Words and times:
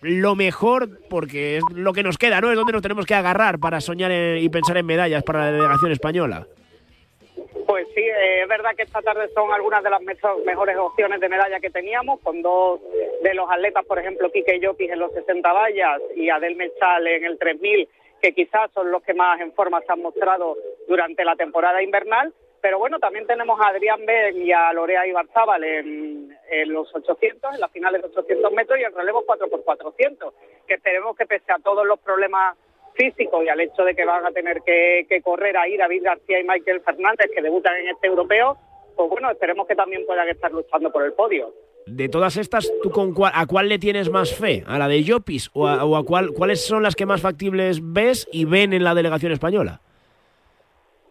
lo 0.00 0.34
mejor, 0.36 0.88
porque 1.10 1.56
es 1.58 1.64
lo 1.74 1.92
que 1.92 2.02
nos 2.02 2.18
queda, 2.18 2.40
¿no? 2.40 2.50
Es 2.50 2.56
donde 2.56 2.72
nos 2.72 2.82
tenemos 2.82 3.04
que 3.06 3.14
agarrar 3.14 3.58
para 3.58 3.80
soñar 3.80 4.10
en- 4.10 4.38
y 4.38 4.48
pensar 4.48 4.76
en 4.76 4.86
medallas 4.86 5.22
para 5.24 5.40
la 5.40 5.52
delegación 5.52 5.90
española. 5.92 6.46
Pues 7.66 7.86
sí, 7.94 8.00
eh, 8.00 8.42
es 8.42 8.48
verdad 8.48 8.70
que 8.76 8.84
esta 8.84 9.02
tarde 9.02 9.28
son 9.34 9.52
algunas 9.52 9.82
de 9.82 9.90
las 9.90 10.00
mejores 10.46 10.76
opciones 10.78 11.20
de 11.20 11.28
medalla 11.28 11.60
que 11.60 11.68
teníamos, 11.70 12.20
con 12.20 12.40
dos 12.40 12.80
de 13.22 13.34
los 13.34 13.50
atletas, 13.50 13.84
por 13.84 13.98
ejemplo, 13.98 14.30
Quique 14.32 14.58
Llopis 14.58 14.90
en 14.90 14.98
los 15.00 15.12
60 15.12 15.52
vallas 15.52 16.00
y 16.16 16.30
Adel 16.30 16.56
Mechal 16.56 17.06
en 17.06 17.24
el 17.24 17.38
3000, 17.38 17.88
que 18.22 18.32
quizás 18.32 18.70
son 18.72 18.90
los 18.90 19.02
que 19.02 19.14
más 19.14 19.40
en 19.40 19.52
forma 19.52 19.80
se 19.82 19.92
han 19.92 20.00
mostrado 20.00 20.56
durante 20.88 21.24
la 21.24 21.36
temporada 21.36 21.82
invernal. 21.82 22.32
Pero 22.60 22.78
bueno, 22.78 22.98
también 22.98 23.26
tenemos 23.26 23.60
a 23.60 23.68
Adrián 23.68 24.04
Ben 24.04 24.36
y 24.42 24.52
a 24.52 24.72
Lorea 24.72 25.06
Ibarzábal 25.06 25.62
en, 25.62 26.36
en 26.50 26.72
los 26.72 26.92
800, 26.94 27.54
en 27.54 27.60
las 27.60 27.70
finales 27.70 28.02
de 28.02 28.08
800 28.08 28.52
metros 28.52 28.78
y 28.80 28.84
en 28.84 28.94
relevo 28.94 29.24
4x400, 29.26 30.32
que 30.66 30.74
esperemos 30.74 31.16
que 31.16 31.26
pese 31.26 31.52
a 31.52 31.58
todos 31.58 31.86
los 31.86 32.00
problemas 32.00 32.56
físico 32.94 33.42
y 33.42 33.48
al 33.48 33.60
hecho 33.60 33.84
de 33.84 33.94
que 33.94 34.04
van 34.04 34.26
a 34.26 34.32
tener 34.32 34.62
que, 34.62 35.06
que 35.08 35.22
correr 35.22 35.56
ahí 35.56 35.76
David 35.76 36.02
García 36.02 36.40
y 36.40 36.44
Michael 36.44 36.80
Fernández, 36.80 37.30
que 37.34 37.42
debutan 37.42 37.76
en 37.76 37.90
este 37.90 38.08
europeo, 38.08 38.58
pues 38.96 39.08
bueno, 39.08 39.30
esperemos 39.30 39.68
que 39.68 39.76
también 39.76 40.04
puedan 40.04 40.28
estar 40.28 40.50
luchando 40.50 40.90
por 40.90 41.04
el 41.04 41.12
podio. 41.12 41.54
De 41.86 42.08
todas 42.08 42.36
estas, 42.36 42.70
¿tú 42.82 42.90
con 42.90 43.14
cuál, 43.14 43.32
a 43.34 43.46
cuál 43.46 43.68
le 43.68 43.78
tienes 43.78 44.10
más 44.10 44.34
fe? 44.34 44.64
¿A 44.66 44.78
la 44.78 44.88
de 44.88 45.04
Llopis 45.04 45.48
o 45.54 45.68
a, 45.68 45.84
o 45.84 45.96
a 45.96 46.04
cuál, 46.04 46.32
cuáles 46.32 46.66
son 46.66 46.82
las 46.82 46.96
que 46.96 47.06
más 47.06 47.22
factibles 47.22 47.78
ves 47.80 48.28
y 48.32 48.44
ven 48.44 48.72
en 48.72 48.82
la 48.84 48.94
delegación 48.94 49.32
española? 49.32 49.80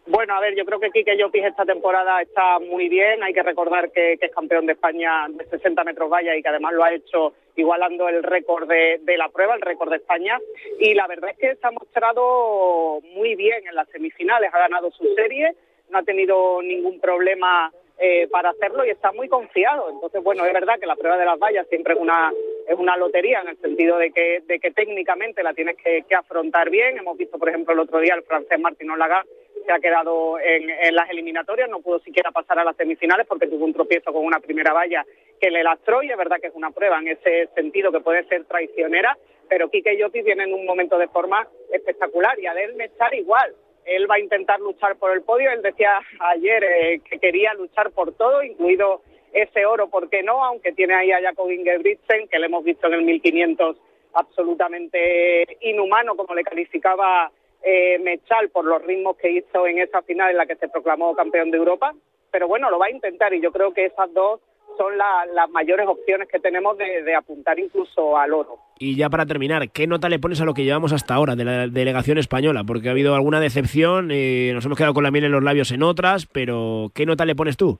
Bueno, 0.08 0.36
a 0.36 0.40
ver, 0.40 0.56
yo 0.56 0.64
creo 0.64 0.80
que 0.80 0.90
Quique 0.90 1.18
Llopis 1.18 1.44
esta 1.44 1.66
temporada 1.66 2.22
está 2.22 2.60
muy 2.60 2.88
bien. 2.88 3.22
Hay 3.24 3.34
que 3.34 3.44
recordar 3.44 3.92
que, 3.92 4.14
es 4.14 4.32
campeón 4.34 4.66
de 4.66 4.74
España 4.74 5.28
de 5.30 5.46
60 5.46 5.84
metros 5.84 6.10
valla 6.10 6.34
y 6.34 6.42
que 6.42 6.48
además 6.48 6.74
lo 6.74 6.84
ha 6.86 6.94
hecho 6.94 7.34
igualando 7.58 8.08
el 8.08 8.24
récord 8.24 8.70
de, 8.70 9.02
de 9.02 9.18
la 9.18 9.28
prueba, 9.28 9.56
el 9.56 9.62
récord 9.62 9.90
de 9.90 9.98
España. 9.98 10.40
Y 10.80 10.94
la 10.94 11.08
verdad 11.08 11.32
es 11.32 11.38
que 11.38 11.56
se 11.56 11.68
ha 11.68 11.72
mostrado 11.72 13.02
muy 13.16 13.36
bien 13.36 13.68
en 13.68 13.76
las 13.76 13.90
semifinales. 13.90 14.54
Ha 14.54 14.60
ganado 14.60 14.92
su 14.92 15.14
serie, 15.14 15.54
no 15.90 15.98
ha 15.98 16.04
tenido 16.04 16.62
ningún 16.62 17.02
problema 17.02 17.70
eh, 18.00 18.28
para 18.32 18.52
hacerlo 18.52 18.86
y 18.86 18.92
está 18.92 19.12
muy 19.12 19.28
confiado. 19.28 19.90
Entonces, 19.90 20.24
bueno, 20.24 20.46
es 20.46 20.54
verdad 20.54 20.80
que 20.80 20.86
la 20.86 20.96
prueba 20.96 21.18
de 21.18 21.26
las 21.26 21.40
vallas 21.40 21.68
siempre 21.68 21.96
es 21.96 22.00
una 22.00 22.32
es 22.68 22.78
una 22.78 22.98
lotería 22.98 23.42
en 23.42 23.50
el 23.50 23.58
sentido 23.58 23.98
de 23.98 24.12
que 24.12 24.42
de 24.46 24.60
que 24.60 24.72
técnicamente 24.72 25.42
la 25.42 25.54
tienes 25.54 25.78
que, 25.78 26.04
afrontar 26.14 26.70
bien. 26.70 26.98
Hemos 26.98 27.18
visto, 27.18 27.40
por 27.40 27.50
ejemplo, 27.50 27.74
el 27.74 27.80
otro 27.80 28.00
día 28.00 28.16
el 28.16 28.24
francés 28.24 28.60
Martín 28.60 28.92
Olaga 28.92 29.24
se 29.66 29.72
ha 29.72 29.80
quedado 29.80 30.40
en, 30.40 30.96
las 30.96 31.10
eliminatorias, 31.10 31.70
no 31.70 31.82
pudo 31.82 32.00
siquiera 32.00 32.32
pasar 32.32 32.60
a 32.60 32.64
las 32.64 32.76
semifinales 32.78 33.28
porque 33.28 33.48
tuvo 33.48 33.66
un 33.66 33.74
tropiezo 33.74 34.14
con 34.14 34.26
una 34.26 34.40
primera 34.40 34.74
valla 34.74 35.06
que 35.40 35.52
le 35.52 35.64
lastró 35.64 36.02
y 36.04 36.10
es 36.10 36.18
verdad 36.18 36.38
que 36.40 36.48
es 36.48 36.56
una 36.56 36.72
prueba 36.72 37.00
en 37.00 37.10
ese 37.10 37.50
sentido 37.54 37.92
que 37.92 38.00
puede 38.00 38.26
ser 38.28 38.46
traicionera, 38.46 39.18
pero 39.50 39.70
Quique 39.70 39.98
Llopis 39.98 40.24
viene 40.24 40.44
en 40.44 40.54
un 40.54 40.66
momento 40.66 40.98
de 40.98 41.10
forma 41.10 41.48
espectacular 41.74 42.40
y 42.40 42.48
a 42.48 42.54
él 42.54 42.80
estar 42.80 43.14
igual. 43.14 43.54
Él 43.86 44.10
va 44.10 44.16
a 44.16 44.20
intentar 44.20 44.60
luchar 44.60 44.98
por 44.98 45.12
el 45.12 45.22
podio, 45.22 45.52
él 45.52 45.62
decía 45.62 46.00
ayer 46.20 46.64
eh, 46.64 47.02
que 47.10 47.20
quería 47.20 47.54
luchar 47.54 47.92
por 47.92 48.14
todo, 48.14 48.44
incluido 48.44 49.02
ese 49.34 49.66
oro, 49.66 49.90
¿por 49.90 50.10
qué 50.10 50.24
no? 50.24 50.44
Aunque 50.44 50.72
tiene 50.72 50.94
ahí 50.96 51.12
a 51.12 51.22
Jacob 51.22 51.50
Ingebrigtsen, 51.52 52.28
que 52.28 52.40
le 52.40 52.46
hemos 52.48 52.64
visto 52.64 52.88
en 52.88 52.94
el 52.94 53.02
1500 53.04 53.78
absolutamente 54.14 55.58
inhumano, 55.62 56.16
como 56.16 56.34
le 56.34 56.44
calificaba 56.44 57.32
eh, 57.64 58.00
Mechal 58.00 58.50
por 58.50 58.66
los 58.66 58.82
ritmos 58.84 59.18
que 59.18 59.32
hizo 59.32 59.68
en 59.68 59.80
esa 59.80 60.02
final 60.02 60.32
en 60.32 60.38
la 60.38 60.46
que 60.46 60.56
se 60.56 60.68
proclamó 60.70 61.16
campeón 61.16 61.52
de 61.52 61.58
Europa. 61.58 61.94
Pero 62.32 62.48
bueno, 62.48 62.70
lo 62.70 62.80
va 62.80 62.88
a 62.88 62.92
intentar 62.92 63.34
y 63.34 63.42
yo 63.42 63.52
creo 63.52 63.74
que 63.74 63.86
esas 63.86 64.14
dos 64.14 64.40
son 64.78 64.98
la- 64.98 65.26
las 65.34 65.50
mayores 65.50 65.88
opciones 65.88 66.28
que 66.28 66.40
tenemos 66.40 66.78
de, 66.78 67.02
de 67.04 67.16
apuntar 67.16 67.58
incluso 67.58 68.18
al 68.18 68.34
oro. 68.34 68.58
Y 68.80 68.96
ya 68.96 69.10
para 69.10 69.26
terminar, 69.26 69.70
¿qué 69.72 69.88
nota 69.88 70.08
le 70.08 70.20
pones 70.20 70.40
a 70.42 70.46
lo 70.46 70.54
que 70.54 70.64
llevamos 70.64 70.94
hasta 70.94 71.16
ahora 71.16 71.36
de 71.36 71.46
la 71.46 71.68
delegación 71.68 72.18
española? 72.20 72.64
Porque 72.66 72.90
ha 72.90 72.92
habido 72.92 73.16
alguna 73.16 73.40
decepción, 73.40 74.10
eh, 74.12 74.52
nos 74.54 74.66
hemos 74.66 74.78
quedado 74.78 74.94
con 74.94 75.04
la 75.04 75.10
miel 75.12 75.24
en 75.26 75.32
los 75.32 75.44
labios 75.44 75.72
en 75.72 75.82
otras, 75.84 76.28
pero 76.28 76.92
¿qué 76.94 77.06
nota 77.06 77.26
le 77.26 77.34
pones 77.36 77.58
tú? 77.58 77.80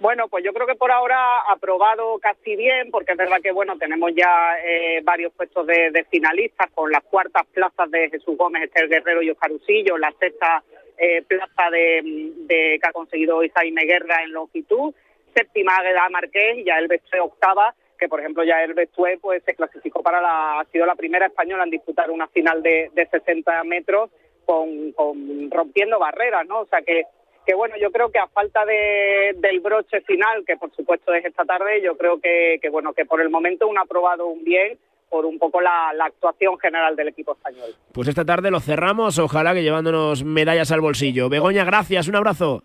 Bueno, 0.00 0.28
pues 0.28 0.44
yo 0.44 0.52
creo 0.52 0.66
que 0.66 0.76
por 0.76 0.92
ahora 0.92 1.40
ha 1.48 1.56
probado 1.56 2.18
casi 2.20 2.54
bien, 2.54 2.90
porque 2.92 3.12
es 3.12 3.18
verdad 3.18 3.38
que 3.42 3.50
bueno 3.50 3.76
tenemos 3.78 4.12
ya 4.14 4.54
eh, 4.64 5.00
varios 5.02 5.32
puestos 5.32 5.66
de, 5.66 5.90
de 5.90 6.04
finalistas 6.04 6.70
con 6.72 6.92
las 6.92 7.02
cuartas 7.02 7.44
plazas 7.48 7.90
de 7.90 8.08
Jesús 8.08 8.36
Gómez, 8.36 8.62
Esther 8.64 8.88
Guerrero 8.88 9.22
y 9.22 9.30
Oscar 9.30 9.50
Usillo, 9.50 9.98
la 9.98 10.12
sexta 10.20 10.62
eh, 10.96 11.22
plaza 11.22 11.70
de, 11.72 12.00
de- 12.46 12.78
que 12.80 12.88
ha 12.88 12.92
conseguido 12.92 13.42
Isaime 13.42 13.84
Guerra 13.86 14.22
en 14.22 14.32
longitud, 14.32 14.94
séptima 15.34 15.76
Águeda 15.78 16.08
Marqués 16.10 16.58
y 16.58 16.64
ya 16.64 16.78
el 16.78 16.86
Bestué 16.86 17.18
octava, 17.18 17.74
que 17.98 18.08
por 18.08 18.20
ejemplo 18.20 18.44
ya 18.44 18.62
el 18.62 18.74
Bestué 18.74 19.18
pues 19.20 19.42
se 19.44 19.54
clasificó 19.56 20.00
para 20.02 20.20
la, 20.20 20.60
ha 20.60 20.64
sido 20.66 20.86
la 20.86 20.94
primera 20.94 21.26
española 21.26 21.64
en 21.64 21.70
disputar 21.70 22.08
una 22.12 22.28
final 22.28 22.62
de, 22.62 22.90
de 22.94 23.06
60 23.06 23.64
metros 23.64 24.10
con, 24.46 24.92
con 24.92 25.50
rompiendo 25.50 25.98
barreras, 25.98 26.46
¿no? 26.46 26.60
O 26.60 26.66
sea 26.66 26.82
que 26.82 27.02
que 27.48 27.54
bueno, 27.54 27.76
yo 27.80 27.90
creo 27.90 28.10
que 28.10 28.18
a 28.18 28.26
falta 28.26 28.62
de, 28.66 29.34
del 29.38 29.60
broche 29.60 30.02
final, 30.02 30.44
que 30.46 30.58
por 30.58 30.70
supuesto 30.76 31.14
es 31.14 31.24
esta 31.24 31.46
tarde, 31.46 31.80
yo 31.82 31.96
creo 31.96 32.20
que, 32.20 32.58
que 32.60 32.68
bueno, 32.68 32.92
que 32.92 33.06
por 33.06 33.22
el 33.22 33.30
momento 33.30 33.66
un 33.66 33.78
aprobado 33.78 34.26
un 34.26 34.44
bien 34.44 34.76
por 35.08 35.24
un 35.24 35.38
poco 35.38 35.62
la, 35.62 35.94
la 35.94 36.04
actuación 36.04 36.58
general 36.58 36.94
del 36.94 37.08
equipo 37.08 37.32
español. 37.32 37.70
Pues 37.94 38.06
esta 38.06 38.26
tarde 38.26 38.50
lo 38.50 38.60
cerramos, 38.60 39.18
ojalá 39.18 39.54
que 39.54 39.62
llevándonos 39.62 40.24
medallas 40.24 40.70
al 40.72 40.82
bolsillo. 40.82 41.30
Begoña, 41.30 41.64
gracias, 41.64 42.06
un 42.06 42.16
abrazo. 42.16 42.64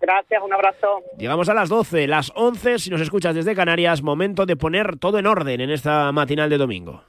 Gracias, 0.00 0.42
un 0.42 0.52
abrazo. 0.52 1.00
Llegamos 1.16 1.48
a 1.48 1.54
las 1.54 1.68
12, 1.68 2.08
las 2.08 2.32
11, 2.34 2.80
si 2.80 2.90
nos 2.90 3.00
escuchas 3.00 3.36
desde 3.36 3.54
Canarias, 3.54 4.02
momento 4.02 4.44
de 4.44 4.56
poner 4.56 4.98
todo 4.98 5.20
en 5.20 5.26
orden 5.28 5.60
en 5.60 5.70
esta 5.70 6.10
matinal 6.10 6.50
de 6.50 6.58
domingo. 6.58 7.04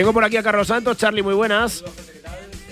Tengo 0.00 0.14
por 0.14 0.24
aquí 0.24 0.38
a 0.38 0.42
Carlos 0.42 0.66
Santos. 0.66 0.96
Charlie, 0.96 1.22
muy 1.22 1.34
buenas. 1.34 1.84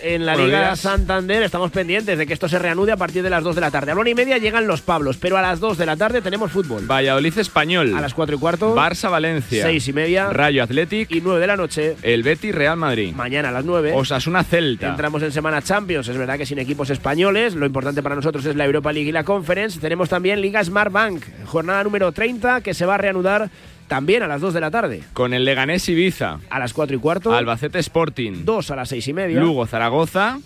En 0.03 0.25
la 0.25 0.33
Buenos 0.33 0.47
Liga 0.47 0.61
días. 0.61 0.81
Santander 0.81 1.43
estamos 1.43 1.71
pendientes 1.71 2.17
de 2.17 2.27
que 2.27 2.33
esto 2.33 2.49
se 2.49 2.59
reanude 2.59 2.93
a 2.93 2.97
partir 2.97 3.23
de 3.23 3.29
las 3.29 3.45
2 3.45 3.55
de 3.55 3.61
la 3.61 3.71
tarde. 3.71 3.93
A 3.93 3.95
la 3.95 4.01
una 4.01 4.09
y 4.09 4.15
media 4.15 4.39
llegan 4.39 4.67
los 4.67 4.81
Pablos, 4.81 5.19
pero 5.19 5.37
a 5.37 5.43
las 5.43 5.61
2 5.61 5.77
de 5.77 5.85
la 5.85 5.97
tarde 5.99 6.23
tenemos 6.23 6.51
fútbol. 6.53 6.87
Valladolid 6.87 7.37
Español. 7.37 7.95
A 7.95 8.01
las 8.01 8.15
4 8.15 8.37
y 8.37 8.39
cuarto, 8.39 8.75
Barça 8.75 9.11
Valencia. 9.11 9.63
6 9.63 9.89
y 9.89 9.93
media 9.93 10.31
Rayo 10.31 10.63
Athletic. 10.63 11.11
y 11.11 11.21
9 11.21 11.39
de 11.39 11.47
la 11.47 11.57
noche. 11.59 11.97
El 12.03 12.23
Betis 12.23 12.55
Real 12.55 12.79
Madrid. 12.79 13.13
Mañana 13.15 13.51
a 13.51 13.53
las 13.53 13.67
9. 13.67 13.93
Osasuna 13.95 14.43
Celta. 14.43 14.89
Entramos 14.89 15.23
en 15.23 15.31
Semana 15.31 15.61
Champions, 15.61 16.09
es 16.09 16.17
verdad 16.17 16.39
que 16.39 16.47
sin 16.47 16.59
equipos 16.59 16.89
españoles, 16.89 17.55
lo 17.57 17.67
importante 17.67 18.03
para 18.03 18.15
nosotros 18.15 18.47
es 18.47 18.57
la 18.57 18.65
Europa 18.65 18.91
League 18.91 19.11
y 19.11 19.13
la 19.13 19.25
Conference. 19.25 19.81
Tenemos 19.81 20.09
también 20.09 20.41
Liga 20.41 20.65
Smart 20.65 20.93
Bank, 20.93 21.25
jornada 21.45 21.85
número 21.85 22.11
30 22.11 22.63
que 22.63 22.73
se 22.73 22.87
va 22.87 22.95
a 22.95 22.99
reanudar 22.99 23.51
también 23.89 24.23
a 24.23 24.29
las 24.29 24.41
2 24.41 24.55
de 24.55 24.61
la 24.61 24.71
tarde. 24.71 25.03
Con 25.13 25.35
el 25.35 25.45
Leganés 25.45 25.89
Ibiza. 25.89 26.39
A 26.51 26.59
las 26.59 26.73
4 26.73 26.97
y 26.97 27.01
cuarto, 27.01 27.35
Albacete 27.35 27.79
Sporting. 27.81 28.45
2 28.45 28.71
a 28.71 28.77
las 28.77 28.89
6 28.91 29.09
y 29.09 29.13
media 29.13 29.41
Lugo 29.41 29.67
Zaragoza. 29.67 30.39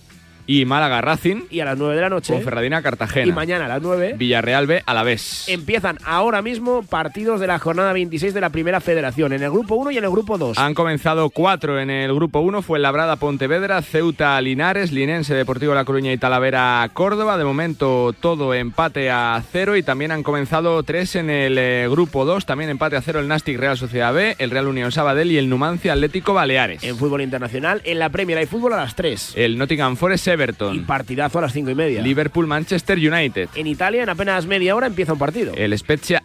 Y 0.46 0.64
Málaga 0.64 1.00
Racing. 1.00 1.42
y 1.50 1.60
a 1.60 1.64
las 1.64 1.78
9 1.78 1.94
de 1.94 2.00
la 2.00 2.08
noche. 2.08 2.32
Ponferradina 2.32 2.82
Cartagena. 2.82 3.26
Y 3.26 3.32
mañana 3.32 3.66
a 3.66 3.68
las 3.68 3.82
9 3.82 4.14
Villarreal 4.16 4.66
B 4.66 4.82
a 4.84 4.94
la 4.94 5.02
vez. 5.02 5.48
empiezan 5.48 5.98
ahora 6.04 6.42
mismo 6.42 6.82
partidos 6.82 7.40
de 7.40 7.46
la 7.46 7.58
jornada 7.58 7.92
26 7.92 8.34
de 8.34 8.40
la 8.40 8.50
Primera 8.50 8.80
Federación, 8.80 9.32
en 9.32 9.42
el 9.42 9.50
grupo 9.50 9.74
1 9.76 9.90
y 9.92 9.98
en 9.98 10.04
el 10.04 10.10
grupo 10.10 10.38
2. 10.38 10.58
Han 10.58 10.74
comenzado 10.74 11.30
cuatro 11.30 11.78
en 11.80 11.90
el 11.90 12.14
grupo 12.14 12.40
1, 12.40 12.62
fue 12.62 12.78
Labrada 12.78 13.16
Pontevedra, 13.16 13.82
Ceuta 13.82 14.40
Linares, 14.40 14.92
Linense 14.92 15.34
Deportivo 15.34 15.74
La 15.74 15.84
Coruña 15.84 16.12
y 16.12 16.18
Talavera 16.18 16.88
Córdoba. 16.92 17.38
De 17.38 17.44
momento 17.44 18.14
todo 18.18 18.54
empate 18.54 19.10
a 19.10 19.42
cero 19.52 19.76
y 19.76 19.82
también 19.82 20.12
han 20.12 20.22
comenzado 20.22 20.82
tres 20.82 21.16
en 21.16 21.30
el 21.30 21.56
eh, 21.58 21.86
grupo 21.90 22.24
2, 22.24 22.46
también 22.46 22.70
empate 22.70 22.96
a 22.96 23.02
cero 23.02 23.20
el 23.20 23.28
Nastic 23.28 23.58
Real 23.58 23.76
Sociedad 23.76 24.12
B, 24.12 24.36
el 24.38 24.50
Real 24.50 24.66
Unión 24.66 24.92
Sabadell 24.92 25.30
y 25.30 25.38
el 25.38 25.48
Numancia 25.48 25.92
Atlético 25.92 26.34
Baleares. 26.34 26.82
En 26.82 26.96
fútbol 26.96 27.22
internacional, 27.22 27.80
en 27.84 27.98
la 27.98 28.08
Premier 28.08 28.38
hay 28.38 28.46
fútbol 28.46 28.72
a 28.72 28.76
las 28.76 28.94
3 28.94 29.34
El 29.36 29.58
Nottingham 29.58 29.96
Forest 29.96 30.26
y 30.26 30.30
Everton, 30.42 30.84
partidazo 30.84 31.38
a 31.38 31.42
las 31.42 31.52
5 31.52 31.70
y 31.70 31.74
media. 31.74 32.02
Liverpool 32.02 32.46
Manchester 32.46 32.98
United, 32.98 33.48
En 33.54 33.66
Italia, 33.66 34.02
en 34.02 34.08
apenas 34.08 34.46
media 34.46 34.74
hora 34.74 34.86
empieza 34.88 35.12
un 35.12 35.18
partido. 35.18 35.52
el 35.56 35.76
Spezia 35.78 36.22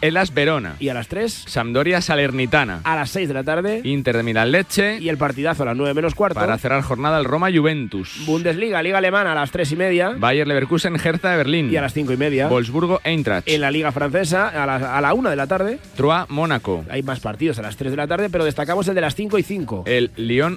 Elas 0.00 0.32
Verona, 0.32 0.76
Y 0.80 0.88
a 0.88 0.94
las 0.94 1.08
3, 1.08 1.44
Sampdoria 1.46 2.00
Salernitana, 2.00 2.80
a 2.84 2.96
las 2.96 3.10
6 3.10 3.28
de 3.28 3.34
la 3.34 3.44
tarde 3.44 3.82
Inter 3.84 4.16
de 4.16 4.22
Milán 4.22 4.50
Leche 4.50 4.98
y 4.98 5.08
el 5.10 5.18
partidazo 5.18 5.62
a 5.62 5.66
las 5.66 5.76
9 5.76 5.92
menos 5.94 6.14
cuarto. 6.14 6.40
para 6.40 6.56
cerrar 6.58 6.80
jornada 6.82 7.18
el 7.18 7.26
Roma 7.26 7.48
Juventus. 7.54 8.22
Bundesliga, 8.26 8.82
Liga 8.82 8.96
Alemana 8.98 9.32
a 9.32 9.34
las 9.34 9.50
3 9.50 9.70
y 9.72 9.76
media 9.76 10.14
Bayer 10.16 10.48
Leverkusen 10.48 10.96
Hertha 10.96 11.30
de 11.32 11.36
Berlín. 11.36 11.70
y 11.70 11.76
a 11.76 11.82
las 11.82 11.92
5 11.92 12.12
y 12.14 12.16
media. 12.16 12.48
Wolfsburgo 12.48 13.00
Eintracht. 13.04 13.46
En 13.46 13.60
la 13.60 13.70
Liga 13.70 13.92
Francesa, 13.92 14.48
a 14.48 14.64
la, 14.66 14.96
a 14.96 15.00
la 15.02 15.12
1 15.14 15.28
de 15.30 15.36
la 15.36 15.46
tarde, 15.46 15.78
Troyes 15.96 16.28
Mónaco. 16.30 16.82
hay 16.90 17.02
más 17.02 17.20
partidos 17.20 17.58
a 17.58 17.62
las 17.62 17.76
3 17.76 17.90
de 17.90 17.96
la 17.98 18.06
tarde, 18.08 18.30
pero 18.30 18.44
destacamos 18.46 18.88
el 18.88 18.94
de 18.94 19.00
las 19.02 19.14
5 19.14 19.38
y 19.38 19.42
5. 19.42 19.84
El 19.86 20.10
Lyon 20.16 20.56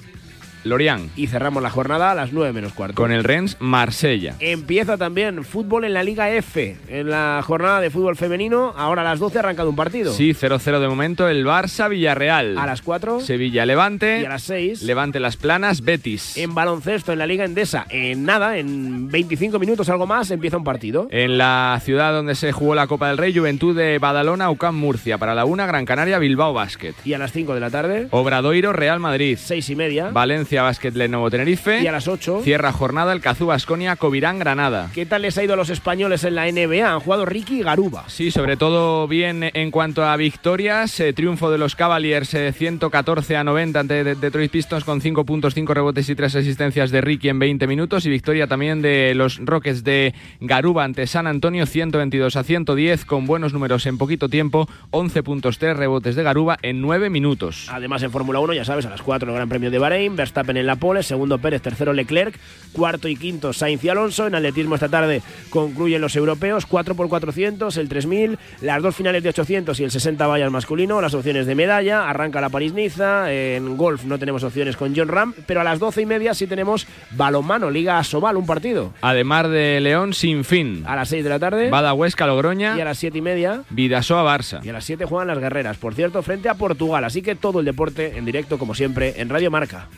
Lorient. 0.64 1.10
Y 1.16 1.26
cerramos 1.28 1.62
la 1.62 1.70
jornada 1.70 2.10
a 2.10 2.14
las 2.14 2.32
9 2.32 2.52
menos 2.52 2.72
cuarto. 2.72 2.94
Con 2.94 3.12
el 3.12 3.24
Rennes, 3.24 3.56
Marsella. 3.60 4.34
Empieza 4.40 4.96
también 4.96 5.44
fútbol 5.44 5.84
en 5.84 5.94
la 5.94 6.02
Liga 6.02 6.30
F. 6.30 6.76
En 6.88 7.10
la 7.10 7.40
jornada 7.44 7.80
de 7.80 7.90
fútbol 7.90 8.16
femenino, 8.16 8.74
ahora 8.76 9.02
a 9.02 9.04
las 9.04 9.18
12 9.18 9.38
ha 9.38 9.40
arrancado 9.40 9.70
un 9.70 9.76
partido. 9.76 10.12
Sí, 10.12 10.32
0-0 10.32 10.80
de 10.80 10.88
momento 10.88 11.28
el 11.28 11.46
Barça 11.46 11.88
Villarreal. 11.88 12.58
A 12.58 12.66
las 12.66 12.82
4. 12.82 13.20
Sevilla 13.20 13.66
Levante. 13.66 14.20
Y 14.20 14.24
a 14.24 14.28
las 14.28 14.42
6. 14.42 14.82
Levante 14.82 15.20
Las 15.20 15.36
Planas, 15.36 15.82
Betis. 15.82 16.36
En 16.36 16.54
baloncesto 16.54 17.12
en 17.12 17.18
la 17.18 17.26
Liga 17.26 17.44
Endesa, 17.44 17.86
en 17.90 18.24
nada, 18.24 18.58
en 18.58 19.08
25 19.08 19.58
minutos 19.58 19.88
algo 19.88 20.06
más, 20.06 20.30
empieza 20.30 20.56
un 20.56 20.64
partido. 20.64 21.08
En 21.10 21.38
la 21.38 21.80
ciudad 21.82 22.12
donde 22.12 22.34
se 22.34 22.52
jugó 22.52 22.74
la 22.74 22.86
Copa 22.86 23.08
del 23.08 23.18
Rey, 23.18 23.36
Juventud 23.36 23.76
de 23.76 23.98
Badalona, 23.98 24.50
UCAM 24.50 24.76
Murcia. 24.76 25.18
Para 25.18 25.34
la 25.34 25.44
1, 25.44 25.66
Gran 25.66 25.84
Canaria, 25.84 26.18
Bilbao 26.18 26.52
Basket. 26.52 26.94
Y 27.04 27.12
a 27.12 27.18
las 27.18 27.32
5 27.32 27.54
de 27.54 27.60
la 27.60 27.70
tarde. 27.70 28.08
Obradoiro, 28.10 28.72
Real 28.72 29.00
Madrid. 29.00 29.38
6 29.40 29.70
y 29.70 29.76
media. 29.76 30.10
Valencia 30.10 30.53
Basket, 30.62 30.92
Lenovo 30.92 31.30
Tenerife. 31.30 31.82
Y 31.82 31.86
a 31.86 31.92
las 31.92 32.08
8. 32.08 32.40
Cierra 32.42 32.72
jornada 32.72 33.12
el 33.12 33.20
Cazú 33.20 33.46
Basconia, 33.46 33.96
Covirán, 33.96 34.38
Granada. 34.38 34.90
¿Qué 34.94 35.06
tal 35.06 35.22
les 35.22 35.36
ha 35.38 35.44
ido 35.44 35.54
a 35.54 35.56
los 35.56 35.70
españoles 35.70 36.24
en 36.24 36.34
la 36.34 36.50
NBA? 36.50 36.92
Han 36.92 37.00
jugado 37.00 37.24
Ricky 37.24 37.60
y 37.60 37.62
Garuba. 37.62 38.04
Sí, 38.08 38.30
sobre 38.30 38.56
todo 38.56 39.08
bien 39.08 39.50
en 39.52 39.70
cuanto 39.70 40.04
a 40.04 40.16
victorias. 40.16 41.00
Eh, 41.00 41.12
triunfo 41.12 41.50
de 41.50 41.58
los 41.58 41.74
Cavaliers 41.74 42.34
eh, 42.34 42.52
114 42.52 43.36
a 43.36 43.44
90 43.44 43.80
ante 43.80 44.04
Detroit 44.14 44.50
Pistons 44.50 44.84
con 44.84 45.00
5 45.00 45.24
puntos, 45.24 45.54
5 45.54 45.74
rebotes 45.74 46.08
y 46.08 46.14
3 46.14 46.36
asistencias 46.36 46.90
de 46.90 47.00
Ricky 47.00 47.28
en 47.28 47.38
20 47.38 47.66
minutos. 47.66 48.06
Y 48.06 48.10
victoria 48.10 48.46
también 48.46 48.82
de 48.82 49.14
los 49.14 49.38
Rockets 49.44 49.84
de 49.84 50.14
Garuba 50.40 50.84
ante 50.84 51.06
San 51.06 51.26
Antonio 51.26 51.66
122 51.66 52.36
a 52.36 52.44
110 52.44 53.04
con 53.04 53.26
buenos 53.26 53.52
números 53.52 53.86
en 53.86 53.98
poquito 53.98 54.28
tiempo. 54.28 54.68
11 54.90 55.22
puntos, 55.22 55.58
3 55.58 55.76
rebotes 55.76 56.16
de 56.16 56.22
Garuba 56.22 56.58
en 56.62 56.80
9 56.80 57.10
minutos. 57.10 57.68
Además 57.70 58.02
en 58.02 58.10
Fórmula 58.10 58.40
1, 58.40 58.52
ya 58.54 58.64
sabes, 58.64 58.86
a 58.86 58.90
las 58.90 59.02
4 59.02 59.28
el 59.28 59.34
Gran 59.34 59.48
Premio 59.48 59.70
de 59.70 59.78
Bahrein, 59.78 60.16
Verstappen 60.16 60.43
en 60.50 60.66
la 60.66 60.76
pole, 60.76 61.02
segundo 61.02 61.38
Pérez, 61.38 61.62
tercero 61.62 61.92
Leclerc, 61.92 62.38
cuarto 62.72 63.08
y 63.08 63.16
quinto 63.16 63.52
Sainz 63.52 63.82
y 63.84 63.88
Alonso. 63.88 64.26
En 64.26 64.34
atletismo 64.34 64.74
esta 64.74 64.88
tarde 64.88 65.22
concluyen 65.50 66.00
los 66.00 66.16
europeos, 66.16 66.66
4 66.66 66.94
por 66.94 67.08
400, 67.08 67.76
el 67.76 67.88
3000, 67.88 68.38
las 68.60 68.82
dos 68.82 68.94
finales 68.94 69.22
de 69.22 69.30
800 69.30 69.78
y 69.80 69.84
el 69.84 69.90
60 69.90 70.26
vallas 70.26 70.50
masculino, 70.50 71.00
las 71.00 71.14
opciones 71.14 71.46
de 71.46 71.54
medalla, 71.54 72.08
arranca 72.08 72.40
la 72.40 72.48
París-Niza, 72.48 73.32
en 73.32 73.76
golf 73.76 74.04
no 74.04 74.18
tenemos 74.18 74.42
opciones 74.44 74.76
con 74.76 74.94
John 74.94 75.08
Ram, 75.08 75.34
pero 75.46 75.60
a 75.60 75.64
las 75.64 75.78
12 75.78 76.02
y 76.02 76.06
media 76.06 76.34
sí 76.34 76.46
tenemos 76.46 76.86
balonmano, 77.12 77.70
Liga 77.70 78.02
Sobal, 78.04 78.36
un 78.36 78.46
partido. 78.46 78.92
Además 79.00 79.48
de 79.50 79.80
León 79.80 80.14
sin 80.14 80.44
fin. 80.44 80.84
A 80.86 80.96
las 80.96 81.08
6 81.08 81.24
de 81.24 81.30
la 81.30 81.38
tarde. 81.38 81.70
Bada 81.70 81.94
Huesca, 81.94 82.26
Logroña. 82.26 82.76
Y 82.76 82.80
a 82.80 82.84
las 82.84 82.98
7 82.98 83.18
y 83.18 83.20
media. 83.20 83.62
Vidasoa, 83.70 84.24
Barça. 84.24 84.64
Y 84.64 84.68
a 84.68 84.72
las 84.72 84.84
7 84.84 85.04
juegan 85.04 85.28
las 85.28 85.38
guerreras, 85.38 85.76
por 85.76 85.94
cierto, 85.94 86.22
frente 86.22 86.48
a 86.48 86.54
Portugal. 86.54 87.04
Así 87.04 87.22
que 87.22 87.34
todo 87.34 87.60
el 87.60 87.64
deporte 87.64 88.16
en 88.16 88.24
directo, 88.24 88.58
como 88.58 88.74
siempre, 88.74 89.14
en 89.20 89.28
Radio 89.28 89.50
Marca. 89.50 89.88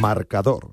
Marcador. 0.00 0.72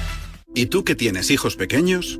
¿Y 0.53 0.65
tú 0.65 0.83
que 0.83 0.95
tienes 0.95 1.31
hijos 1.31 1.55
pequeños? 1.55 2.19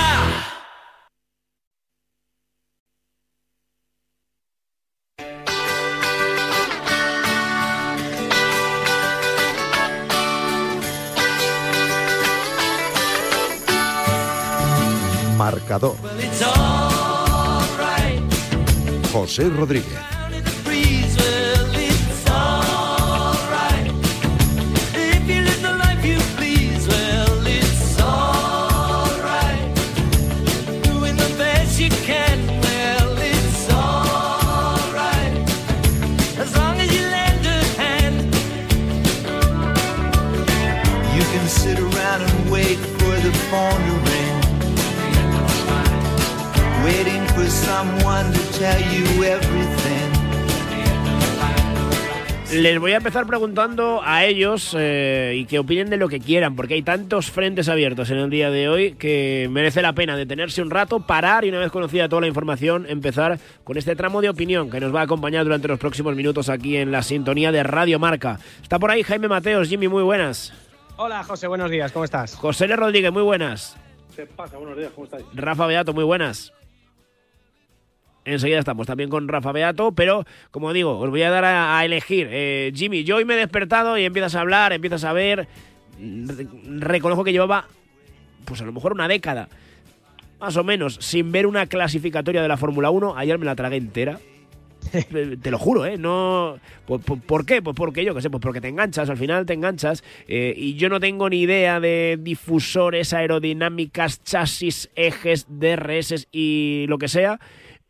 Marcador. 15.71 15.95
José 19.13 19.49
Rodríguez. 19.49 20.20
Les 52.61 52.79
voy 52.79 52.91
a 52.91 52.97
empezar 52.97 53.25
preguntando 53.25 54.01
a 54.03 54.23
ellos 54.23 54.75
eh, 54.77 55.33
y 55.35 55.45
que 55.45 55.57
opinen 55.57 55.89
de 55.89 55.97
lo 55.97 56.07
que 56.07 56.19
quieran, 56.19 56.55
porque 56.55 56.75
hay 56.75 56.83
tantos 56.83 57.31
frentes 57.31 57.67
abiertos 57.69 58.11
en 58.11 58.19
el 58.19 58.29
día 58.29 58.51
de 58.51 58.69
hoy 58.69 58.93
que 58.93 59.47
merece 59.49 59.81
la 59.81 59.93
pena 59.93 60.15
detenerse 60.15 60.61
un 60.61 60.69
rato, 60.69 60.99
parar 60.99 61.43
y 61.43 61.49
una 61.49 61.57
vez 61.57 61.71
conocida 61.71 62.07
toda 62.07 62.21
la 62.21 62.27
información, 62.27 62.85
empezar 62.87 63.39
con 63.63 63.79
este 63.79 63.95
tramo 63.95 64.21
de 64.21 64.29
opinión 64.29 64.69
que 64.69 64.79
nos 64.79 64.93
va 64.93 64.99
a 64.99 65.05
acompañar 65.05 65.43
durante 65.43 65.69
los 65.69 65.79
próximos 65.79 66.15
minutos 66.15 66.49
aquí 66.49 66.77
en 66.77 66.91
la 66.91 67.01
sintonía 67.01 67.51
de 67.51 67.63
Radio 67.63 67.97
Marca. 67.97 68.39
Está 68.61 68.77
por 68.77 68.91
ahí 68.91 69.01
Jaime 69.01 69.27
Mateos, 69.27 69.67
Jimmy, 69.67 69.87
muy 69.87 70.03
buenas. 70.03 70.53
Hola 70.97 71.23
José, 71.23 71.47
buenos 71.47 71.71
días, 71.71 71.91
¿cómo 71.91 72.05
estás? 72.05 72.35
José 72.35 72.65
L. 72.65 72.75
Rodríguez, 72.75 73.11
muy 73.11 73.23
buenas. 73.23 73.75
¿Qué 74.15 74.27
pasa? 74.27 74.57
Buenos 74.57 74.77
días, 74.77 74.91
¿cómo 74.93 75.05
estáis? 75.05 75.25
Rafa 75.33 75.65
Beato, 75.65 75.93
muy 75.95 76.03
buenas. 76.03 76.53
Enseguida 78.23 78.59
estamos 78.59 78.85
también 78.85 79.09
con 79.09 79.27
Rafa 79.27 79.51
Beato, 79.51 79.93
pero 79.93 80.25
como 80.51 80.73
digo, 80.73 80.99
os 80.99 81.09
voy 81.09 81.23
a 81.23 81.31
dar 81.31 81.43
a, 81.43 81.83
elegir. 81.83 82.27
Eh, 82.31 82.71
Jimmy, 82.75 83.03
yo 83.03 83.15
hoy 83.15 83.25
me 83.25 83.33
he 83.33 83.37
despertado 83.37 83.97
y 83.97 84.05
empiezas 84.05 84.35
a 84.35 84.41
hablar, 84.41 84.73
empiezas 84.73 85.03
a 85.03 85.13
ver. 85.13 85.47
reconozco 85.99 87.23
que 87.23 87.31
llevaba, 87.31 87.67
pues 88.45 88.61
a 88.61 88.65
lo 88.65 88.73
mejor 88.73 88.93
una 88.93 89.07
década, 89.07 89.49
más 90.39 90.55
o 90.55 90.63
menos, 90.63 90.97
sin 91.01 91.31
ver 91.31 91.47
una 91.47 91.65
clasificatoria 91.65 92.43
de 92.43 92.47
la 92.47 92.57
Fórmula 92.57 92.91
1. 92.91 93.17
Ayer 93.17 93.39
me 93.39 93.45
la 93.45 93.55
tragué 93.55 93.77
entera. 93.77 94.19
te 95.41 95.51
lo 95.51 95.57
juro, 95.57 95.85
¿eh? 95.85 95.97
No, 95.97 96.57
¿por, 96.85 97.45
qué? 97.45 97.61
Pues 97.61 97.75
porque 97.75 98.03
yo 98.03 98.13
qué 98.13 98.21
sé, 98.21 98.29
pues 98.29 98.41
porque 98.41 98.61
te 98.61 98.67
enganchas, 98.67 99.09
al 99.09 99.17
final 99.17 99.45
te 99.45 99.53
enganchas. 99.53 100.03
Eh, 100.27 100.53
y 100.55 100.75
yo 100.75 100.89
no 100.89 100.99
tengo 100.99 101.29
ni 101.29 101.41
idea 101.41 101.79
de 101.79 102.19
difusores, 102.19 103.13
aerodinámicas, 103.13 104.23
chasis, 104.23 104.89
ejes, 104.95 105.47
DRS 105.49 106.27
y 106.31 106.85
lo 106.87 106.97
que 106.97 107.07
sea. 107.07 107.39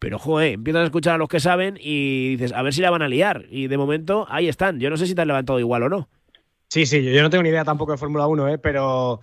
Pero, 0.01 0.17
joder, 0.17 0.53
empiezas 0.53 0.81
a 0.81 0.85
escuchar 0.85 1.13
a 1.13 1.17
los 1.19 1.29
que 1.29 1.39
saben 1.39 1.77
y 1.79 2.31
dices, 2.31 2.53
a 2.53 2.63
ver 2.63 2.73
si 2.73 2.81
la 2.81 2.89
van 2.89 3.03
a 3.03 3.07
liar. 3.07 3.45
Y 3.51 3.67
de 3.67 3.77
momento, 3.77 4.25
ahí 4.31 4.47
están. 4.49 4.79
Yo 4.79 4.89
no 4.89 4.97
sé 4.97 5.05
si 5.05 5.13
te 5.13 5.21
han 5.21 5.27
levantado 5.27 5.59
igual 5.59 5.83
o 5.83 5.89
no. 5.89 6.09
Sí, 6.69 6.87
sí, 6.87 7.03
yo 7.03 7.21
no 7.21 7.29
tengo 7.29 7.43
ni 7.43 7.49
idea 7.49 7.63
tampoco 7.63 7.91
de 7.91 7.99
Fórmula 7.99 8.25
1, 8.25 8.47
¿eh? 8.47 8.57
pero 8.57 9.19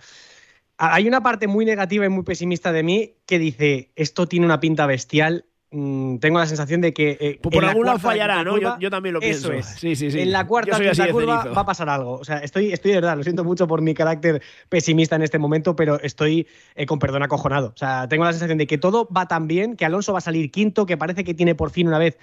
hay 0.77 1.05
una 1.05 1.21
parte 1.21 1.47
muy 1.47 1.65
negativa 1.65 2.05
y 2.05 2.09
muy 2.09 2.23
pesimista 2.23 2.71
de 2.71 2.83
mí 2.83 3.15
que 3.25 3.39
dice, 3.39 3.91
esto 3.97 4.29
tiene 4.29 4.45
una 4.45 4.61
pinta 4.61 4.85
bestial 4.85 5.47
Mm, 5.71 6.17
tengo 6.17 6.39
la 6.39 6.47
sensación 6.47 6.81
de 6.81 6.93
que. 6.93 7.17
Eh, 7.19 7.39
por 7.41 7.63
algún 7.63 7.85
lado 7.85 7.99
fallará, 7.99 8.43
¿no? 8.43 8.57
yo, 8.79 8.89
también 8.89 9.13
lo 9.13 9.19
pienso. 9.19 9.51
Eso 9.51 9.53
es. 9.53 9.65
Sí, 9.79 9.95
sí, 9.95 10.09
sí. 10.09 10.19
En 10.19 10.31
la 10.31 10.47
cuarta 10.47 10.79
curva 11.11 11.45
va 11.45 11.61
a 11.61 11.65
pasar 11.65 11.89
algo. 11.89 12.13
O 12.13 12.23
sea, 12.23 12.39
estoy, 12.39 12.73
estoy 12.73 12.91
de 12.91 12.97
verdad, 12.97 13.15
lo 13.15 13.23
siento 13.23 13.43
mucho 13.43 13.67
por 13.67 13.81
mi 13.81 13.93
carácter 13.93 14.41
pesimista 14.67 15.15
en 15.15 15.21
este 15.21 15.37
momento, 15.37 15.75
pero 15.75 15.99
estoy 16.01 16.47
eh, 16.75 16.85
con 16.87 16.97
perdón 16.97 17.21
acojonado. 17.21 17.67
O 17.67 17.77
sea, 17.77 18.07
tengo 18.07 18.25
la 18.25 18.31
sensación 18.31 18.57
de 18.57 18.65
que 18.65 18.79
todo 18.79 19.07
va 19.15 19.27
tan 19.27 19.47
bien, 19.47 19.75
que 19.75 19.85
Alonso 19.85 20.11
va 20.11 20.19
a 20.19 20.21
salir 20.21 20.49
quinto, 20.49 20.87
que 20.87 20.97
parece 20.97 21.23
que 21.23 21.35
tiene 21.35 21.53
por 21.53 21.69
fin 21.69 21.87
una 21.87 21.99
vez 21.99 22.17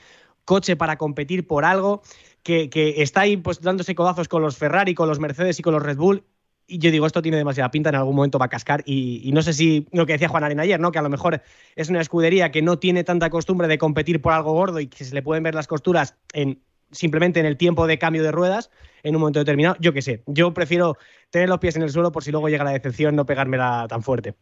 coche 0.44 0.74
para 0.74 0.96
competir 0.96 1.46
por 1.46 1.64
algo, 1.64 2.02
que, 2.42 2.68
que 2.68 3.02
está 3.02 3.20
ahí 3.22 3.36
pues 3.36 3.60
dándose 3.60 3.94
codazos 3.94 4.26
con 4.26 4.42
los 4.42 4.56
Ferrari, 4.56 4.94
con 4.94 5.08
los 5.08 5.20
Mercedes 5.20 5.58
y 5.60 5.62
con 5.62 5.72
los 5.72 5.82
Red 5.82 5.96
Bull 5.96 6.24
y 6.66 6.78
yo 6.78 6.90
digo, 6.90 7.06
esto 7.06 7.22
tiene 7.22 7.36
demasiada 7.36 7.70
pinta, 7.70 7.90
en 7.90 7.96
algún 7.96 8.16
momento 8.16 8.38
va 8.38 8.46
a 8.46 8.50
cascar. 8.50 8.82
Y, 8.86 9.30
no 9.32 9.42
sé 9.42 9.52
si 9.52 9.86
lo 9.92 10.06
que 10.06 10.14
decía 10.14 10.28
Juan 10.28 10.44
Arena 10.44 10.62
ayer, 10.62 10.80
¿no? 10.80 10.90
Que 10.90 10.98
a 10.98 11.02
lo 11.02 11.08
mejor 11.08 11.42
es 11.76 11.88
una 11.88 12.00
escudería 12.00 12.50
que 12.50 12.62
no 12.62 12.78
tiene 12.78 13.04
tanta 13.04 13.30
costumbre 13.30 13.68
de 13.68 13.78
competir 13.78 14.20
por 14.20 14.32
algo 14.32 14.52
gordo 14.52 14.80
y 14.80 14.88
que 14.88 15.04
se 15.04 15.14
le 15.14 15.22
pueden 15.22 15.42
ver 15.42 15.54
las 15.54 15.66
costuras 15.66 16.18
en 16.32 16.60
simplemente 16.90 17.40
en 17.40 17.46
el 17.46 17.56
tiempo 17.56 17.86
de 17.86 17.98
cambio 17.98 18.22
de 18.22 18.30
ruedas 18.30 18.70
en 19.02 19.14
un 19.14 19.20
momento 19.20 19.40
determinado. 19.40 19.76
Yo 19.80 19.92
qué 19.92 20.02
sé, 20.02 20.22
yo 20.26 20.54
prefiero 20.54 20.96
tener 21.30 21.48
los 21.48 21.58
pies 21.58 21.76
en 21.76 21.82
el 21.82 21.90
suelo 21.90 22.12
por 22.12 22.22
si 22.22 22.30
luego 22.30 22.48
llega 22.48 22.64
la 22.64 22.70
decepción, 22.70 23.16
no 23.16 23.26
pegármela 23.26 23.86
tan 23.88 24.02
fuerte. 24.02 24.34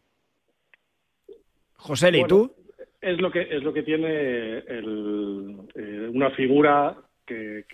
José, 1.73 2.11
¿y 2.17 2.23
tú? 2.25 2.53
Es 3.01 3.19
lo 3.19 3.31
que, 3.31 3.41
es 3.41 3.63
lo 3.63 3.73
que 3.73 3.83
tiene 3.83 4.63
eh, 4.67 6.09
una 6.11 6.31
figura 6.31 6.97
que, 7.25 7.65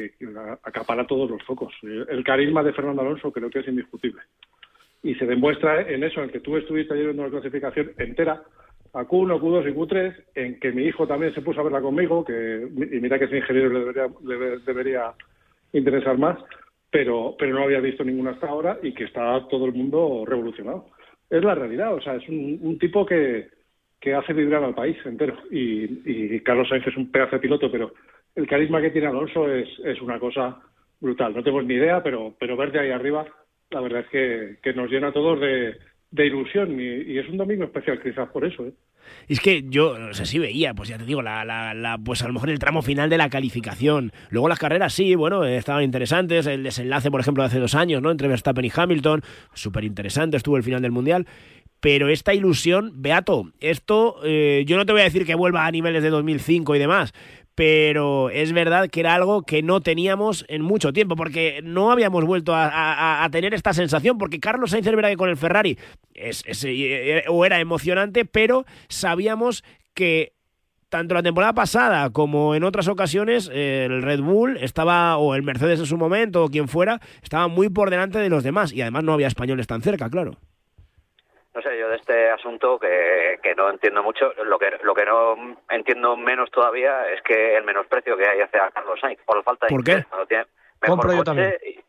acapara 0.63 1.05
todos 1.05 1.29
los 1.29 1.43
focos. 1.43 1.73
El 1.83 2.23
carisma 2.23 2.63
de 2.63 2.73
Fernando 2.73 3.01
Alonso 3.01 3.31
creo 3.31 3.49
que 3.49 3.59
es 3.59 3.67
indiscutible. 3.67 4.21
Y 5.03 5.15
se 5.15 5.25
demuestra 5.25 5.81
en 5.81 6.03
eso, 6.03 6.21
en 6.21 6.29
que 6.29 6.39
tú 6.39 6.57
estuviste 6.57 6.93
ayer 6.93 7.07
viendo 7.07 7.23
una 7.23 7.31
clasificación 7.31 7.91
entera, 7.97 8.43
a 8.93 9.05
Q1, 9.05 9.39
Q2 9.39 9.69
y 9.69 9.73
Q3, 9.73 10.15
en 10.35 10.59
que 10.59 10.71
mi 10.71 10.83
hijo 10.83 11.07
también 11.07 11.33
se 11.33 11.41
puso 11.41 11.61
a 11.61 11.63
verla 11.63 11.81
conmigo, 11.81 12.25
que 12.25 12.67
y 12.67 12.99
mira 12.99 13.17
que 13.17 13.25
ese 13.25 13.37
ingeniero 13.37 13.69
le 13.69 13.79
debería, 13.79 14.07
le 14.25 14.59
debería 14.59 15.13
interesar 15.71 16.17
más, 16.17 16.37
pero, 16.89 17.35
pero 17.39 17.55
no 17.55 17.63
había 17.63 17.79
visto 17.79 18.03
ninguna 18.03 18.31
hasta 18.31 18.47
ahora 18.47 18.77
y 18.83 18.93
que 18.93 19.05
está 19.05 19.47
todo 19.47 19.65
el 19.65 19.73
mundo 19.73 20.25
revolucionado. 20.27 20.87
Es 21.29 21.41
la 21.43 21.55
realidad, 21.55 21.93
o 21.93 22.01
sea, 22.01 22.15
es 22.15 22.27
un, 22.27 22.77
tipo 22.77 23.05
que, 23.05 23.47
que 23.99 24.13
hace 24.13 24.33
vibrar 24.33 24.61
al 24.65 24.75
país 24.75 24.97
entero. 25.05 25.37
Y, 25.49 26.35
y 26.35 26.39
Carlos 26.41 26.67
Sainz 26.67 26.85
es 26.87 26.97
un 26.97 27.09
pedazo 27.09 27.37
de 27.37 27.41
piloto, 27.41 27.71
pero 27.71 27.93
el 28.35 28.47
carisma 28.47 28.81
que 28.81 28.91
tiene 28.91 29.07
Alonso 29.07 29.51
es, 29.51 29.67
es 29.83 30.01
una 30.01 30.19
cosa 30.19 30.59
brutal. 30.99 31.35
No 31.35 31.43
tengo 31.43 31.61
ni 31.61 31.73
idea, 31.73 32.01
pero, 32.03 32.35
pero 32.39 32.55
verte 32.55 32.79
ahí 32.79 32.91
arriba, 32.91 33.25
la 33.69 33.81
verdad 33.81 34.01
es 34.01 34.07
que, 34.07 34.57
que 34.61 34.73
nos 34.73 34.89
llena 34.89 35.07
a 35.07 35.13
todos 35.13 35.39
de, 35.39 35.77
de 36.11 36.27
ilusión 36.27 36.79
y, 36.79 37.17
es 37.17 37.27
un 37.29 37.37
domingo 37.37 37.63
especial 37.63 38.01
quizás 38.01 38.29
por 38.29 38.45
eso. 38.45 38.65
¿eh? 38.65 38.73
Es 39.27 39.39
que 39.39 39.63
yo, 39.67 39.97
no 39.97 40.13
sé 40.13 40.25
si 40.25 40.39
veía, 40.39 40.73
pues 40.73 40.89
ya 40.89 40.97
te 40.97 41.05
digo, 41.05 41.21
la, 41.21 41.43
la, 41.43 41.73
la, 41.73 41.97
pues 41.97 42.21
a 42.21 42.27
lo 42.27 42.33
mejor 42.33 42.49
el 42.49 42.59
tramo 42.59 42.81
final 42.81 43.09
de 43.09 43.17
la 43.17 43.29
calificación. 43.29 44.11
Luego 44.29 44.47
las 44.47 44.59
carreras 44.59 44.93
sí, 44.93 45.15
bueno, 45.15 45.43
estaban 45.45 45.83
interesantes. 45.83 46.45
El 46.45 46.63
desenlace, 46.63 47.09
por 47.09 47.21
ejemplo, 47.21 47.43
de 47.43 47.47
hace 47.47 47.59
dos 47.59 47.75
años, 47.75 48.01
¿no? 48.01 48.11
Entre 48.11 48.27
Verstappen 48.27 48.65
y 48.65 48.71
Hamilton, 48.73 49.21
súper 49.53 49.85
interesante, 49.85 50.37
estuvo 50.37 50.57
el 50.57 50.63
final 50.63 50.81
del 50.81 50.91
Mundial. 50.91 51.25
Pero 51.79 52.09
esta 52.09 52.35
ilusión, 52.35 53.01
Beato, 53.01 53.51
esto 53.59 54.17
eh, 54.23 54.63
yo 54.67 54.77
no 54.77 54.85
te 54.85 54.91
voy 54.91 55.01
a 55.01 55.05
decir 55.05 55.25
que 55.25 55.33
vuelva 55.33 55.65
a 55.65 55.71
niveles 55.71 56.03
de 56.03 56.11
2005 56.11 56.75
y 56.75 56.79
demás, 56.79 57.11
pero 57.55 58.29
es 58.29 58.53
verdad 58.53 58.89
que 58.89 59.01
era 59.01 59.13
algo 59.13 59.43
que 59.43 59.61
no 59.61 59.81
teníamos 59.81 60.45
en 60.47 60.61
mucho 60.61 60.93
tiempo, 60.93 61.15
porque 61.15 61.61
no 61.63 61.91
habíamos 61.91 62.25
vuelto 62.25 62.53
a, 62.55 63.27
tener 63.31 63.53
esta 63.53 63.73
sensación, 63.73 64.17
porque 64.17 64.39
Carlos 64.39 64.71
Sainz 64.71 64.87
que 64.87 65.17
con 65.17 65.29
el 65.29 65.37
Ferrari 65.37 65.77
es, 66.13 66.43
eh, 66.63 67.23
o 67.27 67.45
era 67.45 67.59
emocionante, 67.59 68.25
pero 68.25 68.65
sabíamos 68.87 69.63
que 69.93 70.33
tanto 70.89 71.13
la 71.13 71.23
temporada 71.23 71.53
pasada 71.53 72.09
como 72.09 72.53
en 72.53 72.63
otras 72.63 72.87
ocasiones 72.89 73.49
el 73.53 74.01
Red 74.01 74.21
Bull 74.21 74.57
estaba, 74.57 75.17
o 75.17 75.35
el 75.35 75.43
Mercedes 75.43 75.79
en 75.79 75.85
su 75.85 75.97
momento, 75.97 76.43
o 76.43 76.49
quien 76.49 76.67
fuera, 76.67 76.99
estaba 77.21 77.47
muy 77.47 77.69
por 77.69 77.89
delante 77.89 78.19
de 78.19 78.29
los 78.29 78.43
demás, 78.43 78.73
y 78.73 78.81
además 78.81 79.03
no 79.03 79.13
había 79.13 79.27
españoles 79.27 79.67
tan 79.67 79.81
cerca, 79.81 80.09
claro 80.09 80.37
no 81.53 81.61
sé, 81.61 81.77
yo 81.77 81.89
de 81.89 81.97
este 81.97 82.29
asunto 82.29 82.79
que, 82.79 83.39
que 83.43 83.53
no 83.55 83.69
entiendo 83.69 84.01
mucho, 84.03 84.33
lo 84.43 84.57
que 84.57 84.71
lo 84.83 84.93
que 84.93 85.05
no 85.05 85.57
entiendo 85.69 86.15
menos 86.15 86.49
todavía 86.49 87.09
es 87.11 87.21
que 87.23 87.57
el 87.57 87.65
menosprecio 87.65 88.15
que 88.15 88.27
hay 88.27 88.39
hacia 88.39 88.69
Carlos 88.71 88.99
Sainz, 88.99 89.19
por 89.25 89.37
la 89.37 89.43
falta 89.43 89.67
de 89.67 89.75
¿Por 89.75 89.83
qué? 89.83 90.05
tiene 90.27 90.45
mejor 90.81 91.25
coche 91.25 91.59
y, 91.65 91.83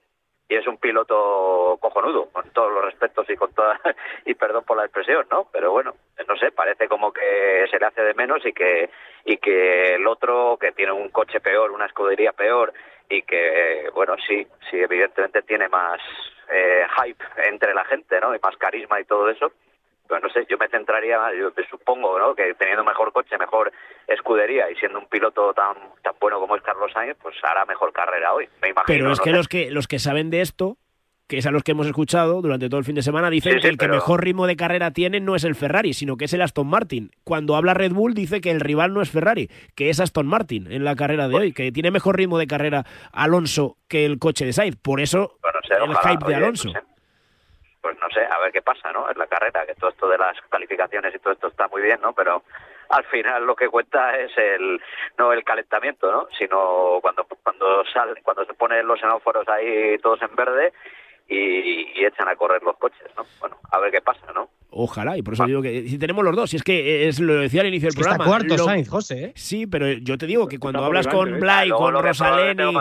es 0.48 0.66
un 0.66 0.76
piloto 0.76 1.78
cojonudo, 1.80 2.28
con 2.30 2.50
todos 2.50 2.70
los 2.70 2.84
respetos 2.84 3.24
y 3.30 3.36
con 3.36 3.54
toda 3.54 3.80
y 4.26 4.34
perdón 4.34 4.64
por 4.64 4.76
la 4.76 4.84
expresión, 4.84 5.26
¿no? 5.30 5.48
Pero 5.50 5.70
bueno, 5.70 5.94
no 6.28 6.36
sé, 6.36 6.52
parece 6.52 6.88
como 6.88 7.10
que 7.10 7.66
se 7.70 7.78
le 7.78 7.86
hace 7.86 8.02
de 8.02 8.12
menos 8.12 8.44
y 8.44 8.52
que 8.52 8.90
y 9.24 9.38
que 9.38 9.94
el 9.94 10.06
otro 10.06 10.58
que 10.60 10.72
tiene 10.72 10.92
un 10.92 11.08
coche 11.08 11.40
peor, 11.40 11.70
una 11.70 11.86
escudería 11.86 12.32
peor 12.32 12.74
y 13.12 13.22
que 13.22 13.90
bueno, 13.94 14.14
sí, 14.26 14.46
sí 14.70 14.78
evidentemente 14.78 15.42
tiene 15.42 15.68
más 15.68 16.00
eh, 16.50 16.84
hype 16.96 17.24
entre 17.48 17.74
la 17.74 17.84
gente, 17.84 18.18
¿no? 18.20 18.34
Y 18.34 18.38
más 18.42 18.56
carisma 18.56 19.00
y 19.00 19.04
todo 19.04 19.28
eso. 19.28 19.52
Pues 20.08 20.22
no 20.22 20.30
sé, 20.30 20.46
yo 20.48 20.58
me 20.58 20.68
centraría, 20.68 21.18
yo 21.38 21.52
supongo, 21.70 22.18
¿no? 22.18 22.34
Que 22.34 22.54
teniendo 22.54 22.84
mejor 22.84 23.12
coche, 23.12 23.36
mejor 23.38 23.72
escudería 24.06 24.70
y 24.70 24.76
siendo 24.76 24.98
un 24.98 25.06
piloto 25.06 25.52
tan 25.52 25.76
tan 26.02 26.14
bueno 26.20 26.40
como 26.40 26.56
es 26.56 26.62
Carlos 26.62 26.90
Sainz, 26.92 27.16
pues 27.22 27.36
hará 27.42 27.64
mejor 27.66 27.92
carrera 27.92 28.32
hoy, 28.32 28.48
me 28.60 28.70
imagino. 28.70 28.84
Pero 28.86 29.12
es 29.12 29.20
que 29.20 29.30
los 29.30 29.48
que 29.48 29.70
los 29.70 29.86
que 29.86 29.98
saben 29.98 30.30
de 30.30 30.40
esto 30.40 30.76
que 31.32 31.38
es 31.38 31.46
a 31.46 31.50
los 31.50 31.62
que 31.62 31.72
hemos 31.72 31.86
escuchado 31.86 32.42
durante 32.42 32.68
todo 32.68 32.78
el 32.78 32.84
fin 32.84 32.94
de 32.94 33.00
semana, 33.00 33.30
dicen 33.30 33.58
que 33.58 33.68
el 33.68 33.78
que 33.78 33.88
mejor 33.88 34.22
ritmo 34.22 34.46
de 34.46 34.54
carrera 34.54 34.90
tiene 34.90 35.18
no 35.18 35.34
es 35.34 35.44
el 35.44 35.54
Ferrari, 35.54 35.94
sino 35.94 36.18
que 36.18 36.26
es 36.26 36.34
el 36.34 36.42
Aston 36.42 36.66
Martin. 36.66 37.10
Cuando 37.24 37.56
habla 37.56 37.72
Red 37.72 37.92
Bull 37.92 38.12
dice 38.12 38.42
que 38.42 38.50
el 38.50 38.60
rival 38.60 38.92
no 38.92 39.00
es 39.00 39.10
Ferrari, 39.10 39.48
que 39.74 39.88
es 39.88 39.98
Aston 39.98 40.26
Martin 40.26 40.70
en 40.70 40.84
la 40.84 40.94
carrera 40.94 41.28
de 41.28 41.34
hoy, 41.34 41.54
que 41.54 41.72
tiene 41.72 41.90
mejor 41.90 42.18
ritmo 42.18 42.36
de 42.36 42.46
carrera 42.46 42.84
Alonso 43.14 43.78
que 43.88 44.04
el 44.04 44.18
coche 44.18 44.44
de 44.44 44.52
Sainz. 44.52 44.76
Por 44.76 45.00
eso 45.00 45.38
el 45.70 45.96
hype 45.96 46.26
de 46.26 46.34
Alonso. 46.34 46.70
pues 47.80 47.96
no 47.98 48.10
sé, 48.10 48.26
a 48.30 48.38
ver 48.40 48.52
qué 48.52 48.60
pasa, 48.60 48.92
¿no? 48.92 49.10
En 49.10 49.16
la 49.16 49.26
carrera, 49.26 49.64
que 49.64 49.74
todo 49.76 49.88
esto 49.88 50.10
de 50.10 50.18
las 50.18 50.36
calificaciones 50.50 51.14
y 51.14 51.18
todo 51.18 51.32
esto 51.32 51.48
está 51.48 51.66
muy 51.68 51.80
bien, 51.80 51.98
¿no? 52.02 52.12
Pero 52.12 52.42
al 52.90 53.04
final 53.04 53.46
lo 53.46 53.56
que 53.56 53.70
cuenta 53.70 54.18
es 54.18 54.36
el 54.36 54.82
no 55.16 55.32
el 55.32 55.44
calentamiento, 55.44 56.12
¿no? 56.12 56.28
Sino 56.38 56.98
cuando 57.00 57.24
cuando 57.42 57.86
sale, 57.86 58.20
cuando 58.22 58.44
se 58.44 58.52
ponen 58.52 58.86
los 58.86 59.00
semáforos 59.00 59.48
ahí 59.48 59.96
todos 60.02 60.20
en 60.20 60.36
verde 60.36 60.74
y, 61.32 62.04
echan 62.04 62.28
a 62.28 62.36
correr 62.36 62.62
los 62.62 62.76
coches, 62.76 63.08
¿no? 63.16 63.24
Bueno, 63.40 63.56
a 63.70 63.78
ver 63.78 63.92
qué 63.92 64.00
pasa, 64.00 64.32
¿no? 64.34 64.48
Ojalá, 64.74 65.18
y 65.18 65.22
por 65.22 65.34
eso 65.34 65.44
digo 65.44 65.60
que 65.60 65.86
si 65.86 65.98
tenemos 65.98 66.24
los 66.24 66.34
dos, 66.34 66.48
si 66.48 66.56
es 66.56 66.62
que 66.62 67.06
es 67.06 67.20
lo 67.20 67.34
decía 67.34 67.60
al 67.60 67.66
inicio 67.66 67.88
del 67.88 67.94
programa. 67.94 68.24
Está 68.24 68.38
cuarto 68.38 68.64
Sainz, 68.64 68.88
José. 68.88 69.24
¿eh? 69.24 69.32
Sí, 69.36 69.66
pero 69.66 69.92
yo 69.92 70.16
te 70.16 70.26
digo 70.26 70.48
que 70.48 70.58
cuando 70.58 70.82
hablas 70.82 71.06
con 71.06 71.38
Blay, 71.38 71.68
con 71.68 71.94
Rosaleni, 71.94 72.74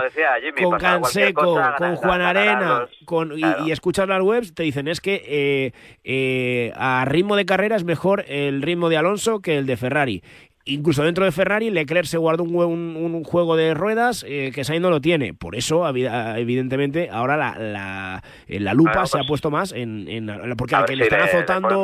con 0.64 0.78
Canseco, 0.78 1.60
con 1.78 1.96
Juan 1.98 2.22
Arena, 2.22 2.88
con, 3.04 3.38
y, 3.38 3.72
escuchas 3.72 4.08
las 4.08 4.22
webs, 4.22 4.56
te 4.56 4.64
dicen 4.64 4.88
es 4.88 5.02
que 5.02 5.22
eh, 5.28 5.74
eh, 6.06 6.72
a 6.76 7.04
ritmo 7.06 7.36
de 7.36 7.46
carrera 7.46 7.76
es 7.76 7.84
mejor 7.84 8.24
el 8.28 8.62
ritmo 8.62 8.88
de 8.88 8.96
Alonso 8.96 9.42
que 9.42 9.58
el 9.58 9.66
de 9.66 9.76
Ferrari 9.76 10.24
incluso 10.66 11.04
dentro 11.04 11.26
de 11.26 11.32
Ferrari, 11.32 11.70
Leclerc 11.70 12.06
se 12.06 12.18
guardó 12.18 12.44
un, 12.44 13.24
juego 13.24 13.56
de 13.56 13.74
ruedas 13.74 14.26
eh, 14.28 14.52
que 14.54 14.64
Sainz 14.64 14.82
no 14.82 14.90
lo 14.90 15.02
tiene. 15.02 15.34
Por 15.34 15.56
eso, 15.56 15.88
evidentemente, 15.88 17.10
ahora 17.12 17.38
la, 17.38 17.58
la, 17.58 18.24
la 18.48 18.74
lupa 18.74 19.06
se 19.06 19.18
ha 19.18 19.22
pues 19.22 19.28
puesto 19.28 19.52
más 19.52 19.72
en, 19.72 20.08
en 20.08 20.56
porque 20.58 20.76
al 20.76 20.86
que 20.86 20.96
le 20.96 21.04
están 21.04 21.22
azotando... 21.22 21.84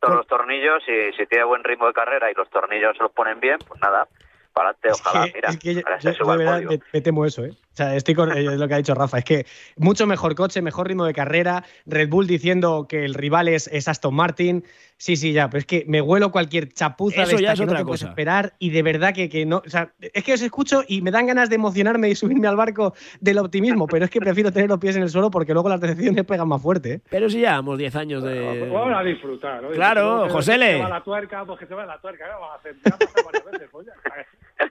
Todos 0.00 0.16
los 0.16 0.26
tornillos, 0.26 0.82
y 0.86 1.16
si 1.16 1.26
tiene 1.26 1.44
buen 1.44 1.64
ritmo 1.64 1.86
de 1.86 1.94
carrera 1.94 2.30
y 2.30 2.34
los 2.34 2.50
tornillos 2.50 2.94
se 2.94 3.02
los 3.02 3.12
ponen 3.12 3.40
bien, 3.40 3.56
pues 3.66 3.80
nada, 3.80 4.06
para 4.52 4.70
adelante, 4.70 4.90
ojalá, 4.92 5.26
mira. 5.34 5.48
Es 5.48 5.56
que 5.56 5.74
yo, 5.74 6.76
me, 6.92 7.00
temo 7.00 7.24
eso, 7.24 7.44
¿eh? 7.44 7.52
O 7.74 7.76
sea, 7.76 7.96
estoy 7.96 8.14
con 8.14 8.30
eh, 8.30 8.56
lo 8.56 8.68
que 8.68 8.74
ha 8.74 8.76
dicho 8.76 8.94
Rafa. 8.94 9.18
Es 9.18 9.24
que 9.24 9.46
mucho 9.76 10.06
mejor 10.06 10.36
coche, 10.36 10.62
mejor 10.62 10.86
ritmo 10.86 11.06
de 11.06 11.12
carrera. 11.12 11.64
Red 11.86 12.08
Bull 12.08 12.28
diciendo 12.28 12.86
que 12.88 13.04
el 13.04 13.14
rival 13.14 13.48
es, 13.48 13.68
Aston 13.88 14.14
Martin. 14.14 14.62
Sí, 14.96 15.16
sí, 15.16 15.32
ya. 15.32 15.50
Pero 15.50 15.58
es 15.58 15.66
que 15.66 15.84
me 15.88 16.00
huelo 16.00 16.30
cualquier 16.30 16.68
chapuza 16.68 17.26
de 17.26 17.34
esta 17.34 17.54
que 17.54 17.66
no 17.66 17.74
te 17.74 17.84
puedes 17.84 18.02
esperar. 18.02 18.52
Y 18.60 18.70
de 18.70 18.84
verdad 18.84 19.12
que, 19.12 19.28
que, 19.28 19.44
no. 19.44 19.56
O 19.66 19.68
sea, 19.68 19.90
es 20.00 20.22
que 20.22 20.34
os 20.34 20.42
escucho 20.42 20.84
y 20.86 21.02
me 21.02 21.10
dan 21.10 21.26
ganas 21.26 21.50
de 21.50 21.56
emocionarme 21.56 22.08
y 22.08 22.14
subirme 22.14 22.46
al 22.46 22.54
barco 22.54 22.94
del 23.20 23.38
optimismo. 23.38 23.88
Pero 23.88 24.04
es 24.04 24.10
que 24.12 24.20
prefiero 24.20 24.52
tener 24.52 24.68
los 24.68 24.78
pies 24.78 24.94
en 24.94 25.02
el 25.02 25.08
suelo 25.08 25.28
porque 25.32 25.52
luego 25.52 25.68
las 25.68 25.80
decisiones 25.80 26.24
pegan 26.24 26.46
más 26.46 26.62
fuerte. 26.62 26.92
¿eh? 26.92 27.00
Pero 27.10 27.28
si 27.28 27.40
llevamos 27.40 27.76
10 27.76 27.96
años 27.96 28.22
de. 28.22 28.70
vamos 28.72 28.96
a 28.96 29.02
disfrutar. 29.02 29.64
¿no? 29.64 29.70
Claro, 29.70 30.28
José 30.28 30.58
Le. 30.58 30.76
Se 30.76 30.82
va 30.82 30.88
la 30.90 31.02
tuerca, 31.02 31.44
pues 31.44 31.58
que 31.58 31.66
se 31.66 31.74
va 31.74 31.84
la 31.84 31.98
tuerca. 31.98 32.24
Vamos 32.28 32.50
a 32.52 32.54
hacer. 32.54 32.76
Ya 32.84 32.96
varias 33.24 33.44
veces, 33.46 33.68
pues 33.72 33.88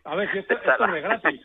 A 0.05 0.15
ver, 0.15 0.31
si 0.31 0.38
esto, 0.38 0.53
esto 0.53 0.86
es 0.86 0.93
de 0.93 1.01
gratis 1.01 1.41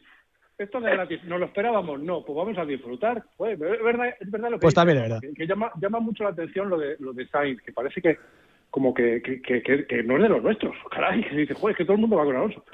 esto 0.58 0.80
de 0.80 0.90
gratis, 0.90 1.22
¿no 1.24 1.38
lo 1.38 1.46
esperábamos? 1.46 2.00
No, 2.00 2.24
pues 2.24 2.36
vamos 2.36 2.58
a 2.58 2.64
disfrutar. 2.64 3.22
Pues, 3.36 3.52
es, 3.52 3.58
verdad, 3.58 4.14
es 4.18 4.30
verdad 4.30 4.50
lo 4.50 4.58
que 4.58 4.62
Pues 4.62 4.74
también 4.74 4.98
es 4.98 5.04
verdad. 5.04 5.20
Que, 5.36 5.46
llama, 5.46 5.70
llama 5.80 6.00
mucho 6.00 6.24
la 6.24 6.30
atención 6.30 6.68
lo 6.68 6.78
de, 6.78 6.96
lo 6.98 7.12
de 7.12 7.26
Sainz, 7.28 7.62
que 7.62 7.72
parece 7.72 8.02
que 8.02 8.18
como 8.70 8.92
que, 8.92 9.22
que, 9.22 9.62
que, 9.62 10.02
no 10.02 10.16
es 10.16 10.22
de 10.22 10.28
los 10.28 10.42
nuestros. 10.42 10.74
Caray, 10.90 11.22
que 11.24 11.36
dice, 11.36 11.54
joder, 11.54 11.76
que 11.76 11.84
todo 11.84 11.94
el 11.94 12.00
mundo 12.00 12.16
va 12.16 12.24
con 12.24 12.36
Alonso. 12.36 12.64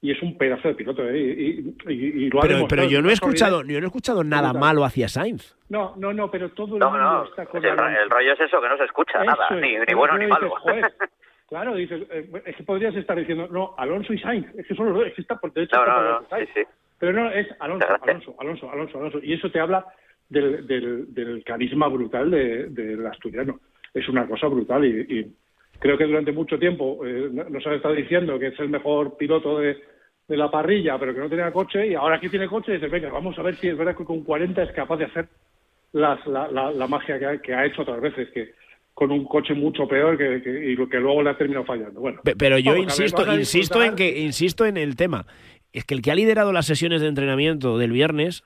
Y 0.00 0.10
es 0.10 0.20
un 0.22 0.36
pedazo 0.36 0.68
de 0.68 0.74
piloto, 0.74 1.02
¿eh? 1.08 1.18
y, 1.18 1.90
y, 1.90 2.28
lo 2.28 2.40
pero, 2.40 2.68
pero 2.68 2.84
yo 2.84 3.00
no 3.00 3.08
he 3.08 3.14
escuchado, 3.14 3.62
yo 3.62 3.80
no 3.80 3.86
he 3.86 3.88
escuchado 3.88 4.22
nada 4.22 4.52
malo 4.52 4.84
hacia 4.84 5.08
Sainz. 5.08 5.56
No, 5.70 5.94
no, 5.96 6.12
no, 6.12 6.30
pero 6.30 6.50
todo 6.50 6.76
el 6.76 6.82
mundo 6.82 6.98
no, 6.98 7.24
está 7.24 7.46
con 7.46 7.64
el, 7.64 7.70
el, 7.70 8.10
rollo 8.10 8.32
es 8.34 8.40
eso, 8.40 8.60
que 8.60 8.68
no 8.68 8.76
se 8.76 8.84
escucha 8.84 9.24
nada, 9.24 9.48
ni, 9.52 9.76
ni 9.78 9.94
bueno 9.94 10.18
ni 10.18 10.26
malo. 10.26 10.54
Claro, 11.46 11.74
dices, 11.74 12.02
eh, 12.10 12.42
es 12.46 12.56
que 12.56 12.64
podrías 12.64 12.94
estar 12.96 13.16
diciendo, 13.18 13.46
no, 13.50 13.74
Alonso 13.76 14.12
y 14.12 14.18
Sainz, 14.18 14.46
es 14.56 14.66
que 14.66 14.74
son 14.74 14.86
los 14.86 14.96
dos, 14.96 15.06
es 15.06 15.14
que 15.14 15.20
está 15.20 15.36
por 15.36 15.52
derecho. 15.52 15.76
No, 15.76 15.86
no, 15.86 16.20
no, 16.20 16.20
sí, 16.20 16.48
sí. 16.54 16.62
Pero 16.98 17.12
no, 17.12 17.30
es 17.30 17.46
Alonso, 17.60 17.86
Alonso, 18.02 18.34
Alonso, 18.38 18.70
Alonso, 18.70 18.98
Alonso. 18.98 19.18
Y 19.22 19.34
eso 19.34 19.50
te 19.50 19.60
habla 19.60 19.84
del, 20.28 20.66
del, 20.66 21.44
carisma 21.44 21.88
brutal 21.88 22.30
del 22.30 22.74
de, 22.74 23.08
asturiano. 23.08 23.60
Es 23.92 24.08
una 24.08 24.26
cosa 24.26 24.48
brutal 24.48 24.84
y, 24.84 25.32
creo 25.78 25.98
que 25.98 26.06
durante 26.06 26.32
mucho 26.32 26.58
tiempo 26.58 27.04
eh, 27.04 27.28
nos 27.30 27.66
han 27.66 27.74
estado 27.74 27.94
diciendo 27.94 28.38
que 28.38 28.48
es 28.48 28.58
el 28.58 28.68
mejor 28.68 29.16
piloto 29.16 29.58
de, 29.58 29.76
de 30.28 30.36
la 30.36 30.50
parrilla, 30.50 30.98
pero 30.98 31.14
que 31.14 31.20
no 31.20 31.28
tenía 31.28 31.52
coche, 31.52 31.86
y 31.88 31.94
ahora 31.94 32.18
que 32.18 32.28
tiene 32.28 32.48
coche, 32.48 32.72
dices, 32.72 32.90
venga, 32.90 33.10
vamos 33.10 33.38
a 33.38 33.42
ver 33.42 33.56
si 33.56 33.68
es 33.68 33.76
verdad 33.76 33.96
que 33.96 34.04
con 34.04 34.22
40 34.22 34.62
es 34.62 34.72
capaz 34.72 34.96
de 34.96 35.04
hacer 35.04 35.28
las, 35.92 36.24
la, 36.26 36.48
la, 36.48 36.86
magia 36.88 37.18
que 37.18 37.26
ha, 37.26 37.38
que 37.38 37.54
ha, 37.54 37.66
hecho 37.66 37.82
otras 37.82 38.00
veces, 38.00 38.28
que 38.30 38.52
con 38.94 39.10
un 39.10 39.24
coche 39.24 39.54
mucho 39.54 39.86
peor 39.86 40.16
que, 40.16 40.42
que, 40.42 40.72
y 40.72 40.88
que 40.88 40.98
luego 40.98 41.22
le 41.22 41.30
ha 41.30 41.36
terminado 41.36 41.66
fallando. 41.66 42.00
Bueno, 42.00 42.20
pero 42.38 42.58
yo 42.58 42.76
insisto, 42.76 43.32
insisto 43.32 43.82
en 43.82 43.96
que 43.96 44.20
insisto 44.20 44.64
en 44.66 44.76
el 44.76 44.96
tema 44.96 45.26
es 45.74 45.84
que 45.84 45.94
el 45.94 46.00
que 46.02 46.10
ha 46.10 46.14
liderado 46.14 46.52
las 46.52 46.66
sesiones 46.66 47.02
de 47.02 47.08
entrenamiento 47.08 47.76
del 47.76 47.90
viernes 47.90 48.44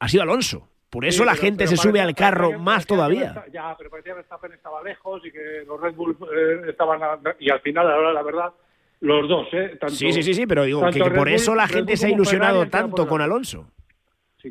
ha 0.00 0.08
sido 0.08 0.22
Alonso. 0.22 0.66
Por 0.88 1.04
eso 1.04 1.24
la 1.24 1.36
gente 1.36 1.68
se 1.68 1.76
sube 1.76 2.00
al 2.00 2.16
carro 2.16 2.58
más 2.58 2.84
todavía. 2.84 3.44
ya, 3.52 3.76
pero 3.78 3.90
parecía 3.90 4.12
que 4.12 4.16
Verstappen 4.16 4.52
estaba 4.54 4.82
lejos 4.82 5.22
y 5.24 5.30
que 5.30 5.62
los 5.64 5.80
Red 5.80 5.94
Bull 5.94 6.16
eh, 6.34 6.70
estaban... 6.70 7.00
y 7.38 7.48
al 7.50 7.60
final, 7.60 7.88
ahora 7.88 8.12
la 8.12 8.22
verdad, 8.22 8.52
los 9.00 9.28
dos, 9.28 9.46
¿eh? 9.52 9.78
sí, 9.88 10.12
sí, 10.12 10.22
sí, 10.22 10.34
sí, 10.34 10.46
pero 10.46 10.64
digo 10.64 10.82
que, 10.90 11.00
por 11.04 11.28
eso 11.28 11.54
la 11.54 11.68
gente 11.68 11.96
se 11.96 12.06
ha 12.06 12.10
ilusionado 12.10 12.66
tanto 12.68 13.06
con 13.06 13.20
Alonso. 13.20 13.66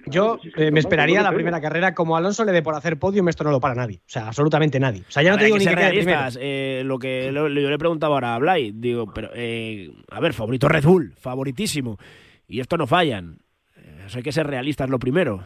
Yo 0.06 0.40
eh, 0.56 0.72
me 0.72 0.80
esperaría 0.80 1.22
la 1.22 1.32
primera 1.32 1.60
carrera 1.60 1.96
como 1.96 2.16
Alonso 2.16 2.44
le 2.46 2.52
dé 2.52 2.62
por 2.62 2.76
hacer 2.76 3.00
podio, 3.00 3.28
esto 3.28 3.44
no 3.44 3.52
lo 3.52 3.60
para 3.60 3.76
nadie. 3.76 3.98
O 3.98 4.10
sea, 4.10 4.28
absolutamente 4.28 4.80
nadie. 4.80 5.04
O 5.08 5.12
sea, 5.12 5.24
ya 5.24 5.32
no 5.32 5.38
te 5.38 5.46
digo 5.46 5.58
ni 5.58 5.66
que 5.66 5.76
realistas. 5.76 6.38
Eh, 6.40 6.84
lo 6.86 7.00
que 7.00 7.32
yo 7.34 7.48
le 7.50 7.78
preguntaba 7.78 8.16
ahora 8.16 8.36
a 8.36 8.40
Blay, 8.40 8.72
digo, 8.74 9.12
pero 9.14 9.30
eh, 9.34 9.92
a 10.10 10.20
ver, 10.20 10.34
favorito 10.34 10.68
Red 10.68 10.84
Bull, 10.84 11.14
favoritísimo. 11.20 11.98
Y 12.48 12.60
esto 12.60 12.78
no 12.78 12.88
fallan. 12.88 13.40
Eso 14.06 14.18
hay 14.18 14.24
que 14.24 14.32
ser 14.32 14.48
realistas 14.48 14.90
lo 14.90 15.00
primero. 15.00 15.46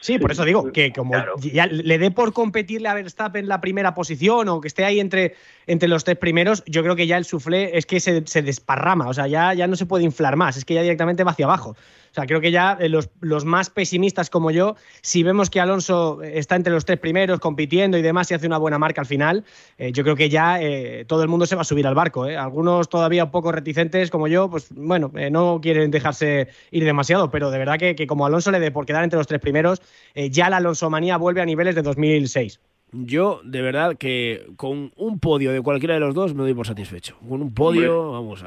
Sí, 0.00 0.18
por 0.18 0.32
eso 0.32 0.44
digo 0.44 0.72
que 0.72 0.92
como 0.92 1.14
ya 1.38 1.66
le 1.68 1.96
dé 1.96 2.10
por 2.10 2.32
competirle 2.32 2.88
a 2.88 2.94
Verstappen 2.94 3.46
la 3.46 3.60
primera 3.60 3.94
posición 3.94 4.48
o 4.48 4.60
que 4.60 4.66
esté 4.66 4.84
ahí 4.84 4.98
entre, 4.98 5.36
entre 5.68 5.88
los 5.88 6.02
tres 6.02 6.18
primeros, 6.18 6.64
yo 6.66 6.82
creo 6.82 6.96
que 6.96 7.06
ya 7.06 7.16
el 7.16 7.24
suflé 7.24 7.78
es 7.78 7.86
que 7.86 8.00
se, 8.00 8.26
se 8.26 8.42
desparrama, 8.42 9.06
o 9.06 9.14
sea, 9.14 9.28
ya, 9.28 9.54
ya 9.54 9.68
no 9.68 9.76
se 9.76 9.86
puede 9.86 10.02
inflar 10.02 10.34
más, 10.34 10.56
es 10.56 10.64
que 10.64 10.74
ya 10.74 10.82
directamente 10.82 11.22
va 11.22 11.30
hacia 11.30 11.44
abajo. 11.44 11.76
O 12.12 12.14
sea, 12.14 12.26
creo 12.26 12.42
que 12.42 12.50
ya 12.50 12.76
eh, 12.78 12.90
los, 12.90 13.08
los, 13.20 13.46
más 13.46 13.70
pesimistas 13.70 14.28
como 14.28 14.50
yo, 14.50 14.76
si 15.00 15.22
vemos 15.22 15.48
que 15.48 15.60
Alonso 15.60 16.22
está 16.22 16.56
entre 16.56 16.70
los 16.70 16.84
tres 16.84 16.98
primeros 16.98 17.40
compitiendo 17.40 17.96
y 17.96 18.02
demás 18.02 18.30
y 18.30 18.34
hace 18.34 18.46
una 18.46 18.58
buena 18.58 18.78
marca 18.78 19.00
al 19.00 19.06
final, 19.06 19.44
eh, 19.78 19.92
yo 19.92 20.02
creo 20.02 20.14
que 20.14 20.28
ya 20.28 20.60
eh, 20.60 21.06
todo 21.06 21.22
el 21.22 21.30
mundo 21.30 21.46
se 21.46 21.56
va 21.56 21.62
a 21.62 21.64
subir 21.64 21.86
al 21.86 21.94
barco. 21.94 22.24
Algunos 22.24 22.90
todavía 22.90 23.24
un 23.24 23.30
poco 23.30 23.50
reticentes 23.50 24.10
como 24.10 24.28
yo, 24.28 24.50
pues 24.50 24.68
bueno, 24.74 25.10
no 25.30 25.60
quieren 25.62 25.90
dejarse 25.90 26.48
ir 26.70 26.84
demasiado, 26.84 27.30
pero 27.30 27.50
de 27.50 27.58
verdad 27.58 27.78
que, 27.78 27.96
que 27.96 28.06
como 28.06 28.26
Alonso 28.26 28.50
le 28.50 28.60
dé 28.60 28.70
por 28.70 28.84
quedar 28.84 29.04
entre 29.04 29.16
los 29.16 29.26
tres 29.26 29.40
primeros, 29.40 29.80
ya 30.14 30.50
la 30.50 30.58
Alonso 30.58 30.90
manía 30.90 31.16
vuelve 31.16 31.40
a 31.40 31.46
niveles 31.46 31.74
de 31.74 31.80
2006. 31.80 32.60
Yo, 32.92 33.40
de 33.42 33.62
verdad, 33.62 33.96
que 33.96 34.46
con 34.56 34.92
un 34.96 35.18
podio 35.18 35.50
de 35.52 35.62
cualquiera 35.62 35.94
de 35.94 36.00
los 36.00 36.14
dos 36.14 36.34
me 36.34 36.42
doy 36.42 36.52
por 36.52 36.66
satisfecho. 36.66 37.16
Con 37.26 37.40
un 37.40 37.54
podio, 37.54 38.12
vamos, 38.12 38.44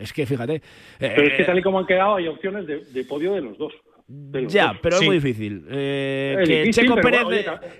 es 0.00 0.12
que 0.12 0.26
fíjate. 0.26 0.62
Pero 0.98 1.22
es 1.22 1.34
que 1.34 1.44
tal 1.44 1.58
y 1.58 1.62
como 1.62 1.78
han 1.78 1.86
quedado, 1.86 2.16
hay 2.16 2.28
opciones 2.28 2.66
de 2.66 3.04
podio 3.04 3.32
de 3.32 3.40
los 3.40 3.56
dos 3.56 3.72
ya, 4.08 4.72
pero 4.82 4.96
es 4.96 5.04
muy 5.04 5.16
difícil. 5.16 5.66
Eh, 5.70 6.42
que 6.46 6.70
Checo 6.70 6.96
Pérez, 6.96 7.26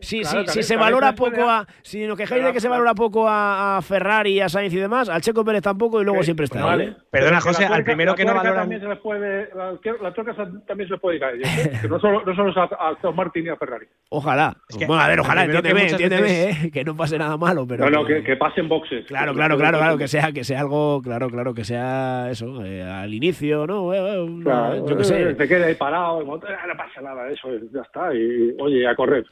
si, 0.01 0.23
se 0.25 0.77
valora 0.77 1.15
poco 1.15 1.49
a. 1.49 1.67
Si 1.83 2.07
nos 2.07 2.19
quejáis 2.19 2.45
de 2.45 2.53
que 2.53 2.61
se 2.61 2.69
valora 2.69 2.95
poco 2.95 3.27
a, 3.29 3.81
Ferrari, 3.83 4.41
a 4.41 4.49
Sainz 4.49 4.75
y 4.75 4.77
demás, 4.77 5.09
al 5.09 5.23
Checo 5.23 5.45
Pérez 5.45 5.63
tampoco 5.63 6.01
y 6.01 6.05
luego 6.05 6.23
siempre 6.23 6.45
está. 6.45 6.65
Vale. 6.65 6.97
Perdona, 7.11 7.41
José, 7.41 7.65
al 7.65 7.83
primero 7.83 8.15
que 8.15 8.25
no 8.25 8.35
valora. 8.35 8.61
También 8.61 8.81
se 8.81 8.89
les 8.89 8.99
puede, 8.99 9.49
la, 9.55 9.79
la 10.03 10.13
tuerca 10.13 10.35
también 10.67 10.89
se 10.89 10.95
les 10.95 11.01
puede 11.01 11.17
ir 11.17 11.25
a 11.25 11.33
ellos. 11.33 11.49
¿eh? 11.49 11.79
que 11.81 11.89
no 11.89 11.99
solo, 11.99 12.23
no 12.25 12.35
solo 12.35 12.53
a, 12.61 12.97
a 13.03 13.11
Martin 13.13 13.47
y 13.47 13.49
a 13.49 13.57
Ferrari. 13.57 13.87
Ojalá. 14.11 14.57
bueno, 14.87 15.01
a 15.03 15.09
ver, 15.09 15.21
ojalá, 15.21 15.45
entiéndeme, 15.45 15.89
entiéndeme, 15.89 16.51
¿eh? 16.51 16.71
que 16.73 16.85
no 16.85 16.95
pase 16.97 17.19
nada 17.19 17.37
malo. 17.37 17.67
Pero 17.67 17.89
no, 17.89 18.03
no, 18.03 18.07
que, 18.07 18.23
que 18.23 18.37
pasen 18.37 18.69
boxes. 18.69 19.07
Claro, 19.07 19.33
claro, 19.35 19.57
claro, 19.57 19.79
claro, 19.79 19.99
que 19.99 20.09
sea, 20.09 20.33
que 20.33 20.45
sea 20.45 20.61
algo, 20.61 21.01
claro, 21.03 21.31
claro, 21.31 21.55
que 21.55 21.65
sea 21.65 22.29
eso, 22.31 22.65
eh, 22.65 22.83
al 22.83 23.13
inicio, 23.15 23.67
¿no? 23.67 23.95
yo 23.95 24.97
qué 24.97 25.05
sé. 25.05 25.35
Se 25.35 25.49
quede 25.49 25.65
ahí 25.65 25.75
parado, 25.75 26.18
no 26.25 26.77
pasa 26.77 27.01
nada, 27.01 27.29
eso 27.31 27.49
ya 27.73 27.83
está. 27.83 28.15
Y 28.15 28.55
oye, 28.59 28.87
a 28.87 28.95
correr. 28.95 29.25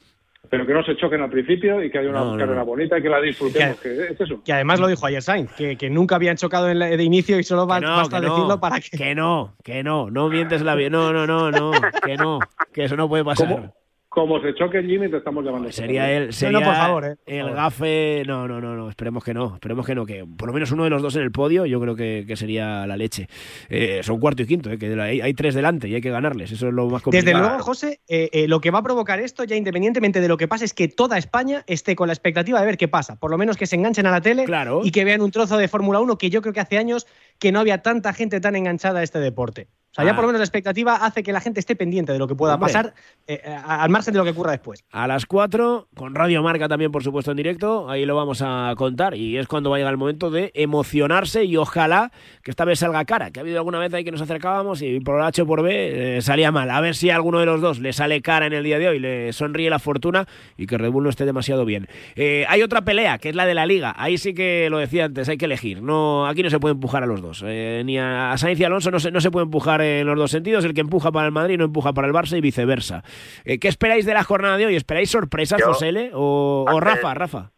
Pero 0.49 0.66
que 0.66 0.72
no 0.72 0.85
se 0.85 0.96
choquen 0.96 1.20
al 1.22 1.31
principio 1.31 1.83
y 1.83 1.90
que 1.90 1.99
haya 1.99 2.11
una 2.11 2.37
carrera 2.38 2.62
bonita 2.62 2.99
y 2.99 3.03
que 3.03 3.09
la 3.09 3.20
disfrutemos. 3.20 3.81
Que, 3.81 4.11
es 4.11 4.20
eso. 4.20 4.42
que, 4.44 4.53
además 4.53 4.79
lo 4.79 4.87
dijo 4.87 5.05
ayer 5.07 5.22
Sainz, 5.22 5.53
que, 5.53 5.77
que 5.77 5.90
nunca 5.90 6.16
habían 6.16 6.37
chocado 6.37 6.70
en 6.70 6.79
de 6.79 7.03
inicio 7.03 7.38
y 7.38 7.42
solo 7.42 7.66
va, 7.66 7.81
basta 7.81 8.20
decirlo 8.20 8.61
para 8.61 8.81
que. 8.81 8.96
Que 8.96 9.14
no, 9.14 9.57
que 9.64 9.83
no, 9.83 10.11
no 10.11 10.29
mientes 10.29 10.62
la 10.62 10.75
vida. 10.75 10.90
No, 10.90 11.12
no, 11.12 11.27
no, 11.27 11.51
no, 11.51 11.72
que 12.05 12.16
no, 12.16 12.38
que 12.72 12.85
eso 12.85 12.96
no 12.96 13.09
puede 13.09 13.25
pasar. 13.25 13.72
Como 14.16 14.40
se 14.40 14.55
choque 14.55 14.83
Jimmy, 14.83 15.11
te 15.11 15.18
estamos 15.18 15.44
llamando. 15.44 15.70
Sería 15.70 16.11
él, 16.11 16.33
sería 16.33 16.61
por 16.61 16.74
favor, 16.74 17.05
eh, 17.05 17.18
el 17.26 17.50
gafe. 17.50 18.22
No, 18.26 18.48
no, 18.48 18.62
no, 18.62 18.74
no, 18.74 18.88
esperemos 18.88 19.22
que 19.22 19.35
no. 19.35 19.57
Esperemos 19.57 19.85
que 19.85 19.94
no, 19.94 20.07
que 20.07 20.24
por 20.24 20.48
lo 20.48 20.55
menos 20.55 20.72
uno 20.72 20.85
de 20.85 20.88
los 20.88 21.02
dos 21.02 21.16
en 21.16 21.22
el 21.22 21.31
podio, 21.31 21.66
yo 21.66 21.79
creo 21.83 21.94
que, 21.94 22.24
sería 22.35 22.87
la 22.87 22.96
leche. 22.96 23.29
Eh, 23.68 24.00
son 24.02 24.18
cuarto 24.18 24.42
y 24.42 24.46
quinto, 24.46 24.70
eh, 24.70 24.79
que 24.79 24.98
hay, 24.98 25.35
tres 25.35 25.55
delante 25.55 25.87
y 25.88 25.96
hay 25.96 26.00
que 26.00 26.09
ganarles. 26.09 26.50
Eso 26.50 26.68
es 26.68 26.72
lo 26.72 26.88
más 26.88 27.02
complicado. 27.02 27.26
Desde 27.26 27.38
luego, 27.38 27.62
José, 27.62 28.00
lo 28.48 28.59
que 28.62 28.70
va 28.70 28.79
a 28.79 28.83
provocar 28.83 29.20
esto, 29.20 29.44
ya 29.44 29.55
independientemente 29.55 30.22
de 30.22 30.29
lo 30.29 30.38
que 30.38 30.48
pase, 30.48 30.64
es 30.64 30.72
que 30.72 30.88
toda 30.88 31.18
España 31.18 31.62
esté 31.66 31.94
con 31.94 32.07
la 32.07 32.14
expectativa 32.14 32.59
de 32.59 32.64
ver 32.64 32.79
qué 32.79 32.88
pasa. 32.88 33.16
Por 33.16 33.31
lo 33.31 33.37
menos 33.37 33.59
que 33.59 33.66
se 33.66 33.76
enganchen 33.76 34.07
a 34.07 34.12
la 34.12 34.22
tele 34.22 34.46
y 34.83 34.92
que 34.92 35.05
vean 35.05 35.20
un 35.20 35.31
trozo 35.31 35.59
de 35.59 35.68
Fórmula 35.68 36.00
1 36.00 36.16
que 36.16 36.31
yo 36.31 36.40
creo 36.40 36.55
que 36.55 36.61
hace 36.61 36.79
años 36.79 37.07
que 37.38 37.53
no 37.53 37.61
había 37.61 37.83
tanta 37.83 38.12
gente 38.12 38.40
tan 38.40 38.57
enganchada 38.57 39.01
a 39.01 39.03
este 39.03 39.18
deporte. 39.18 39.68
O 39.96 40.03
sea, 40.03 40.05
ya 40.05 40.14
por 40.14 40.25
lo 40.25 40.29
menos 40.29 40.40
la 40.40 40.44
expectativa 40.44 40.96
hace 40.96 41.22
que 41.22 41.33
la 41.33 41.40
gente 41.40 41.59
esté 41.59 41.75
pendiente 41.75 42.12
de 42.12 42.18
lo 42.18 42.29
que 42.29 42.35
pueda 42.35 42.59
pasar 42.59 42.92
eh, 43.27 43.40
al 43.66 43.88
margen 43.88 44.12
de 44.12 44.18
lo 44.18 44.25
que 44.25 44.33
ocurra 44.33 44.51
después. 44.51 44.85
A 44.90 45.07
las 45.07 45.25
4, 45.25 45.88
con 45.94 46.14
Radio 46.14 46.42
Marca 46.42 46.68
también, 46.68 46.92
por 46.92 47.03
supuesto, 47.03 47.31
en 47.31 47.38
directo, 47.38 47.88
ahí 47.88 48.05
lo 48.05 48.14
vamos 48.14 48.42
a 48.44 48.75
contar 48.77 49.14
y 49.14 49.38
es 49.38 49.49
cuando 49.49 49.70
va 49.70 49.77
a 49.77 49.79
llegar 49.79 49.94
el 49.94 49.96
momento 49.96 50.31
de 50.31 50.51
emocionarse 50.53 51.44
y 51.44 51.57
ojalá 51.57 52.12
que 52.42 52.51
esta 52.51 52.66
vez 52.66 52.81
salga 52.81 53.07
cara, 53.07 53.31
que 53.31 53.40
ha 53.40 53.42
habido 53.42 53.57
alguna 53.57 53.79
vez 53.79 53.94
ahí 53.94 54.05
que 54.05 54.12
nos 54.12 54.20
acercábamos 54.20 54.83
y 54.83 55.01
por 55.01 55.22
H 55.22 55.40
o 55.40 55.46
por 55.46 55.62
B 55.62 56.18
eh, 56.18 56.20
salía 56.20 56.53
mal. 56.53 56.68
A 56.68 56.83
ver 56.83 56.94
si 56.94 57.09
a 57.09 57.14
alguno 57.14 57.40
de 57.40 57.46
los 57.46 57.62
dos 57.62 57.79
le 57.79 57.94
sale 57.94 58.20
cara 58.20 58.44
en 58.44 58.53
el 58.53 58.64
día 58.64 58.79
de 58.79 58.88
hoy, 58.88 58.99
le 58.99 59.33
sonríe 59.33 59.70
la 59.70 59.79
fortuna 59.79 60.29
y 60.59 60.66
que 60.66 60.77
Red 60.77 60.90
Bull 60.90 61.05
no 61.05 61.11
esté 61.11 61.25
demasiado 61.25 61.64
bien. 61.64 61.88
Eh, 62.16 62.44
hay 62.51 62.61
otra 62.62 62.85
pelea, 62.85 63.16
que 63.16 63.31
es 63.31 63.35
la 63.35 63.46
de 63.46 63.55
la 63.55 63.64
Liga. 63.64 63.94
Ahí 63.96 64.18
sí 64.18 64.35
que 64.35 64.68
lo 64.68 64.77
decía 64.77 65.07
antes, 65.07 65.27
hay 65.31 65.38
que 65.38 65.46
elegir. 65.46 65.81
No, 65.81 66.27
aquí 66.27 66.42
no 66.42 66.51
se 66.51 66.61
puede 66.61 66.75
empujar 66.75 67.03
a 67.03 67.07
los 67.07 67.22
dos. 67.22 67.26
Eh, 67.47 67.83
ni 67.85 67.99
a, 67.99 68.37
Sainz 68.37 68.61
y 68.61 68.65
Alonso 68.65 68.91
no 68.91 69.01
se, 69.01 69.11
no 69.11 69.21
se 69.21 69.31
puede 69.31 69.45
empujar 69.45 69.81
en 69.81 70.07
los 70.07 70.19
dos 70.19 70.31
sentidos. 70.31 70.65
El 70.65 70.75
que 70.75 70.81
empuja 70.81 71.11
para 71.12 71.27
el 71.27 71.33
Madrid 71.33 71.59
no 71.59 71.65
empuja 71.65 71.93
para 71.93 72.07
el 72.07 72.15
Barça 72.15 72.37
y 72.37 72.41
viceversa. 72.41 73.03
¿Qué 73.45 73.69
esperáis 73.69 74.07
de 74.07 74.15
la 74.15 74.25
jornada 74.25 74.57
de 74.57 74.67
hoy? 74.67 74.77
¿Esperáis 74.77 75.11
sorpresas, 75.11 75.62
José 75.62 76.11
o, 76.12 76.65
o 76.69 76.81
Rafa? 76.81 77.15
Rafa. 77.15 77.51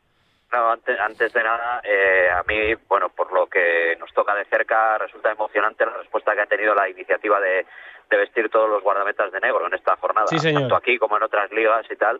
No, 0.52 0.70
antes, 0.70 0.98
antes 0.98 1.32
de 1.32 1.42
nada, 1.42 1.82
eh, 1.84 2.30
a 2.30 2.42
mí, 2.44 2.74
bueno, 2.88 3.10
por 3.10 3.32
lo 3.32 3.46
que 3.48 3.96
nos 4.00 4.12
toca 4.14 4.34
de 4.34 4.46
cerca, 4.46 4.96
resulta 4.96 5.30
emocionante 5.30 5.84
la 5.84 5.92
respuesta 5.92 6.34
que 6.34 6.40
ha 6.40 6.46
tenido 6.46 6.74
la 6.74 6.88
iniciativa 6.88 7.38
de, 7.40 7.66
vestir 8.10 8.48
todos 8.48 8.70
los 8.70 8.82
guardametas 8.82 9.30
de 9.30 9.40
negro 9.40 9.66
en 9.66 9.74
esta 9.74 9.94
jornada, 9.96 10.26
tanto 10.26 10.74
aquí 10.74 10.96
como 10.96 11.18
en 11.18 11.22
otras 11.24 11.52
ligas 11.52 11.84
y 11.90 11.96
tal. 11.96 12.18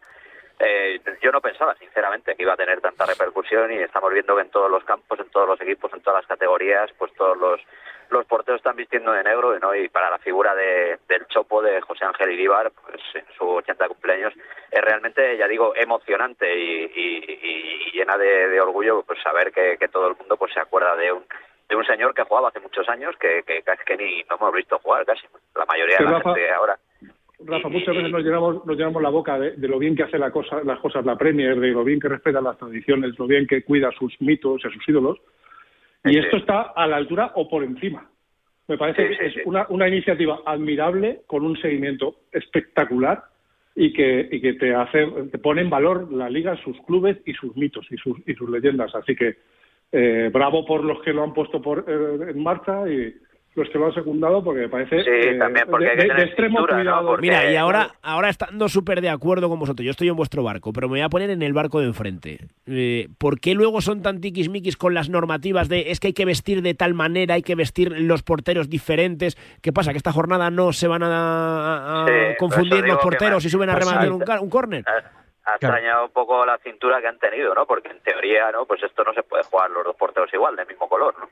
Eh, 0.61 1.01
yo 1.23 1.31
no 1.31 1.41
pensaba, 1.41 1.75
sinceramente, 1.77 2.35
que 2.35 2.43
iba 2.43 2.55
a 2.55 2.57
tener 2.57 2.81
tanta 2.81 3.07
repercusión 3.07 3.71
y 3.73 3.77
estamos 3.77 4.13
viendo 4.13 4.35
que 4.35 4.43
en 4.43 4.51
todos 4.51 4.71
los 4.71 4.83
campos, 4.85 5.19
en 5.21 5.31
todos 5.31 5.49
los 5.49 5.61
equipos, 5.61 5.93
en 5.93 6.01
todas 6.01 6.23
las 6.23 6.29
categorías, 6.29 6.91
pues 6.99 7.13
todos 7.15 7.37
los 7.37 7.61
los 8.11 8.25
porteros 8.27 8.61
están 8.61 8.77
vistiendo 8.77 9.13
de 9.13 9.23
negro 9.23 9.59
¿no? 9.59 9.75
y 9.75 9.89
para 9.89 10.11
la 10.11 10.19
figura 10.19 10.55
de, 10.55 10.99
del 11.09 11.27
Chopo 11.27 11.63
de 11.63 11.81
José 11.81 12.05
Ángel 12.05 12.33
Iríbar, 12.33 12.71
pues 12.71 13.03
en 13.15 13.25
su 13.37 13.47
80 13.47 13.89
cumpleaños, 13.89 14.33
es 14.71 14.81
realmente, 14.81 15.37
ya 15.37 15.47
digo, 15.47 15.75
emocionante 15.77 16.47
y, 16.59 17.93
llena 17.93 18.17
de, 18.17 18.61
orgullo 18.61 19.03
pues 19.03 19.21
saber 19.23 19.53
que, 19.53 19.77
todo 19.89 20.09
el 20.09 20.17
mundo 20.17 20.37
pues 20.37 20.53
se 20.53 20.61
acuerda 20.61 20.95
de 20.97 21.13
un 21.13 21.25
de 21.69 21.77
un 21.77 21.85
señor 21.85 22.15
que 22.15 22.23
jugaba 22.23 22.49
hace 22.49 22.61
muchos 22.61 22.89
años 22.89 23.15
que, 23.19 23.43
que, 23.43 23.63
que 23.63 23.97
ni 23.97 24.23
no 24.23 24.37
hemos 24.37 24.55
visto 24.55 24.79
jugar 24.79 25.05
casi, 25.05 25.27
la 25.55 25.67
mayoría 25.67 25.99
de 25.99 26.05
la 26.05 26.21
gente 26.21 26.51
ahora. 26.51 26.79
Rafa, 27.41 27.69
muchas 27.69 27.95
veces 27.95 28.11
nos 28.11 28.25
llenamos, 28.25 28.67
nos 28.67 28.77
llenamos 28.77 29.03
la 29.03 29.11
boca 29.11 29.39
de, 29.39 29.69
lo 29.69 29.79
bien 29.79 29.95
que 29.95 30.03
hace 30.03 30.19
la 30.19 30.31
cosa, 30.31 30.61
las 30.65 30.81
cosas 30.81 31.05
la 31.05 31.17
Premier, 31.17 31.59
de 31.59 31.69
lo 31.69 31.85
bien 31.85 32.01
que 32.01 32.09
respeta 32.09 32.41
las 32.41 32.59
tradiciones, 32.59 33.17
lo 33.19 33.27
bien 33.27 33.47
que 33.47 33.63
cuida 33.63 33.91
sus 33.93 34.21
mitos 34.21 34.61
y 34.65 34.67
a 34.67 34.71
sus 34.71 34.89
ídolos, 34.89 35.19
y 36.05 36.19
esto 36.19 36.37
está 36.37 36.73
a 36.75 36.87
la 36.87 36.97
altura 36.97 37.33
o 37.37 37.49
por 37.49 37.63
encima. 37.63 38.09
Me 38.67 38.77
parece 38.77 39.09
que 39.09 39.27
es 39.27 39.35
una, 39.47 39.67
una 39.71 39.89
iniciativa 39.89 40.41
admirable 40.45 41.23
con 41.27 41.45
un 41.45 41.57
seguimiento 41.57 42.17
espectacular 42.33 43.25
y 43.75 43.93
que, 43.93 44.29
y 44.31 44.41
que 44.41 44.55
te 44.55 44.75
hace 44.75 45.07
te 45.31 45.39
pone 45.39 45.63
en 45.63 45.71
valor 45.71 46.13
la 46.13 46.29
liga, 46.29 46.57
sus 46.63 46.77
clubes 46.83 47.19
y 47.25 47.33
sus 47.35 47.57
mitos 47.57 47.87
y 47.91 47.97
sus, 47.97 48.19
y 48.27 48.35
sus 48.35 48.51
leyendas. 48.51 48.95
Así 48.95 49.15
que 49.15 49.37
eh, 49.93 50.31
bravo 50.33 50.67
por 50.67 50.85
los 50.85 51.01
que 51.03 51.13
lo 51.13 51.23
han 51.23 51.33
puesto 51.33 51.63
por, 51.63 51.85
eh, 51.89 52.31
en 52.31 52.43
marcha 52.43 52.89
y, 52.89 53.15
los 53.59 53.69
que 53.69 53.79
lo 53.79 53.87
han 53.87 53.95
secundado 53.95 54.43
porque 54.43 54.61
me 54.61 54.69
parece 54.69 54.97
de, 54.97 56.23
extremo 56.23 56.67
cuidado. 56.67 57.17
Mira, 57.19 57.51
y 57.51 57.57
ahora, 57.57 57.95
ahora 58.03 58.29
estando 58.29 58.69
súper 58.69 59.01
de 59.01 59.11
acuerdo 59.11 59.49
con 59.49 59.59
vosotros, 59.59 59.85
yo 59.85 59.91
estoy 59.91 60.09
en 60.09 60.17
vuestro 60.17 60.43
barco, 60.43 60.73
pero 60.73 60.89
me 60.89 60.93
voy 60.93 61.01
a 61.01 61.09
poner 61.09 61.31
en 61.31 61.43
el 61.43 61.53
barco 61.53 61.81
de 61.81 61.87
enfrente. 61.87 62.39
Eh, 62.67 63.09
¿Por 63.19 63.41
qué 63.41 63.55
luego 63.55 63.81
son 63.81 64.03
tan 64.03 64.21
tiquismiquis 64.21 64.77
con 64.77 64.95
las 64.95 65.09
normativas 65.11 65.69
de 65.69 65.91
es 65.91 66.01
que 66.01 66.09
hay 66.09 66.13
que 66.13 66.25
vestir 66.25 66.63
de 66.63 66.75
tal 66.75 66.95
manera, 66.95 67.35
hay 67.35 67.43
que 67.43 67.55
vestir 67.55 67.93
los 68.01 68.23
porteros 68.23 68.69
diferentes? 68.69 69.37
¿Qué 69.61 69.73
pasa? 69.73 69.93
¿Que 69.93 69.99
esta 69.99 70.13
jornada 70.13 70.51
no 70.51 70.73
se 70.73 70.89
van 70.89 71.03
a, 71.05 72.07
confundir 72.39 72.87
los 72.87 72.99
porteros 72.99 73.45
y 73.45 73.51
suben 73.51 73.71
a 73.71 73.75
rematar 73.75 74.11
un, 74.11 74.25
un 74.41 74.51
córner? 74.51 74.85
ha 75.49 75.55
extrañado 75.55 76.05
un 76.05 76.11
poco 76.11 76.45
la 76.45 76.59
cintura 76.59 77.01
que 77.01 77.09
han 77.09 77.19
tenido, 77.19 77.55
¿no? 77.55 77.65
Porque 77.65 77.89
en 77.89 78.01
teoría, 78.01 78.53
¿no? 78.53 78.67
Pues 78.67 78.83
esto 78.83 79.03
no 79.03 79.15
se 79.15 79.23
puede 79.23 79.45
jugar 79.45 79.71
los 79.71 79.85
dos 79.85 79.97
porteros 79.97 80.33
igual, 80.35 80.55
del 80.57 80.67
mismo 80.67 80.89
color, 80.89 81.15
¿no? 81.19 81.29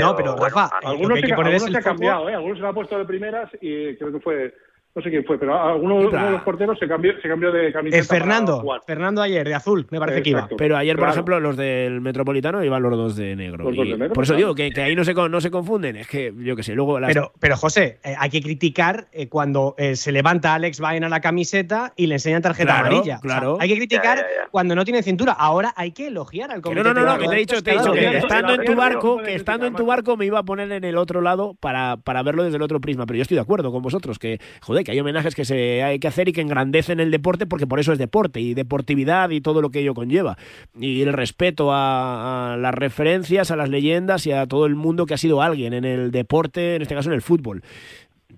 No, 0.00 0.16
pero 0.16 0.36
Rafa, 0.36 0.70
algunos, 0.82 1.20
se, 1.20 1.32
algunos 1.32 1.62
se 1.62 1.78
ha 1.78 1.82
cambiado, 1.82 2.28
¿eh? 2.28 2.34
algunos 2.34 2.58
se 2.58 2.62
lo 2.62 2.68
ha 2.68 2.74
puesto 2.74 2.98
de 2.98 3.04
primeras 3.04 3.50
y 3.60 3.96
creo 3.96 4.12
que 4.12 4.20
fue 4.20 4.54
no 4.98 5.04
sé 5.04 5.10
quién 5.10 5.24
fue, 5.24 5.38
pero 5.38 5.56
alguno, 5.56 6.10
de 6.10 6.30
los 6.32 6.42
porteros 6.42 6.76
se 6.76 6.88
cambió, 6.88 7.12
se 7.22 7.28
cambió 7.28 7.52
de 7.52 7.72
camiseta. 7.72 8.00
Es 8.00 8.08
Fernando, 8.08 8.64
Fernando 8.84 9.22
ayer, 9.22 9.46
de 9.46 9.54
azul, 9.54 9.86
me 9.90 10.00
parece 10.00 10.22
que 10.22 10.30
iba. 10.30 10.48
Pero 10.58 10.76
ayer, 10.76 10.96
por 10.96 11.08
ejemplo, 11.08 11.38
los 11.38 11.56
del 11.56 12.00
Metropolitano 12.00 12.64
iban 12.64 12.82
los 12.82 12.96
dos 12.96 13.16
de 13.16 13.36
negro. 13.36 13.70
por 14.12 14.24
eso 14.24 14.34
digo 14.34 14.54
que, 14.56 14.72
ahí 14.76 14.96
no 14.96 15.04
se, 15.04 15.14
no 15.14 15.40
se 15.40 15.50
confunden. 15.52 15.96
Es 15.96 16.08
que, 16.08 16.34
yo 16.36 16.56
qué 16.56 16.64
sé, 16.64 16.74
luego. 16.74 16.98
Pero, 17.06 17.32
pero 17.38 17.56
José, 17.56 18.00
eh, 18.02 18.14
hay 18.18 18.28
que 18.28 18.42
criticar 18.42 19.06
eh, 19.12 19.28
cuando 19.28 19.76
eh, 19.78 19.94
se 19.94 20.10
levanta 20.10 20.54
Alex 20.54 20.80
Vaina 20.80 21.06
a 21.06 21.10
la 21.10 21.20
camiseta 21.20 21.92
y 21.94 22.06
le 22.08 22.16
enseñan 22.16 22.42
tarjeta 22.42 22.80
amarilla. 22.80 23.20
Claro. 23.20 23.58
hay 23.60 23.68
que 23.68 23.76
criticar 23.76 24.26
cuando 24.50 24.74
no 24.74 24.84
tiene 24.84 25.04
cintura. 25.04 25.32
Ahora 25.32 25.72
hay 25.76 25.92
que 25.92 26.08
elogiar 26.08 26.50
al 26.50 26.60
comité. 26.60 26.82
No, 26.82 26.92
no, 26.92 27.04
no, 27.04 27.18
que 27.18 27.28
te 27.28 27.34
he 27.36 27.38
dicho, 27.38 27.62
te 27.62 27.70
he 27.70 27.78
dicho 27.78 27.92
que 27.92 28.18
estando 28.18 28.54
en 28.54 28.64
tu 28.64 28.74
barco, 28.74 29.18
que 29.18 29.36
estando 29.36 29.66
en 29.66 29.74
tu 29.74 29.86
barco 29.86 30.16
me 30.16 30.26
iba 30.26 30.40
a 30.40 30.42
poner 30.42 30.72
en 30.72 30.82
el 30.82 30.96
otro 30.96 31.20
lado 31.20 31.54
para, 31.60 31.98
para 31.98 32.24
verlo 32.24 32.42
desde 32.42 32.56
el 32.56 32.62
otro 32.62 32.80
prisma. 32.80 33.06
Pero 33.06 33.18
yo 33.18 33.22
estoy 33.22 33.36
de 33.36 33.42
acuerdo 33.42 33.70
con 33.70 33.80
vosotros, 33.80 34.18
que, 34.18 34.40
joder, 34.60 34.87
que 34.88 34.92
hay 34.92 35.00
homenajes 35.00 35.34
que 35.34 35.44
se 35.44 35.82
hay 35.82 35.98
que 35.98 36.08
hacer 36.08 36.30
y 36.30 36.32
que 36.32 36.40
engrandecen 36.40 36.98
el 36.98 37.10
deporte 37.10 37.44
porque 37.44 37.66
por 37.66 37.78
eso 37.78 37.92
es 37.92 37.98
deporte 37.98 38.40
y 38.40 38.54
deportividad 38.54 39.28
y 39.28 39.42
todo 39.42 39.60
lo 39.60 39.68
que 39.68 39.80
ello 39.80 39.92
conlleva. 39.92 40.38
Y 40.80 41.02
el 41.02 41.12
respeto 41.12 41.74
a, 41.74 42.54
a 42.54 42.56
las 42.56 42.72
referencias, 42.74 43.50
a 43.50 43.56
las 43.56 43.68
leyendas 43.68 44.26
y 44.26 44.32
a 44.32 44.46
todo 44.46 44.64
el 44.64 44.76
mundo 44.76 45.04
que 45.04 45.12
ha 45.12 45.18
sido 45.18 45.42
alguien 45.42 45.74
en 45.74 45.84
el 45.84 46.10
deporte, 46.10 46.76
en 46.76 46.80
este 46.80 46.94
caso 46.94 47.10
en 47.10 47.16
el 47.16 47.20
fútbol 47.20 47.62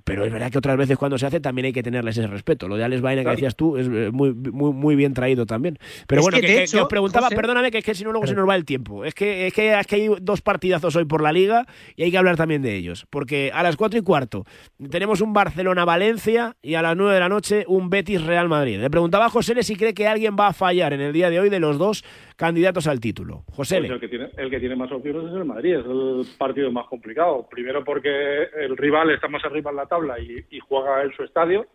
pero 0.04 0.24
es 0.24 0.32
verdad 0.32 0.50
que 0.50 0.58
otras 0.58 0.76
veces 0.76 0.96
cuando 0.96 1.18
se 1.18 1.26
hace 1.26 1.40
también 1.40 1.66
hay 1.66 1.72
que 1.72 1.82
tenerles 1.82 2.16
ese 2.16 2.28
respeto. 2.28 2.68
Lo 2.68 2.76
de 2.76 2.84
Alex 2.84 3.02
Baina 3.02 3.24
que 3.24 3.30
decías 3.30 3.56
tú 3.56 3.76
es 3.76 3.88
eh, 3.88 4.10
muy, 4.12 4.32
muy, 4.32 4.72
muy 4.72 4.94
bien 4.94 5.14
traído 5.14 5.46
también. 5.46 5.78
Pero 6.06 6.22
bueno, 6.22 6.38
que, 6.40 6.64
os 6.64 6.88
preguntaba, 6.88 7.28
perdóname, 7.28 7.70
que 7.70 7.78
es 7.78 7.84
que 7.84 7.94
si 7.94 8.04
no 8.04 8.12
luego 8.12 8.26
se 8.26 8.34
nos 8.34 8.48
va 8.48 8.54
el 8.54 8.64
tiempo. 8.64 9.04
Es 9.04 9.14
que, 9.14 9.48
es 9.48 9.52
que, 9.52 9.78
es 9.78 9.86
que 9.86 9.96
hay 9.96 10.08
dos 10.20 10.42
partidazos 10.42 10.94
hoy 10.94 11.06
por 11.06 11.22
la 11.22 11.32
liga 11.32 11.66
y 11.96 12.04
hay 12.04 12.10
que 12.12 12.18
hablar 12.18 12.36
también 12.36 12.62
de 12.62 12.76
ellos. 12.76 13.06
Porque 13.10 13.50
a 13.52 13.62
las 13.64 13.76
cuatro 13.76 13.98
y 13.98 14.02
cuarto 14.02 14.44
tenemos 14.90 15.20
un 15.20 15.32
Barcelona-Valencia 15.32 16.56
y 16.62 16.74
a 16.74 16.82
las 16.82 16.96
nueve 16.96 17.14
de 17.14 17.20
la 17.20 17.28
noche 17.28 17.64
un 17.66 17.90
Betis-Real 17.90 18.48
Madrid. 18.48 18.78
Le 18.78 18.90
preguntaba 18.90 19.26
a 19.26 19.28
José 19.28 19.60
si 19.62 19.74
cree 19.74 19.94
que 19.94 20.06
alguien 20.06 20.36
va 20.38 20.48
a 20.48 20.52
fallar 20.52 20.92
en 20.92 21.00
el 21.00 21.12
día 21.12 21.30
de 21.30 21.40
hoy 21.40 21.50
de 21.50 21.58
los 21.58 21.78
dos 21.78 22.04
candidatos 22.40 22.86
al 22.86 23.00
título. 23.00 23.44
José. 23.52 23.80
Pues 23.80 23.90
el, 23.90 24.00
que 24.00 24.08
tiene, 24.08 24.30
el 24.38 24.48
que 24.48 24.60
tiene 24.60 24.74
más 24.74 24.90
opciones 24.90 25.30
es 25.30 25.36
el 25.36 25.44
Madrid, 25.44 25.74
es 25.74 25.84
el 25.84 26.24
partido 26.38 26.72
más 26.72 26.86
complicado. 26.86 27.46
Primero 27.50 27.84
porque 27.84 28.44
el 28.58 28.78
rival 28.78 29.10
está 29.10 29.28
más 29.28 29.44
arriba 29.44 29.70
en 29.70 29.76
la 29.76 29.84
tabla 29.84 30.18
y, 30.18 30.58
juega 30.60 31.02
en 31.02 31.12
su 31.12 31.22
estadio, 31.22 31.66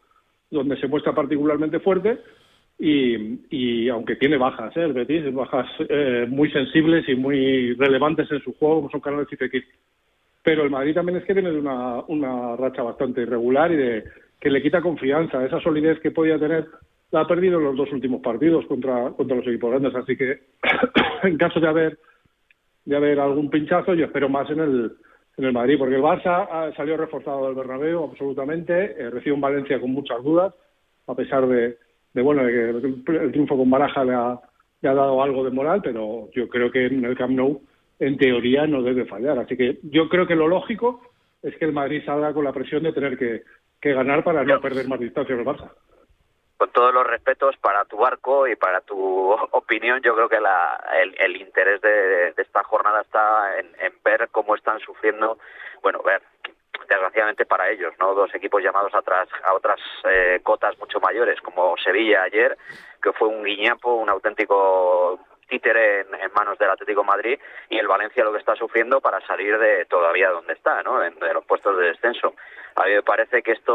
donde 0.50 0.76
se 0.78 0.88
muestra 0.88 1.14
particularmente 1.14 1.80
fuerte. 1.80 2.18
Y, 2.80 3.88
aunque 3.90 4.16
tiene 4.16 4.38
bajas, 4.38 4.76
¿eh? 4.76 4.82
el 4.82 4.94
Betis, 4.94 5.32
bajas 5.32 5.68
eh, 5.88 6.26
muy 6.28 6.50
sensibles 6.52 7.08
y 7.08 7.16
muy 7.16 7.74
relevantes 7.76 8.32
en 8.32 8.42
su 8.42 8.58
juego, 8.58 8.78
como 8.78 8.90
son 8.90 9.02
Canales 9.02 9.28
y 9.32 9.36
Fekir. 9.36 9.66
Pero 10.42 10.64
el 10.64 10.72
Madrid 10.72 10.96
también 10.96 11.20
es 11.20 11.26
que 11.26 11.34
tiene 11.34 11.52
una, 11.52 12.00
una 12.08 12.56
racha 12.56 12.82
bastante 12.82 13.22
irregular 13.22 13.72
y 13.72 13.76
de, 13.76 14.04
que 14.42 14.50
le 14.50 14.64
quita 14.64 14.82
confianza, 14.82 15.46
esa 15.46 15.62
solidez 15.62 16.00
que 16.00 16.10
podía 16.10 16.40
tener 16.40 16.66
ha 17.16 17.28
perdido 17.28 17.60
en 17.60 17.66
los 17.66 17.76
dos 17.76 17.92
últimos 17.92 18.22
partidos 18.22 18.66
contra, 18.66 19.12
contra 19.12 19.38
los 19.38 19.48
equipos 19.48 19.72
grandes. 19.72 19.96
Así 19.96 20.16
que, 20.16 20.40
en 21.24 21.38
caso 21.38 21.60
de 21.60 21.68
haber, 21.68 22.00
de 22.86 22.96
haber 22.96 23.20
algún 23.20 23.50
pinchazo, 23.50 23.94
yo 23.94 24.06
espero 24.06 24.30
más 24.30 24.50
en 24.50 24.60
el, 24.60 24.92
en 25.38 25.46
el 25.46 25.54
Madrid, 25.54 25.78
porque 25.78 25.96
el 25.96 26.02
Barça 26.02 26.76
salió 26.76 26.98
reforzado 26.98 27.46
del 27.46 27.56
Bernabéu 27.56 28.04
absolutamente, 28.04 28.96
eh, 29.00 29.10
recibe 29.10 29.34
un 29.34 29.42
Valencia 29.42 29.80
con 29.80 29.92
muchas 29.92 30.24
dudas, 30.24 30.54
a 31.08 31.16
pesar 31.16 31.48
de, 31.48 31.78
bueno, 32.14 32.44
de 32.44 32.52
que 32.52 32.70
el, 33.18 33.32
triunfo 33.32 33.58
con 33.58 33.70
Baraja 33.70 34.04
le 34.04 34.14
ha, 34.14 34.40
le 34.82 34.90
ha 34.90 34.94
dado 34.94 35.22
algo 35.22 35.44
de 35.44 35.52
moral, 35.52 35.82
pero 35.84 36.30
yo 36.34 36.48
creo 36.48 36.72
que 36.72 36.86
en 36.86 37.06
el 37.06 37.18
Camp 37.18 37.32
Nou, 37.32 37.62
en 38.00 38.18
teoría, 38.18 38.68
no 38.68 38.82
debe 38.82 39.06
fallar. 39.06 39.40
Así 39.40 39.56
que 39.56 39.80
yo 39.84 40.10
creo 40.10 40.28
que 40.28 40.36
lo 40.36 40.48
lógico 40.48 41.02
es 41.42 41.56
que 41.58 41.66
el 41.66 41.74
Madrid 41.74 42.04
salga 42.06 42.34
con 42.34 42.44
la 42.44 42.52
presión 42.52 42.84
de 42.84 42.92
tener 42.92 43.18
que, 43.18 43.44
que 43.80 43.94
ganar 43.94 44.24
para 44.24 44.44
no 44.44 44.60
perder 44.60 44.88
más 44.88 45.00
distancia 45.00 45.36
el 45.36 45.46
Barça 45.46 45.72
con 46.58 46.72
todos 46.72 46.94
los 46.94 47.06
respetos 47.06 47.58
para 47.58 47.86
tu 47.86 47.98
barco 47.98 48.48
y 48.48 48.56
para 48.56 48.82
tu 48.82 49.32
opinión, 49.52 50.02
yo 50.02 50.16
creo 50.16 50.30
que 50.30 50.40
la, 50.40 50.84
el, 51.20 51.36
interés 51.38 51.82
de, 51.82 52.34
esta 52.38 52.64
jornada 52.64 53.02
está 53.02 53.60
en, 53.60 53.94
ver 54.04 54.30
cómo 54.32 54.56
están 54.56 54.80
sufriendo, 54.80 55.38
bueno, 55.82 56.02
ver, 56.04 56.22
desgraciadamente 56.88 57.46
para 57.46 57.70
ellos, 57.70 57.94
¿no? 58.00 58.14
Dos 58.14 58.34
equipos 58.36 58.62
llamados 58.62 58.94
a, 58.94 59.00
a 59.00 59.54
otras 59.54 59.80
eh, 60.10 60.40
cotas 60.44 60.78
mucho 60.80 61.00
mayores, 61.00 61.42
como 61.42 61.76
Sevilla 61.78 62.24
ayer, 62.24 62.58
que 63.02 63.12
fue 63.14 63.28
un 63.28 63.44
guiñapo, 63.44 63.94
un 63.94 64.10
auténtico 64.10 65.20
títere 65.48 66.02
en, 66.02 66.08
manos 66.34 66.58
del 66.58 66.70
Atlético 66.70 67.04
Madrid 67.04 67.40
y 67.70 67.78
el 67.78 67.88
Valencia 67.88 68.24
lo 68.24 68.32
que 68.32 68.40
está 68.40 68.56
sufriendo 68.56 69.02
para 69.02 69.22
salir 69.22 69.58
de 69.58 69.86
todavía 69.86 70.30
donde 70.30 70.54
está, 70.54 70.84
¿no? 70.84 71.04
En, 71.04 71.18
de 71.20 71.34
los 71.34 71.46
puestos 71.46 71.78
de 71.78 71.88
descenso. 71.88 72.34
A 72.76 72.86
mí 72.86 72.94
me 72.94 73.04
parece 73.04 73.42
que 73.42 73.54
esto, 73.54 73.74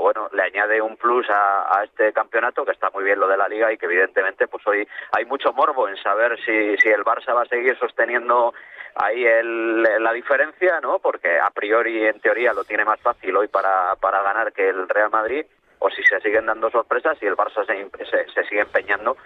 bueno, 0.00 0.30
le 0.32 0.42
añade 0.42 0.80
un 0.80 0.96
plus 0.96 1.26
a, 1.28 1.82
este 1.84 2.12
campeonato, 2.12 2.64
que 2.64 2.72
está 2.72 2.88
muy 2.90 3.04
bien 3.04 3.20
lo 3.20 3.28
de 3.28 3.36
la 3.36 3.46
Liga 3.46 3.70
y 3.70 3.76
que 3.76 3.86
evidentemente, 3.86 4.48
pues 4.48 4.66
hoy 4.66 4.88
hay 5.12 5.26
mucho 5.26 5.52
morbo 5.52 5.86
en 5.88 5.96
saber 5.98 6.38
si, 6.44 6.76
si 6.78 6.88
el 6.88 7.04
Barça 7.04 7.34
va 7.34 7.42
a 7.42 7.46
seguir 7.46 7.76
sosteniendo 7.78 8.54
ahí 8.94 9.24
el, 9.26 9.82
la 9.82 10.12
diferencia, 10.12 10.80
¿no? 10.80 10.98
Porque 10.98 11.38
a 11.38 11.50
priori, 11.50 12.06
en 12.06 12.20
teoría, 12.20 12.54
lo 12.54 12.64
tiene 12.64 12.86
más 12.86 13.00
fácil 13.00 13.36
hoy 13.36 13.48
para 13.48 13.96
ganar 14.00 14.52
que 14.52 14.68
el 14.68 14.88
Real 14.88 15.10
Madrid 15.10 15.44
o 15.82 15.90
si 15.90 16.02
se 16.04 16.20
siguen 16.20 16.46
dando 16.46 16.70
sorpresas 16.70 17.18
y 17.20 17.26
el 17.26 17.36
Barça 17.36 17.66
se, 17.66 18.32
se, 18.32 18.44
sigue 18.48 18.60
empeñando, 18.60 19.16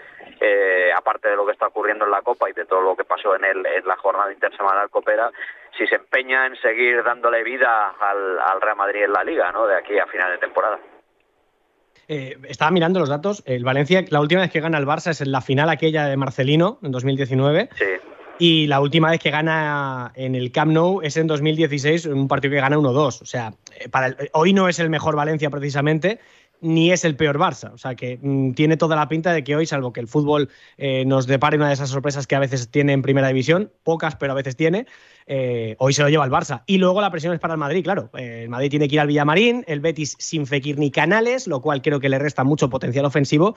eh, 0.40 0.90
aparte 0.96 1.28
de 1.28 1.36
lo 1.36 1.44
que 1.44 1.52
está 1.52 1.66
ocurriendo 1.66 2.06
en 2.06 2.10
la 2.10 2.22
Copa 2.22 2.48
y 2.48 2.54
de 2.54 2.64
todo 2.64 2.80
lo 2.80 2.96
que 2.96 3.04
pasó 3.04 3.36
en, 3.36 3.44
el, 3.44 3.66
en 3.66 3.86
la 3.86 3.96
jornada 3.96 4.32
intersemanal 4.32 4.88
Copera, 4.88 5.30
si 5.76 5.86
se 5.86 5.96
empeña 5.96 6.46
en 6.46 6.56
seguir 6.56 7.02
dándole 7.02 7.44
vida 7.44 7.94
al, 8.00 8.38
al 8.38 8.60
Real 8.60 8.76
Madrid 8.76 9.04
en 9.04 9.12
la 9.12 9.22
Liga, 9.22 9.52
¿no? 9.52 9.66
De 9.66 9.76
aquí 9.76 9.98
a 9.98 10.06
final 10.06 10.32
de 10.32 10.38
temporada. 10.38 10.78
Eh, 12.08 12.38
estaba 12.48 12.70
mirando 12.70 13.00
los 13.00 13.08
datos. 13.08 13.42
El 13.46 13.64
Valencia, 13.64 14.02
la 14.08 14.20
última 14.20 14.40
vez 14.40 14.50
que 14.50 14.60
gana 14.60 14.78
el 14.78 14.86
Barça 14.86 15.10
es 15.10 15.20
en 15.20 15.32
la 15.32 15.40
final 15.40 15.68
aquella 15.68 16.06
de 16.06 16.16
Marcelino, 16.16 16.78
en 16.82 16.92
2019. 16.92 17.68
Sí. 17.74 17.84
Y 18.38 18.66
la 18.66 18.80
última 18.80 19.10
vez 19.10 19.20
que 19.20 19.30
gana 19.30 20.12
en 20.14 20.34
el 20.34 20.52
Camp 20.52 20.72
Nou 20.72 21.00
es 21.02 21.16
en 21.16 21.26
2016, 21.26 22.06
en 22.06 22.14
un 22.14 22.28
partido 22.28 22.52
que 22.52 22.60
gana 22.60 22.76
1-2. 22.76 23.22
O 23.22 23.24
sea, 23.24 23.54
eh, 23.74 24.28
hoy 24.32 24.52
no 24.52 24.68
es 24.68 24.78
el 24.78 24.90
mejor 24.90 25.16
Valencia 25.16 25.48
precisamente, 25.48 26.20
ni 26.60 26.92
es 26.92 27.04
el 27.04 27.16
peor 27.16 27.38
Barça. 27.38 27.72
O 27.72 27.78
sea 27.78 27.94
que 27.94 28.18
mm, 28.20 28.52
tiene 28.52 28.76
toda 28.76 28.96
la 28.96 29.08
pinta 29.08 29.32
de 29.32 29.44
que 29.44 29.56
hoy, 29.56 29.66
salvo 29.66 29.92
que 29.92 30.00
el 30.00 30.08
fútbol 30.08 30.48
eh, 30.76 31.04
nos 31.04 31.26
depare 31.26 31.56
una 31.56 31.68
de 31.68 31.74
esas 31.74 31.90
sorpresas 31.90 32.26
que 32.26 32.36
a 32.36 32.40
veces 32.40 32.70
tiene 32.70 32.92
en 32.92 33.02
primera 33.02 33.28
división, 33.28 33.72
pocas, 33.82 34.16
pero 34.16 34.32
a 34.32 34.34
veces 34.34 34.56
tiene, 34.56 34.86
eh, 35.26 35.76
hoy 35.78 35.92
se 35.92 36.02
lo 36.02 36.08
lleva 36.08 36.24
el 36.24 36.30
Barça. 36.30 36.62
Y 36.66 36.78
luego 36.78 37.00
la 37.00 37.10
presión 37.10 37.34
es 37.34 37.40
para 37.40 37.54
el 37.54 37.58
Madrid, 37.58 37.82
claro. 37.84 38.10
Eh, 38.16 38.42
el 38.44 38.48
Madrid 38.48 38.70
tiene 38.70 38.88
que 38.88 38.94
ir 38.94 39.00
al 39.00 39.08
Villamarín, 39.08 39.64
el 39.66 39.80
Betis 39.80 40.16
sin 40.18 40.46
Fekir 40.46 40.78
ni 40.78 40.90
Canales, 40.90 41.46
lo 41.46 41.60
cual 41.60 41.82
creo 41.82 42.00
que 42.00 42.08
le 42.08 42.18
resta 42.18 42.44
mucho 42.44 42.70
potencial 42.70 43.04
ofensivo 43.04 43.56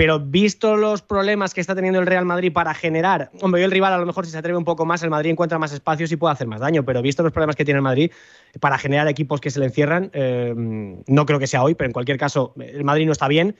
pero 0.00 0.18
visto 0.18 0.78
los 0.78 1.02
problemas 1.02 1.52
que 1.52 1.60
está 1.60 1.74
teniendo 1.74 2.00
el 2.00 2.06
Real 2.06 2.24
Madrid 2.24 2.50
para 2.54 2.72
generar, 2.72 3.30
hombre, 3.42 3.62
el 3.62 3.70
rival 3.70 3.92
a 3.92 3.98
lo 3.98 4.06
mejor 4.06 4.24
si 4.24 4.32
se 4.32 4.38
atreve 4.38 4.56
un 4.56 4.64
poco 4.64 4.86
más, 4.86 5.02
el 5.02 5.10
Madrid 5.10 5.28
encuentra 5.28 5.58
más 5.58 5.74
espacios 5.74 6.10
y 6.10 6.16
puede 6.16 6.32
hacer 6.32 6.46
más 6.46 6.60
daño, 6.60 6.86
pero 6.86 7.02
visto 7.02 7.22
los 7.22 7.32
problemas 7.32 7.54
que 7.54 7.66
tiene 7.66 7.76
el 7.76 7.82
Madrid 7.82 8.10
para 8.60 8.78
generar 8.78 9.08
equipos 9.08 9.42
que 9.42 9.50
se 9.50 9.60
le 9.60 9.66
encierran, 9.66 10.10
eh, 10.14 10.54
no 10.56 11.26
creo 11.26 11.38
que 11.38 11.46
sea 11.46 11.62
hoy, 11.62 11.74
pero 11.74 11.84
en 11.88 11.92
cualquier 11.92 12.16
caso, 12.16 12.54
el 12.58 12.82
Madrid 12.82 13.04
no 13.04 13.12
está 13.12 13.28
bien. 13.28 13.56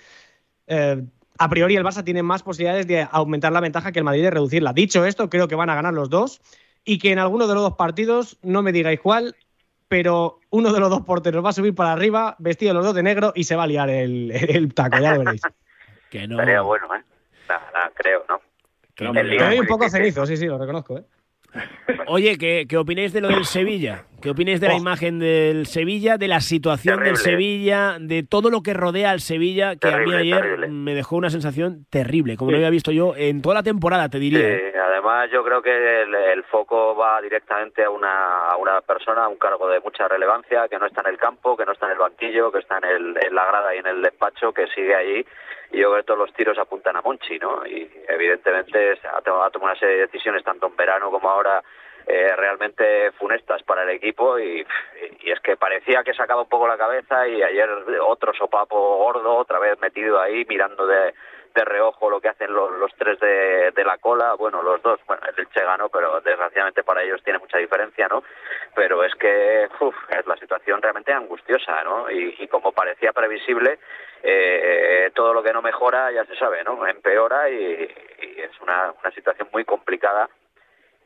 Eh, 0.66 1.04
a 1.38 1.48
priori 1.50 1.76
el 1.76 1.84
Barça 1.84 2.04
tiene 2.04 2.22
más 2.22 2.42
posibilidades 2.42 2.86
de 2.86 3.06
aumentar 3.10 3.52
la 3.52 3.60
ventaja 3.60 3.92
que 3.92 3.98
el 3.98 4.06
Madrid 4.06 4.22
de 4.22 4.30
reducirla. 4.30 4.72
Dicho 4.72 5.04
esto, 5.04 5.28
creo 5.28 5.46
que 5.46 5.56
van 5.56 5.68
a 5.68 5.74
ganar 5.74 5.92
los 5.92 6.08
dos 6.08 6.40
y 6.86 6.96
que 6.96 7.12
en 7.12 7.18
alguno 7.18 7.48
de 7.48 7.54
los 7.54 7.64
dos 7.64 7.74
partidos, 7.74 8.38
no 8.40 8.62
me 8.62 8.72
digáis 8.72 9.00
cuál, 9.00 9.36
pero 9.88 10.40
uno 10.48 10.72
de 10.72 10.80
los 10.80 10.88
dos 10.88 11.02
porteros 11.02 11.44
va 11.44 11.50
a 11.50 11.52
subir 11.52 11.74
para 11.74 11.92
arriba, 11.92 12.34
vestido 12.38 12.72
los 12.72 12.86
dos 12.86 12.94
de 12.94 13.02
negro 13.02 13.34
y 13.36 13.44
se 13.44 13.56
va 13.56 13.64
a 13.64 13.66
liar 13.66 13.90
el, 13.90 14.30
el 14.30 14.72
taco, 14.72 14.98
ya 14.98 15.12
lo 15.12 15.18
veréis. 15.18 15.42
Que 16.10 16.26
no. 16.26 16.36
Sería 16.38 16.60
bueno, 16.62 16.94
¿eh? 16.94 17.02
Nada, 17.48 17.90
creo, 17.94 18.24
¿no? 18.28 18.40
Creo 18.94 19.60
un 19.60 19.66
poco 19.66 19.88
cenizo, 19.88 20.26
sí, 20.26 20.36
sí, 20.36 20.46
lo 20.46 20.58
reconozco, 20.58 20.98
¿eh? 20.98 21.04
Oye, 22.06 22.36
¿qué, 22.38 22.66
¿qué, 22.68 22.76
opináis 22.76 23.12
de 23.12 23.20
lo 23.20 23.28
del 23.28 23.44
Sevilla? 23.44 24.04
¿Qué 24.20 24.30
opináis 24.30 24.60
de 24.60 24.68
la 24.68 24.74
oh. 24.74 24.78
imagen 24.78 25.18
del 25.18 25.66
Sevilla, 25.66 26.18
de 26.18 26.28
la 26.28 26.40
situación 26.40 27.02
del 27.02 27.16
Sevilla, 27.16 27.96
de 27.98 28.22
todo 28.22 28.50
lo 28.50 28.62
que 28.62 28.74
rodea 28.74 29.10
al 29.10 29.20
Sevilla, 29.20 29.76
que 29.76 29.88
a 29.88 29.98
mí 29.98 30.14
ayer 30.14 30.68
me 30.68 30.94
dejó 30.94 31.16
una 31.16 31.30
sensación 31.30 31.86
terrible, 31.90 32.36
como 32.36 32.50
no 32.50 32.56
había 32.58 32.70
visto 32.70 32.92
yo 32.92 33.14
en 33.16 33.40
toda 33.40 33.54
la 33.54 33.62
temporada, 33.62 34.08
te 34.08 34.18
diría? 34.18 34.40
Sí, 34.40 34.78
además 34.78 35.30
yo 35.30 35.42
creo 35.42 35.62
que 35.62 36.02
el, 36.02 36.44
foco 36.44 36.96
va 36.96 37.20
directamente 37.22 37.84
a 37.84 37.90
una, 37.90 38.48
a 38.48 38.56
una 38.56 38.80
persona, 38.80 39.24
a 39.24 39.28
un 39.28 39.36
cargo 39.36 39.68
de 39.68 39.80
mucha 39.80 40.08
relevancia, 40.08 40.68
que 40.68 40.78
no 40.78 40.86
está 40.86 41.00
en 41.02 41.08
el 41.08 41.18
campo, 41.18 41.56
que 41.56 41.64
no 41.64 41.72
está 41.72 41.86
en 41.86 41.92
el 41.92 41.98
banquillo, 41.98 42.50
que 42.50 42.58
está 42.58 42.78
en, 42.78 42.84
el, 42.84 43.18
en 43.24 43.34
la 43.34 43.46
grada 43.46 43.74
y 43.74 43.78
en 43.78 43.86
el 43.86 44.02
despacho, 44.02 44.52
que 44.52 44.66
sigue 44.68 44.94
allí 44.94 45.24
y 45.72 45.78
yo 45.78 45.90
creo 45.90 46.02
que 46.02 46.06
todos 46.06 46.18
los 46.18 46.32
tiros 46.32 46.58
apuntan 46.58 46.96
a 46.96 47.02
Monchi, 47.02 47.38
¿no? 47.38 47.64
Y 47.64 47.88
evidentemente 48.08 48.98
ha 49.16 49.20
tomado 49.22 49.52
una 49.60 49.76
serie 49.76 49.96
de 49.96 50.06
decisiones 50.06 50.42
tanto 50.42 50.66
en 50.66 50.76
verano 50.76 51.10
como 51.10 51.30
ahora 51.30 51.62
eh, 52.06 52.34
realmente 52.36 53.12
funestas 53.12 53.62
para 53.62 53.82
el 53.82 53.90
equipo 53.90 54.38
y, 54.38 54.66
es 55.24 55.40
que 55.40 55.56
parecía 55.56 56.02
que 56.02 56.14
sacaba 56.14 56.42
un 56.42 56.48
poco 56.48 56.66
la 56.66 56.76
cabeza 56.76 57.28
y 57.28 57.42
ayer 57.42 57.68
otro 58.00 58.32
sopapo 58.34 58.96
gordo 58.96 59.36
otra 59.36 59.58
vez 59.58 59.78
metido 59.80 60.20
ahí 60.20 60.44
mirando 60.48 60.86
de, 60.86 61.14
reojo 61.54 62.08
lo 62.08 62.20
que 62.20 62.28
hacen 62.28 62.52
los, 62.52 62.70
los 62.78 62.90
tres 62.94 63.20
de, 63.20 63.84
la 63.84 63.98
cola, 63.98 64.34
bueno, 64.34 64.62
los 64.62 64.80
dos, 64.82 64.98
bueno, 65.06 65.22
el 65.36 65.46
Che 65.50 65.62
ganó, 65.62 65.90
pero 65.90 66.20
desgraciadamente 66.22 66.82
para 66.82 67.02
ellos 67.02 67.22
tiene 67.22 67.38
mucha 67.38 67.58
diferencia, 67.58 68.08
¿no? 68.08 68.24
Pero 68.74 69.04
es 69.04 69.14
que 69.16 69.68
uf, 69.78 69.94
es 70.08 70.26
la 70.26 70.36
situación 70.38 70.80
realmente 70.80 71.12
angustiosa, 71.12 71.84
¿no? 71.84 72.10
Y, 72.10 72.34
y 72.38 72.48
como 72.48 72.72
parecía 72.72 73.12
previsible, 73.12 73.78
eh, 74.22 75.10
todo 75.14 75.34
lo 75.34 75.42
que 75.42 75.52
no 75.52 75.60
mejora 75.60 76.10
ya 76.12 76.24
se 76.24 76.36
sabe, 76.36 76.64
¿no? 76.64 76.86
Empeora 76.86 77.50
y, 77.50 77.54
y 78.22 78.40
es 78.40 78.58
una, 78.62 78.94
una 78.98 79.10
situación 79.12 79.48
muy 79.52 79.64
complicada 79.64 80.30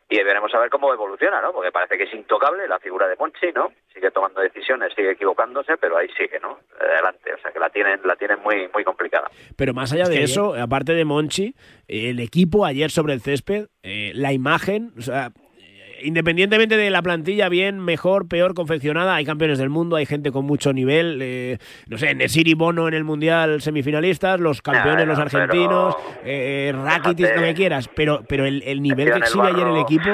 y 0.09 0.23
veremos 0.23 0.53
a 0.55 0.59
ver 0.59 0.71
cómo 0.71 0.93
evoluciona, 0.93 1.41
¿no? 1.41 1.53
Porque 1.53 1.73
parece 1.73 1.97
que 1.97 2.05
es 2.05 2.15
intocable 2.15 2.69
la 2.69 2.79
figura 2.79 3.09
de 3.09 3.17
Monchi, 3.17 3.53
¿no? 3.55 3.73
Sigue 3.93 4.11
tomando 4.11 4.41
decisiones, 4.41 4.93
sigue 4.95 5.13
equivocándose, 5.13 5.77
pero 5.77 5.97
ahí 5.97 6.09
sigue, 6.17 6.39
¿no? 6.41 6.59
Adelante, 6.79 7.33
o 7.33 7.39
sea 7.39 7.51
que 7.51 7.59
la 7.59 7.71
tienen, 7.71 8.01
la 8.05 8.17
tienen 8.17 8.41
muy, 8.41 8.69
muy 8.73 8.85
complicada. 8.85 9.29
Pero 9.57 9.73
más 9.73 9.93
allá 9.93 10.05
de 10.05 10.23
eso, 10.23 10.55
aparte 10.55 10.93
de 10.93 11.05
Monchi, 11.05 11.55
el 11.89 12.21
equipo 12.21 12.65
ayer 12.65 12.91
sobre 12.91 13.15
el 13.15 13.21
césped, 13.21 13.67
eh, 13.83 14.13
la 14.15 14.33
imagen, 14.33 14.93
o 14.99 15.03
sea, 15.03 15.31
independientemente 16.05 16.77
de 16.77 16.91
la 16.91 17.03
plantilla, 17.03 17.49
bien, 17.49 17.79
mejor, 17.81 18.29
peor 18.29 18.55
confeccionada, 18.55 19.15
hay 19.15 19.25
campeones 19.25 19.59
del 19.59 19.71
mundo, 19.71 19.97
hay 19.97 20.07
gente 20.07 20.31
con 20.31 20.45
mucho 20.45 20.73
nivel, 20.73 21.19
eh, 21.23 21.59
no 21.89 21.99
sé, 21.99 22.15
Nesiri 22.15 22.55
Bono 22.55 22.89
en 22.89 22.95
el 22.95 23.05
Mundial 23.05 23.61
semifinalistas, 23.61 24.41
los 24.41 24.63
campeones, 24.63 25.07
los 25.07 25.19
argentinos, 25.19 25.97
eh, 26.25 26.73
Rakitic, 26.75 27.37
lo 27.37 27.43
que 27.43 27.55
quieras, 27.55 27.89
pero, 27.95 28.23
pero 28.29 28.47
el, 28.47 28.63
el 28.63 28.83
nivel 28.83 29.13
que 29.13 29.19
exhibe 29.19 29.49
ayer 29.49 29.67
el 29.67 29.79
equipo 29.79 30.11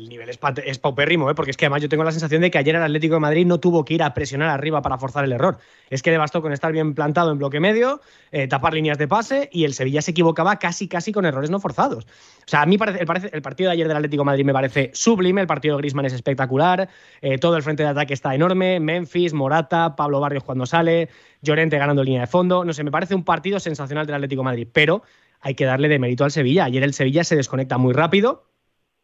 el 0.00 0.08
nivel 0.08 0.30
es, 0.30 0.78
paupérrimo, 0.78 1.30
¿eh? 1.30 1.34
porque 1.34 1.50
es 1.50 1.56
que 1.56 1.66
además 1.66 1.82
yo 1.82 1.88
tengo 1.88 2.04
la 2.04 2.10
sensación 2.10 2.40
de 2.40 2.50
que 2.50 2.58
ayer 2.58 2.74
el 2.74 2.82
Atlético 2.82 3.14
de 3.14 3.20
Madrid 3.20 3.46
no 3.46 3.60
tuvo 3.60 3.84
que 3.84 3.94
ir 3.94 4.02
a 4.02 4.14
presionar 4.14 4.48
arriba 4.48 4.80
para 4.80 4.96
forzar 4.96 5.24
el 5.24 5.32
error. 5.32 5.58
Es 5.90 6.02
que 6.02 6.10
le 6.10 6.18
bastó 6.18 6.40
con 6.40 6.52
estar 6.52 6.72
bien 6.72 6.94
plantado 6.94 7.30
en 7.32 7.38
bloque 7.38 7.60
medio, 7.60 8.00
eh, 8.32 8.48
tapar 8.48 8.72
líneas 8.72 8.96
de 8.96 9.06
pase 9.06 9.48
y 9.52 9.64
el 9.64 9.74
Sevilla 9.74 10.00
se 10.00 10.12
equivocaba 10.12 10.58
casi, 10.58 10.88
casi 10.88 11.12
con 11.12 11.26
errores 11.26 11.50
no 11.50 11.60
forzados. 11.60 12.04
O 12.04 12.48
sea, 12.48 12.62
a 12.62 12.66
mí 12.66 12.78
parece, 12.78 13.30
el, 13.32 13.42
partido 13.42 13.68
de 13.68 13.74
ayer 13.74 13.88
del 13.88 13.96
Atlético 13.96 14.22
de 14.22 14.26
Madrid 14.26 14.44
me 14.44 14.52
parece 14.52 14.90
sublime, 14.94 15.42
el 15.42 15.46
partido 15.46 15.76
de 15.76 15.82
Griezmann 15.82 16.06
es 16.06 16.14
espectacular, 16.14 16.88
eh, 17.20 17.38
todo 17.38 17.56
el 17.56 17.62
frente 17.62 17.82
de 17.82 17.90
ataque 17.90 18.14
está 18.14 18.34
enorme, 18.34 18.80
Memphis, 18.80 19.34
Morata, 19.34 19.96
Pablo 19.96 20.20
Barrios 20.20 20.44
cuando 20.44 20.64
sale, 20.64 21.10
Llorente 21.42 21.78
ganando 21.78 22.02
línea 22.02 22.22
de 22.22 22.26
fondo, 22.26 22.64
no 22.64 22.72
sé, 22.72 22.84
me 22.84 22.90
parece 22.90 23.14
un 23.14 23.24
partido 23.24 23.60
sensacional 23.60 24.06
del 24.06 24.16
Atlético 24.16 24.40
de 24.40 24.44
Madrid, 24.44 24.68
pero 24.72 25.02
hay 25.40 25.54
que 25.54 25.64
darle 25.64 25.88
de 25.88 25.98
mérito 25.98 26.24
al 26.24 26.30
Sevilla. 26.30 26.64
Ayer 26.64 26.82
el 26.82 26.94
Sevilla 26.94 27.24
se 27.24 27.36
desconecta 27.36 27.78
muy 27.78 27.94
rápido, 27.94 28.49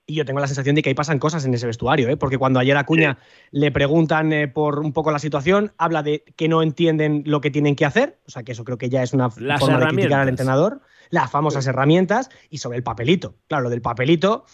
y 0.06 0.14
yo 0.14 0.24
tengo 0.24 0.38
la 0.38 0.46
sensación 0.46 0.76
de 0.76 0.82
que 0.82 0.90
ahí 0.90 0.94
pasan 0.94 1.18
cosas 1.18 1.44
en 1.44 1.54
ese 1.54 1.66
vestuario, 1.66 2.08
¿eh? 2.08 2.16
porque 2.16 2.38
cuando 2.38 2.60
ayer 2.60 2.76
a 2.76 2.86
Cuña 2.86 3.18
le 3.50 3.72
preguntan 3.72 4.32
eh, 4.32 4.46
por 4.46 4.78
un 4.78 4.92
poco 4.92 5.10
la 5.10 5.18
situación, 5.18 5.72
habla 5.78 6.02
de 6.02 6.22
que 6.36 6.48
no 6.48 6.62
entienden 6.62 7.24
lo 7.26 7.40
que 7.40 7.50
tienen 7.50 7.74
que 7.74 7.84
hacer, 7.84 8.18
o 8.26 8.30
sea 8.30 8.44
que 8.44 8.52
eso 8.52 8.64
creo 8.64 8.78
que 8.78 8.88
ya 8.88 9.02
es 9.02 9.12
una 9.12 9.30
forma 9.30 9.80
de 9.80 9.86
criticar 9.88 10.20
al 10.20 10.28
entrenador, 10.28 10.80
las 11.10 11.30
famosas 11.30 11.66
herramientas 11.66 12.30
y 12.50 12.58
sobre 12.58 12.78
el 12.78 12.84
papelito. 12.84 13.34
Claro, 13.48 13.64
lo 13.64 13.70
del 13.70 13.82
papelito. 13.82 14.44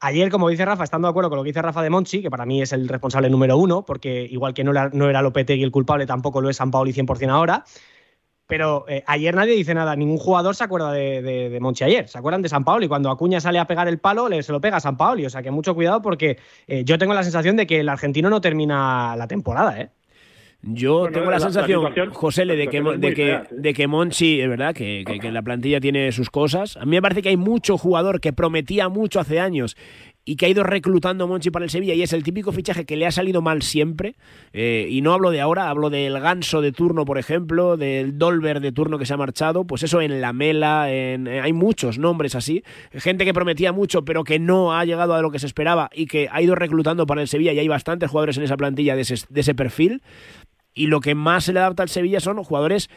Ayer, 0.00 0.28
como 0.30 0.48
dice 0.48 0.64
Rafa, 0.64 0.84
estando 0.84 1.08
de 1.08 1.10
acuerdo 1.10 1.30
con 1.30 1.38
lo 1.38 1.42
que 1.42 1.50
dice 1.50 1.62
Rafa 1.62 1.82
de 1.82 1.88
Monchi, 1.88 2.20
que 2.20 2.28
para 2.28 2.44
mí 2.44 2.60
es 2.60 2.72
el 2.72 2.86
responsable 2.86 3.30
número 3.30 3.56
uno, 3.56 3.84
porque 3.84 4.26
igual 4.30 4.52
que 4.54 4.62
no 4.62 4.72
era, 4.72 4.90
no 4.92 5.08
era 5.08 5.22
Lopetegui 5.22 5.62
el 5.62 5.70
culpable, 5.70 6.04
tampoco 6.04 6.40
lo 6.40 6.50
es 6.50 6.56
San 6.56 6.70
Paoli 6.70 6.92
100% 6.92 7.30
ahora, 7.30 7.64
pero 8.46 8.84
eh, 8.88 9.02
ayer 9.06 9.34
nadie 9.34 9.54
dice 9.54 9.74
nada, 9.74 9.96
ningún 9.96 10.18
jugador 10.18 10.54
se 10.54 10.64
acuerda 10.64 10.92
de, 10.92 11.20
de, 11.22 11.60
Monchi 11.60 11.84
ayer, 11.84 12.08
se 12.08 12.18
acuerdan 12.18 12.42
de 12.42 12.48
San 12.48 12.64
Paoli. 12.64 12.86
Cuando 12.86 13.10
Acuña 13.10 13.40
sale 13.40 13.58
a 13.58 13.66
pegar 13.66 13.88
el 13.88 13.98
palo, 13.98 14.28
le, 14.28 14.42
se 14.42 14.52
lo 14.52 14.60
pega 14.60 14.76
a 14.76 14.80
San 14.80 14.96
Paoli. 14.96 15.26
O 15.26 15.30
sea 15.30 15.42
que 15.42 15.50
mucho 15.50 15.74
cuidado 15.74 16.00
porque 16.00 16.38
eh, 16.68 16.84
yo 16.84 16.98
tengo 16.98 17.12
la 17.12 17.24
sensación 17.24 17.56
de 17.56 17.66
que 17.66 17.80
el 17.80 17.88
argentino 17.88 18.30
no 18.30 18.40
termina 18.40 19.16
la 19.16 19.26
temporada, 19.26 19.80
¿eh? 19.80 19.90
Yo 20.62 21.08
tengo 21.12 21.30
la, 21.30 21.38
sensación, 21.38 21.92
José, 22.12 22.44
de, 22.44 22.66
que, 22.66 22.80
de, 22.80 23.14
que, 23.14 23.42
de 23.52 23.74
que 23.74 23.86
Monchi, 23.86 24.40
es 24.40 24.48
verdad, 24.48 24.74
que, 24.74 25.04
que, 25.06 25.20
que, 25.20 25.30
la 25.30 25.42
plantilla 25.42 25.80
tiene 25.80 26.10
sus 26.10 26.28
cosas. 26.28 26.76
A 26.76 26.84
mí 26.84 26.92
me 26.92 27.02
parece 27.02 27.22
que 27.22 27.28
hay 27.28 27.36
mucho 27.36 27.78
jugador 27.78 28.20
que 28.20 28.32
prometía 28.32 28.88
mucho 28.88 29.20
hace 29.20 29.38
años 29.38 29.76
y 30.28 30.34
que 30.34 30.46
ha 30.46 30.48
ido 30.48 30.64
reclutando 30.64 31.28
Monchi 31.28 31.50
para 31.50 31.64
el 31.64 31.70
Sevilla 31.70 31.94
y 31.94 32.02
es 32.02 32.12
el 32.12 32.24
típico 32.24 32.50
fichaje 32.50 32.84
que 32.84 32.96
le 32.96 33.06
ha 33.06 33.12
salido 33.12 33.42
mal 33.42 33.62
siempre. 33.62 34.16
Eh, 34.52 34.88
y 34.90 35.00
no 35.00 35.12
hablo 35.12 35.30
de 35.30 35.40
ahora, 35.40 35.70
hablo 35.70 35.88
del 35.88 36.18
Ganso 36.18 36.60
de 36.60 36.72
turno, 36.72 37.04
por 37.04 37.16
ejemplo, 37.16 37.76
del 37.76 38.18
Dolber 38.18 38.58
de 38.60 38.72
turno 38.72 38.98
que 38.98 39.06
se 39.06 39.14
ha 39.14 39.16
marchado. 39.16 39.68
Pues 39.68 39.84
eso 39.84 40.00
en 40.00 40.20
la 40.20 40.32
Mela, 40.32 40.92
en, 40.92 41.28
eh, 41.28 41.40
hay 41.40 41.52
muchos 41.52 41.98
nombres 41.98 42.34
así. 42.34 42.64
Gente 42.92 43.24
que 43.24 43.32
prometía 43.32 43.72
mucho 43.72 44.04
pero 44.04 44.24
que 44.24 44.40
no 44.40 44.76
ha 44.76 44.84
llegado 44.84 45.14
a 45.14 45.22
lo 45.22 45.30
que 45.30 45.38
se 45.38 45.46
esperaba 45.46 45.90
y 45.94 46.06
que 46.06 46.28
ha 46.32 46.42
ido 46.42 46.56
reclutando 46.56 47.06
para 47.06 47.22
el 47.22 47.28
Sevilla 47.28 47.52
y 47.52 47.60
hay 47.60 47.68
bastantes 47.68 48.10
jugadores 48.10 48.36
en 48.36 48.42
esa 48.42 48.56
plantilla 48.56 48.96
de 48.96 49.02
ese, 49.02 49.14
de 49.28 49.40
ese 49.40 49.54
perfil. 49.54 50.02
Y 50.74 50.88
lo 50.88 51.00
que 51.00 51.14
más 51.14 51.44
se 51.44 51.52
le 51.52 51.60
adapta 51.60 51.84
al 51.84 51.88
Sevilla 51.88 52.18
son 52.18 52.42
jugadores 52.42 52.90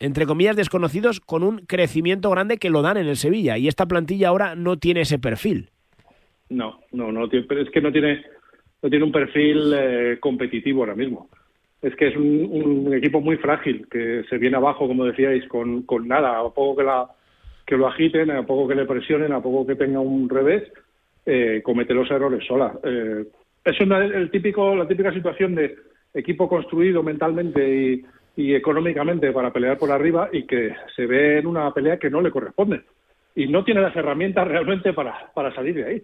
entre 0.00 0.26
comillas, 0.26 0.56
desconocidos 0.56 1.20
con 1.20 1.44
un 1.44 1.58
crecimiento 1.58 2.28
grande 2.28 2.58
que 2.58 2.70
lo 2.70 2.82
dan 2.82 2.96
en 2.96 3.06
el 3.06 3.16
Sevilla. 3.16 3.56
Y 3.56 3.68
esta 3.68 3.86
plantilla 3.86 4.30
ahora 4.30 4.56
no 4.56 4.76
tiene 4.76 5.02
ese 5.02 5.20
perfil. 5.20 5.70
No, 6.52 6.80
no, 6.92 7.10
no, 7.10 7.24
es 7.26 7.70
que 7.70 7.80
no 7.80 7.90
tiene, 7.90 8.24
no 8.82 8.90
tiene 8.90 9.04
un 9.04 9.12
perfil 9.12 9.72
eh, 9.74 10.18
competitivo 10.20 10.82
ahora 10.82 10.94
mismo. 10.94 11.28
Es 11.80 11.96
que 11.96 12.08
es 12.08 12.16
un, 12.16 12.92
equipo 12.94 13.20
muy 13.20 13.36
frágil, 13.38 13.86
que 13.90 14.24
se 14.28 14.38
viene 14.38 14.56
abajo, 14.56 14.86
como 14.86 15.04
decíais, 15.04 15.46
con, 15.48 15.82
con 15.82 16.06
nada, 16.06 16.38
a 16.38 16.42
poco 16.50 16.76
que, 16.76 16.84
la, 16.84 17.08
que 17.66 17.76
lo 17.76 17.88
agiten, 17.88 18.30
a 18.30 18.46
poco 18.46 18.68
que 18.68 18.74
le 18.74 18.84
presionen, 18.84 19.32
a 19.32 19.42
poco 19.42 19.66
que 19.66 19.76
tenga 19.76 19.98
un 19.98 20.28
revés, 20.28 20.70
eh, 21.26 21.60
comete 21.64 21.94
los 21.94 22.10
errores 22.10 22.44
sola. 22.46 22.72
Eh, 22.84 23.24
es 23.64 23.80
el 23.80 24.30
típico, 24.30 24.76
la 24.76 24.86
típica 24.86 25.12
situación 25.12 25.54
de 25.54 25.74
equipo 26.14 26.48
construido 26.48 27.02
mentalmente 27.02 27.68
y, 27.68 28.04
y 28.36 28.54
económicamente 28.54 29.32
para 29.32 29.52
pelear 29.52 29.78
por 29.78 29.90
arriba 29.90 30.28
y 30.32 30.44
que 30.44 30.74
se 30.94 31.06
ve 31.06 31.38
en 31.38 31.46
una 31.46 31.72
pelea 31.72 31.98
que 31.98 32.10
no 32.10 32.20
le 32.20 32.30
corresponde. 32.30 32.82
Y 33.34 33.46
no 33.46 33.64
tiene 33.64 33.80
las 33.80 33.96
herramientas 33.96 34.46
realmente 34.46 34.92
para, 34.92 35.30
para 35.32 35.54
salir 35.54 35.74
de 35.74 35.84
ahí. 35.84 36.02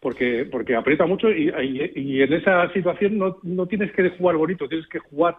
Porque, 0.00 0.46
porque 0.50 0.76
aprieta 0.76 1.06
mucho 1.06 1.30
y, 1.30 1.50
y, 1.94 2.22
en 2.22 2.32
esa 2.32 2.70
situación 2.72 3.18
no, 3.18 3.38
no 3.42 3.66
tienes 3.66 3.92
que 3.92 4.10
jugar 4.10 4.36
bonito, 4.36 4.68
tienes 4.68 4.86
que 4.88 4.98
jugar 4.98 5.36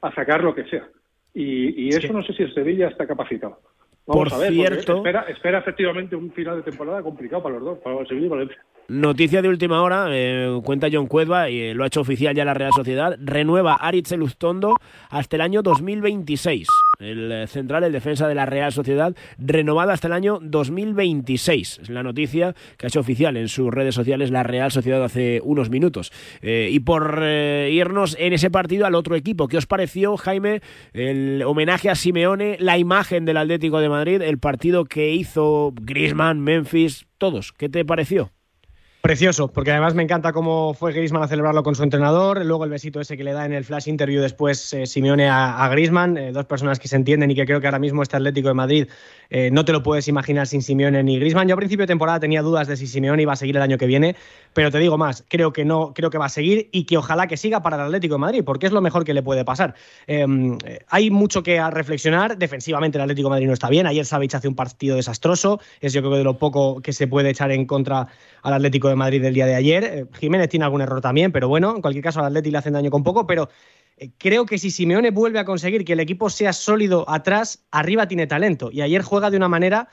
a 0.00 0.14
sacar 0.14 0.42
lo 0.42 0.54
que 0.54 0.64
sea. 0.64 0.88
Y, 1.34 1.86
y 1.86 1.88
eso 1.88 2.12
no 2.12 2.22
sé 2.22 2.32
si 2.32 2.44
el 2.44 2.54
Sevilla 2.54 2.88
está 2.88 3.06
capacitado. 3.06 3.58
Vamos 4.06 4.32
a 4.32 4.38
ver, 4.38 4.52
cierto, 4.52 4.98
espera, 4.98 5.22
espera 5.22 5.58
efectivamente 5.58 6.14
un 6.14 6.30
final 6.30 6.56
de 6.56 6.62
temporada 6.62 7.02
complicado 7.02 7.42
para 7.42 7.56
los 7.56 7.64
dos, 7.64 7.78
para 7.80 7.98
el 7.98 8.06
Sevilla 8.06 8.26
y 8.26 8.30
Valencia. 8.30 8.64
Noticia 8.88 9.42
de 9.42 9.48
última 9.48 9.82
hora, 9.82 10.06
eh, 10.10 10.60
cuenta 10.64 10.86
John 10.90 11.08
Cuedva 11.08 11.50
y 11.50 11.60
eh, 11.60 11.74
lo 11.74 11.82
ha 11.82 11.88
hecho 11.88 12.02
oficial 12.02 12.32
ya 12.36 12.44
la 12.44 12.54
Real 12.54 12.70
Sociedad, 12.72 13.16
renueva 13.20 13.74
Aritz 13.74 14.12
Elustondo 14.12 14.76
hasta 15.10 15.34
el 15.34 15.42
año 15.42 15.62
2026. 15.62 16.68
El 16.98 17.30
eh, 17.32 17.46
central, 17.46 17.84
el 17.84 17.92
defensa 17.92 18.28
de 18.28 18.34
la 18.34 18.46
Real 18.46 18.72
Sociedad, 18.72 19.14
renovado 19.38 19.90
hasta 19.90 20.08
el 20.08 20.12
año 20.12 20.38
2026. 20.42 21.80
Es 21.82 21.90
la 21.90 22.02
noticia 22.02 22.54
que 22.76 22.86
ha 22.86 22.88
hecho 22.88 23.00
oficial 23.00 23.36
en 23.36 23.48
sus 23.48 23.72
redes 23.72 23.94
sociales 23.94 24.30
la 24.30 24.42
Real 24.42 24.70
Sociedad 24.70 25.02
hace 25.04 25.40
unos 25.42 25.70
minutos. 25.70 26.12
y 26.42 26.80
por 26.80 27.22
irnos 27.22 28.16
en 28.18 28.32
ese 28.32 28.50
partido 28.50 28.86
al 28.86 28.94
otro 28.94 29.16
equipo, 29.16 29.48
¿qué 29.48 29.56
os 29.56 29.66
pareció, 29.66 30.16
Jaime, 30.16 30.60
el 30.92 31.42
homenaje 31.42 31.90
a 31.90 31.94
Simeone, 31.94 32.56
la 32.60 32.78
imagen 32.78 33.24
del 33.24 33.36
Atlético 33.36 33.80
de 33.80 33.88
Madrid, 33.88 34.22
el 34.22 34.38
partido 34.38 34.84
que 34.84 35.12
hizo 35.14 35.72
Griezmann, 35.80 36.40
Memphis, 36.40 37.06
todos? 37.18 37.52
¿Qué 37.52 37.68
te 37.68 37.84
pareció? 37.84 38.35
Precioso, 39.06 39.46
porque 39.46 39.70
además 39.70 39.94
me 39.94 40.02
encanta 40.02 40.32
cómo 40.32 40.74
fue 40.74 40.92
Griezmann 40.92 41.22
a 41.22 41.28
celebrarlo 41.28 41.62
con 41.62 41.76
su 41.76 41.84
entrenador, 41.84 42.44
luego 42.44 42.64
el 42.64 42.70
besito 42.70 43.00
ese 43.00 43.16
que 43.16 43.22
le 43.22 43.32
da 43.32 43.46
en 43.46 43.52
el 43.52 43.64
flash 43.64 43.86
interview 43.86 44.20
después 44.20 44.72
eh, 44.72 44.84
Simeone 44.84 45.28
a, 45.28 45.62
a 45.62 45.68
Griezmann, 45.68 46.18
eh, 46.18 46.32
dos 46.32 46.46
personas 46.46 46.80
que 46.80 46.88
se 46.88 46.96
entienden 46.96 47.30
y 47.30 47.36
que 47.36 47.46
creo 47.46 47.60
que 47.60 47.68
ahora 47.68 47.78
mismo 47.78 48.02
este 48.02 48.16
Atlético 48.16 48.48
de 48.48 48.54
Madrid 48.54 48.88
eh, 49.30 49.50
no 49.52 49.64
te 49.64 49.70
lo 49.70 49.84
puedes 49.84 50.08
imaginar 50.08 50.48
sin 50.48 50.60
Simeone 50.60 51.04
ni 51.04 51.20
Griezmann. 51.20 51.46
Yo 51.46 51.54
a 51.54 51.56
principio 51.56 51.84
de 51.84 51.86
temporada 51.86 52.18
tenía 52.18 52.42
dudas 52.42 52.66
de 52.66 52.76
si 52.76 52.88
Simeone 52.88 53.22
iba 53.22 53.32
a 53.32 53.36
seguir 53.36 53.54
el 53.54 53.62
año 53.62 53.78
que 53.78 53.86
viene, 53.86 54.16
pero 54.52 54.72
te 54.72 54.78
digo 54.78 54.98
más, 54.98 55.24
creo 55.28 55.52
que 55.52 55.64
no, 55.64 55.94
creo 55.94 56.10
que 56.10 56.18
va 56.18 56.26
a 56.26 56.28
seguir 56.28 56.68
y 56.72 56.84
que 56.84 56.96
ojalá 56.96 57.28
que 57.28 57.36
siga 57.36 57.62
para 57.62 57.76
el 57.76 57.82
Atlético 57.82 58.14
de 58.14 58.18
Madrid, 58.18 58.42
porque 58.44 58.66
es 58.66 58.72
lo 58.72 58.80
mejor 58.80 59.04
que 59.04 59.14
le 59.14 59.22
puede 59.22 59.44
pasar. 59.44 59.76
Em, 60.08 60.58
hay 60.88 61.12
mucho 61.12 61.44
que 61.44 61.62
reflexionar, 61.70 62.38
defensivamente 62.38 62.98
el 62.98 63.02
Atlético 63.02 63.28
de 63.28 63.34
Madrid 63.34 63.46
no 63.46 63.52
está 63.52 63.68
bien, 63.68 63.86
ayer 63.86 64.04
Savic 64.04 64.34
hace 64.34 64.48
un 64.48 64.56
partido 64.56 64.96
desastroso, 64.96 65.60
es 65.80 65.92
yo 65.92 66.00
creo 66.00 66.10
que 66.10 66.18
de 66.18 66.24
lo 66.24 66.38
poco 66.38 66.80
que 66.80 66.92
se 66.92 67.06
puede 67.06 67.30
echar 67.30 67.52
en 67.52 67.66
contra 67.66 68.08
al 68.42 68.52
Atlético 68.52 68.88
de 68.88 68.95
Madrid 68.96 69.22
del 69.22 69.34
día 69.34 69.46
de 69.46 69.54
ayer 69.54 69.84
eh, 69.84 70.06
Jiménez 70.18 70.48
tiene 70.48 70.64
algún 70.64 70.80
error 70.80 71.00
también, 71.00 71.32
pero 71.32 71.48
bueno, 71.48 71.74
en 71.74 71.82
cualquier 71.82 72.04
caso 72.04 72.20
al 72.20 72.26
Atleti 72.26 72.50
le 72.50 72.58
hacen 72.58 72.72
daño 72.72 72.90
con 72.90 73.02
poco, 73.02 73.26
pero 73.26 73.48
eh, 73.96 74.10
creo 74.18 74.46
que 74.46 74.58
si 74.58 74.70
Simeone 74.70 75.10
vuelve 75.10 75.38
a 75.38 75.44
conseguir 75.44 75.84
que 75.84 75.94
el 75.94 76.00
equipo 76.00 76.30
sea 76.30 76.52
sólido 76.52 77.08
atrás, 77.08 77.66
arriba 77.70 78.08
tiene 78.08 78.26
talento. 78.26 78.70
Y 78.72 78.80
ayer 78.82 79.02
juega 79.02 79.30
de 79.30 79.36
una 79.36 79.48
manera 79.48 79.88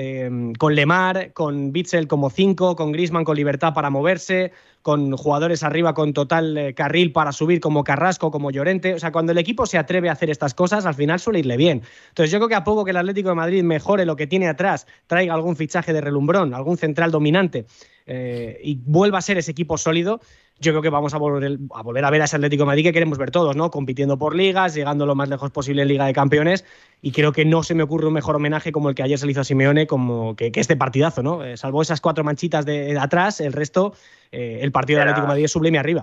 eh, 0.00 0.52
con 0.58 0.76
Lemar, 0.76 1.32
con 1.32 1.72
Bitzel 1.72 2.06
como 2.06 2.30
5, 2.30 2.76
con 2.76 2.92
Grisman 2.92 3.24
con 3.24 3.36
libertad 3.36 3.74
para 3.74 3.90
moverse, 3.90 4.52
con 4.82 5.16
jugadores 5.16 5.64
arriba 5.64 5.92
con 5.92 6.12
total 6.12 6.72
carril 6.76 7.10
para 7.12 7.32
subir 7.32 7.58
como 7.58 7.82
Carrasco, 7.82 8.30
como 8.30 8.52
Llorente. 8.52 8.94
O 8.94 8.98
sea, 9.00 9.10
cuando 9.10 9.32
el 9.32 9.38
equipo 9.38 9.66
se 9.66 9.76
atreve 9.76 10.08
a 10.08 10.12
hacer 10.12 10.30
estas 10.30 10.54
cosas, 10.54 10.86
al 10.86 10.94
final 10.94 11.18
suele 11.18 11.40
irle 11.40 11.56
bien. 11.56 11.82
Entonces 12.10 12.30
yo 12.30 12.38
creo 12.38 12.48
que 12.48 12.54
a 12.54 12.62
poco 12.62 12.84
que 12.84 12.92
el 12.92 12.96
Atlético 12.96 13.30
de 13.30 13.34
Madrid 13.34 13.64
mejore 13.64 14.06
lo 14.06 14.14
que 14.14 14.28
tiene 14.28 14.46
atrás, 14.48 14.86
traiga 15.08 15.34
algún 15.34 15.56
fichaje 15.56 15.92
de 15.92 16.00
relumbrón, 16.00 16.54
algún 16.54 16.76
central 16.76 17.10
dominante 17.10 17.66
eh, 18.06 18.60
y 18.62 18.76
vuelva 18.76 19.18
a 19.18 19.22
ser 19.22 19.36
ese 19.36 19.50
equipo 19.50 19.76
sólido, 19.76 20.20
yo 20.60 20.72
creo 20.72 20.82
que 20.82 20.90
vamos 20.90 21.14
a 21.14 21.18
volver, 21.18 21.58
a 21.74 21.82
volver 21.82 22.04
a 22.04 22.10
ver 22.10 22.22
a 22.22 22.24
ese 22.24 22.36
Atlético 22.36 22.62
de 22.62 22.66
Madrid 22.66 22.84
que 22.84 22.92
queremos 22.92 23.18
ver 23.18 23.30
todos, 23.30 23.54
¿no? 23.56 23.70
Compitiendo 23.70 24.18
por 24.18 24.34
ligas, 24.34 24.74
llegando 24.74 25.06
lo 25.06 25.14
más 25.14 25.28
lejos 25.28 25.50
posible 25.50 25.82
en 25.82 25.88
Liga 25.88 26.06
de 26.06 26.12
Campeones. 26.12 26.64
Y 27.00 27.12
creo 27.12 27.32
que 27.32 27.44
no 27.44 27.62
se 27.62 27.74
me 27.74 27.84
ocurre 27.84 28.06
un 28.06 28.14
mejor 28.14 28.36
homenaje 28.36 28.72
como 28.72 28.88
el 28.88 28.94
que 28.94 29.02
ayer 29.02 29.18
se 29.18 29.26
le 29.26 29.32
hizo 29.32 29.42
a 29.42 29.44
Simeone, 29.44 29.86
como 29.86 30.34
que, 30.34 30.50
este 30.54 30.76
partidazo, 30.76 31.22
¿no? 31.22 31.44
Eh, 31.44 31.56
salvo 31.56 31.82
esas 31.82 32.00
cuatro 32.00 32.24
manchitas 32.24 32.66
de, 32.66 32.98
atrás, 32.98 33.40
el 33.40 33.52
resto, 33.52 33.92
eh, 34.32 34.58
el 34.62 34.72
partido 34.72 34.98
del 34.98 35.08
Atlético 35.08 35.26
de 35.26 35.28
Madrid 35.28 35.44
es 35.44 35.52
sublime 35.52 35.78
arriba. 35.78 36.02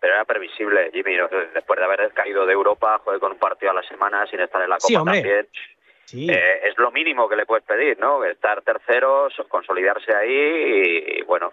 Pero 0.00 0.14
era 0.14 0.24
previsible, 0.24 0.90
Jimmy, 0.92 1.16
después 1.52 1.78
de 1.78 1.84
haber 1.84 2.12
caído 2.12 2.46
de 2.46 2.52
Europa, 2.52 3.00
joder, 3.04 3.20
con 3.20 3.32
un 3.32 3.38
partido 3.38 3.72
a 3.72 3.74
la 3.74 3.82
semana 3.82 4.26
sin 4.26 4.40
estar 4.40 4.62
en 4.62 4.70
la 4.70 4.78
Copa 4.78 5.04
también. 5.04 5.46
Eh, 6.12 6.60
es 6.64 6.78
lo 6.78 6.92
mínimo 6.92 7.28
que 7.28 7.36
le 7.36 7.46
puedes 7.46 7.64
pedir, 7.64 7.98
¿no? 7.98 8.24
Estar 8.24 8.62
terceros, 8.62 9.34
consolidarse 9.48 10.14
ahí 10.14 11.18
y, 11.18 11.22
bueno, 11.22 11.52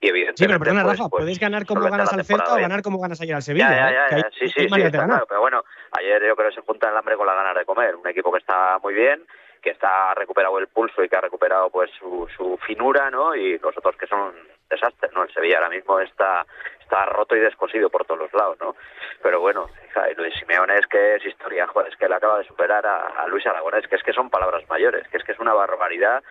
y 0.00 0.08
evidentemente... 0.08 0.42
Sí, 0.42 0.46
pero 0.46 0.58
perdona, 0.58 0.82
pues, 0.82 0.98
Rafa, 0.98 1.08
pues, 1.08 1.22
podéis 1.22 1.38
ganar 1.38 1.66
como 1.66 1.82
ganas 1.82 2.12
al 2.12 2.24
Celta 2.24 2.54
o 2.54 2.56
ganar 2.56 2.82
como 2.82 3.00
ganas 3.00 3.20
ayer 3.20 3.34
al 3.34 3.42
Sevilla. 3.42 3.70
Ya, 3.70 3.92
ya, 3.92 4.16
ya, 4.16 4.30
sí, 4.38 4.48
sí, 4.48 4.68
sí, 4.68 4.80
está 4.80 5.06
claro, 5.06 5.26
pero 5.28 5.40
bueno, 5.40 5.64
ayer 5.92 6.22
yo 6.26 6.36
creo 6.36 6.50
que 6.50 6.56
se 6.56 6.60
junta 6.62 6.90
el 6.90 6.96
hambre 6.96 7.16
con 7.16 7.26
las 7.26 7.36
ganas 7.36 7.54
de 7.54 7.64
comer. 7.64 7.94
Un 7.96 8.08
equipo 8.08 8.32
que 8.32 8.38
está 8.38 8.78
muy 8.82 8.94
bien, 8.94 9.24
que 9.62 9.70
está 9.70 10.14
recuperado 10.14 10.58
el 10.58 10.68
pulso 10.68 11.02
y 11.02 11.08
que 11.08 11.16
ha 11.16 11.20
recuperado 11.20 11.70
pues 11.70 11.90
su, 11.98 12.28
su 12.36 12.58
finura, 12.66 13.10
¿no? 13.10 13.34
Y 13.34 13.58
los 13.58 13.76
otros 13.76 13.96
que 13.96 14.06
son 14.06 14.34
desastres, 14.68 15.12
¿no? 15.12 15.24
El 15.24 15.32
Sevilla 15.32 15.56
ahora 15.56 15.70
mismo 15.70 15.98
está 16.00 16.44
está 16.84 17.06
roto 17.06 17.34
y 17.34 17.40
descosido 17.40 17.90
por 17.90 18.04
todos 18.04 18.20
los 18.20 18.32
lados, 18.34 18.58
¿no? 18.60 18.76
Pero 19.22 19.40
bueno, 19.40 19.68
Luis 20.16 20.34
Simeone 20.38 20.76
es 20.76 20.86
que 20.86 21.16
es 21.16 21.24
historia, 21.24 21.66
joder, 21.66 21.90
es 21.90 21.96
que 21.96 22.04
él 22.04 22.12
acaba 22.12 22.38
de 22.38 22.44
superar 22.44 22.86
a, 22.86 23.26
Luis 23.28 23.46
Aragonés, 23.46 23.88
que 23.88 23.96
es 23.96 24.02
que 24.02 24.12
son 24.12 24.30
palabras 24.30 24.68
mayores, 24.68 25.08
que 25.08 25.16
es 25.16 25.24
que 25.24 25.32
es 25.32 25.38
una 25.40 25.54
barbaridad 25.54 26.22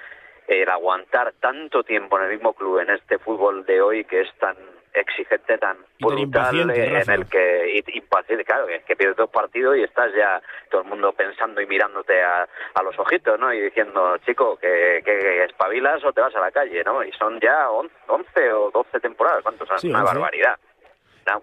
el 0.47 0.69
aguantar 0.69 1.34
tanto 1.39 1.84
tiempo 1.84 2.17
en 2.17 2.25
el 2.25 2.32
mismo 2.32 2.53
club 2.53 2.79
en 2.79 2.89
este 2.91 3.17
fútbol 3.19 3.65
de 3.65 3.82
hoy 3.82 4.06
que 4.06 4.21
es 4.21 4.34
tan 4.39 4.56
exigente, 4.93 5.58
tan 5.58 5.77
brutal, 5.99 6.69
en 6.69 7.10
el 7.10 7.25
que 7.27 7.84
impaciente, 7.93 8.45
claro, 8.45 8.67
que, 8.67 8.82
que 8.82 8.95
pierdes 8.95 9.17
dos 9.17 9.29
partidos 9.29 9.77
y 9.77 9.84
estás 9.84 10.13
ya 10.13 10.41
todo 10.69 10.82
el 10.82 10.88
mundo 10.88 11.12
pensando 11.13 11.62
y 11.62 11.67
mirándote 11.67 12.21
a, 12.21 12.47
a 12.73 12.84
los 12.84 12.97
ojitos, 12.99 13.39
¿no? 13.39 13.51
Y 13.53 13.62
diciendo, 13.62 14.17
chico, 14.25 14.58
que, 14.58 15.01
que, 15.03 15.45
espabilas 15.45 16.03
o 16.03 16.13
te 16.13 16.21
vas 16.21 16.36
a 16.36 16.39
la 16.39 16.51
calle, 16.51 16.84
¿no? 16.84 17.03
Y 17.03 17.12
son 17.13 17.39
ya 17.39 17.69
11 17.69 18.53
o 18.53 18.71
12 18.71 18.99
temporadas, 18.99 19.41
¿cuántos 19.43 19.67
son? 19.67 19.89
una 19.89 20.03
barbaridad. 20.03 20.58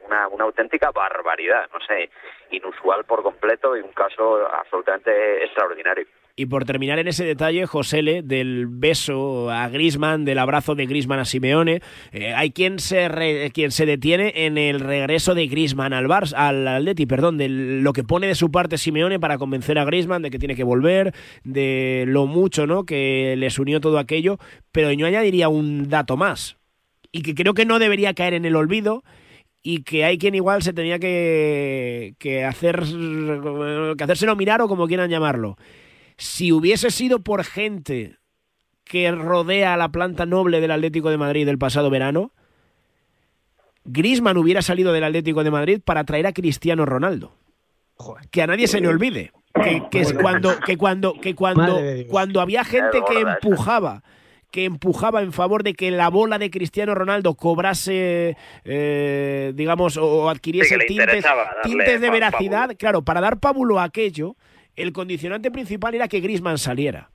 Una, 0.04 0.28
una, 0.28 0.44
auténtica 0.44 0.90
barbaridad, 0.90 1.66
no 1.72 1.80
sé, 1.80 2.10
inusual 2.50 3.04
por 3.04 3.22
completo 3.22 3.74
y 3.76 3.80
un 3.80 3.92
caso 3.92 4.46
absolutamente 4.46 5.42
extraordinario. 5.42 6.06
Y 6.40 6.46
por 6.46 6.64
terminar 6.64 6.98
en 6.98 7.06
ese 7.06 7.26
detalle, 7.26 7.66
Josele, 7.66 8.22
del 8.22 8.66
beso 8.66 9.50
a 9.50 9.68
Grisman, 9.68 10.24
del 10.24 10.38
abrazo 10.38 10.74
de 10.74 10.86
Grisman 10.86 11.18
a 11.18 11.26
Simeone, 11.26 11.82
eh, 12.12 12.32
hay 12.32 12.50
quien 12.50 12.78
se, 12.78 13.50
quien 13.52 13.70
se 13.70 13.84
detiene 13.84 14.32
en 14.46 14.56
el 14.56 14.80
regreso 14.80 15.34
de 15.34 15.48
Grisman 15.48 15.92
al 15.92 16.06
Barça, 16.06 16.32
al 16.36 16.66
Atleti, 16.66 17.04
perdón, 17.04 17.36
de 17.36 17.50
lo 17.50 17.92
que 17.92 18.04
pone 18.04 18.26
de 18.26 18.34
su 18.34 18.50
parte 18.50 18.78
Simeone 18.78 19.20
para 19.20 19.36
convencer 19.36 19.78
a 19.78 19.84
Grisman 19.84 20.22
de 20.22 20.30
que 20.30 20.38
tiene 20.38 20.56
que 20.56 20.64
volver, 20.64 21.14
de 21.44 22.06
lo 22.08 22.26
mucho 22.26 22.66
¿no? 22.66 22.84
que 22.84 23.34
les 23.36 23.58
unió 23.58 23.82
todo 23.82 23.98
aquello, 23.98 24.38
pero 24.72 24.90
yo 24.92 25.06
añadiría 25.06 25.50
un 25.50 25.90
dato 25.90 26.16
más, 26.16 26.56
y 27.12 27.20
que 27.20 27.34
creo 27.34 27.52
que 27.52 27.66
no 27.66 27.78
debería 27.78 28.14
caer 28.14 28.32
en 28.32 28.46
el 28.46 28.56
olvido, 28.56 29.04
y 29.62 29.82
que 29.82 30.06
hay 30.06 30.16
quien 30.16 30.34
igual 30.34 30.62
se 30.62 30.72
tenía 30.72 30.98
que, 30.98 32.14
que 32.18 32.46
hacer 32.46 32.82
que 32.82 34.04
hacérselo 34.04 34.34
mirar 34.36 34.62
o 34.62 34.68
como 34.68 34.86
quieran 34.86 35.10
llamarlo 35.10 35.58
si 36.20 36.52
hubiese 36.52 36.90
sido 36.90 37.20
por 37.20 37.44
gente 37.44 38.18
que 38.84 39.10
rodea 39.10 39.72
a 39.72 39.76
la 39.78 39.88
planta 39.88 40.26
noble 40.26 40.60
del 40.60 40.70
Atlético 40.70 41.08
de 41.08 41.16
Madrid 41.16 41.46
del 41.46 41.56
pasado 41.56 41.88
verano, 41.88 42.32
Grisman 43.84 44.36
hubiera 44.36 44.60
salido 44.60 44.92
del 44.92 45.04
Atlético 45.04 45.42
de 45.44 45.50
Madrid 45.50 45.80
para 45.82 46.04
traer 46.04 46.26
a 46.26 46.34
Cristiano 46.34 46.84
Ronaldo. 46.84 47.32
Que 48.30 48.42
a 48.42 48.46
nadie 48.46 48.68
se 48.68 48.82
le 48.82 48.88
olvide. 48.88 49.32
Que, 49.54 50.00
es 50.00 50.12
cuando, 50.12 50.60
que 50.60 50.76
cuando, 50.76 51.14
que 51.14 51.34
cuando, 51.34 51.80
cuando 52.08 52.40
había 52.42 52.64
gente 52.64 53.00
que 53.08 53.20
empujaba 53.20 54.02
que 54.50 54.64
empujaba 54.64 55.22
en 55.22 55.32
favor 55.32 55.62
de 55.62 55.74
que 55.74 55.90
la 55.90 56.10
bola 56.10 56.36
de 56.36 56.50
Cristiano 56.50 56.94
Ronaldo 56.94 57.34
cobrase, 57.34 58.36
eh, 58.64 59.52
digamos, 59.54 59.96
o 59.96 60.28
adquiriese 60.28 60.76
tintes, 60.88 61.24
tintes 61.62 62.00
de 62.00 62.10
veracidad, 62.10 62.76
claro, 62.76 63.02
para 63.02 63.20
dar 63.20 63.38
pábulo 63.38 63.78
a 63.78 63.84
aquello, 63.84 64.36
el 64.82 64.92
condicionante 64.92 65.50
principal 65.50 65.94
era 65.94 66.08
que 66.08 66.20
Grisman 66.20 66.58
saliera. 66.58 67.10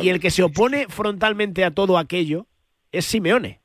Y 0.00 0.08
el 0.08 0.20
que 0.20 0.30
se 0.30 0.42
opone 0.42 0.86
frontalmente 0.88 1.64
a 1.64 1.70
todo 1.70 1.98
aquello 1.98 2.46
es 2.92 3.04
Simeone. 3.04 3.60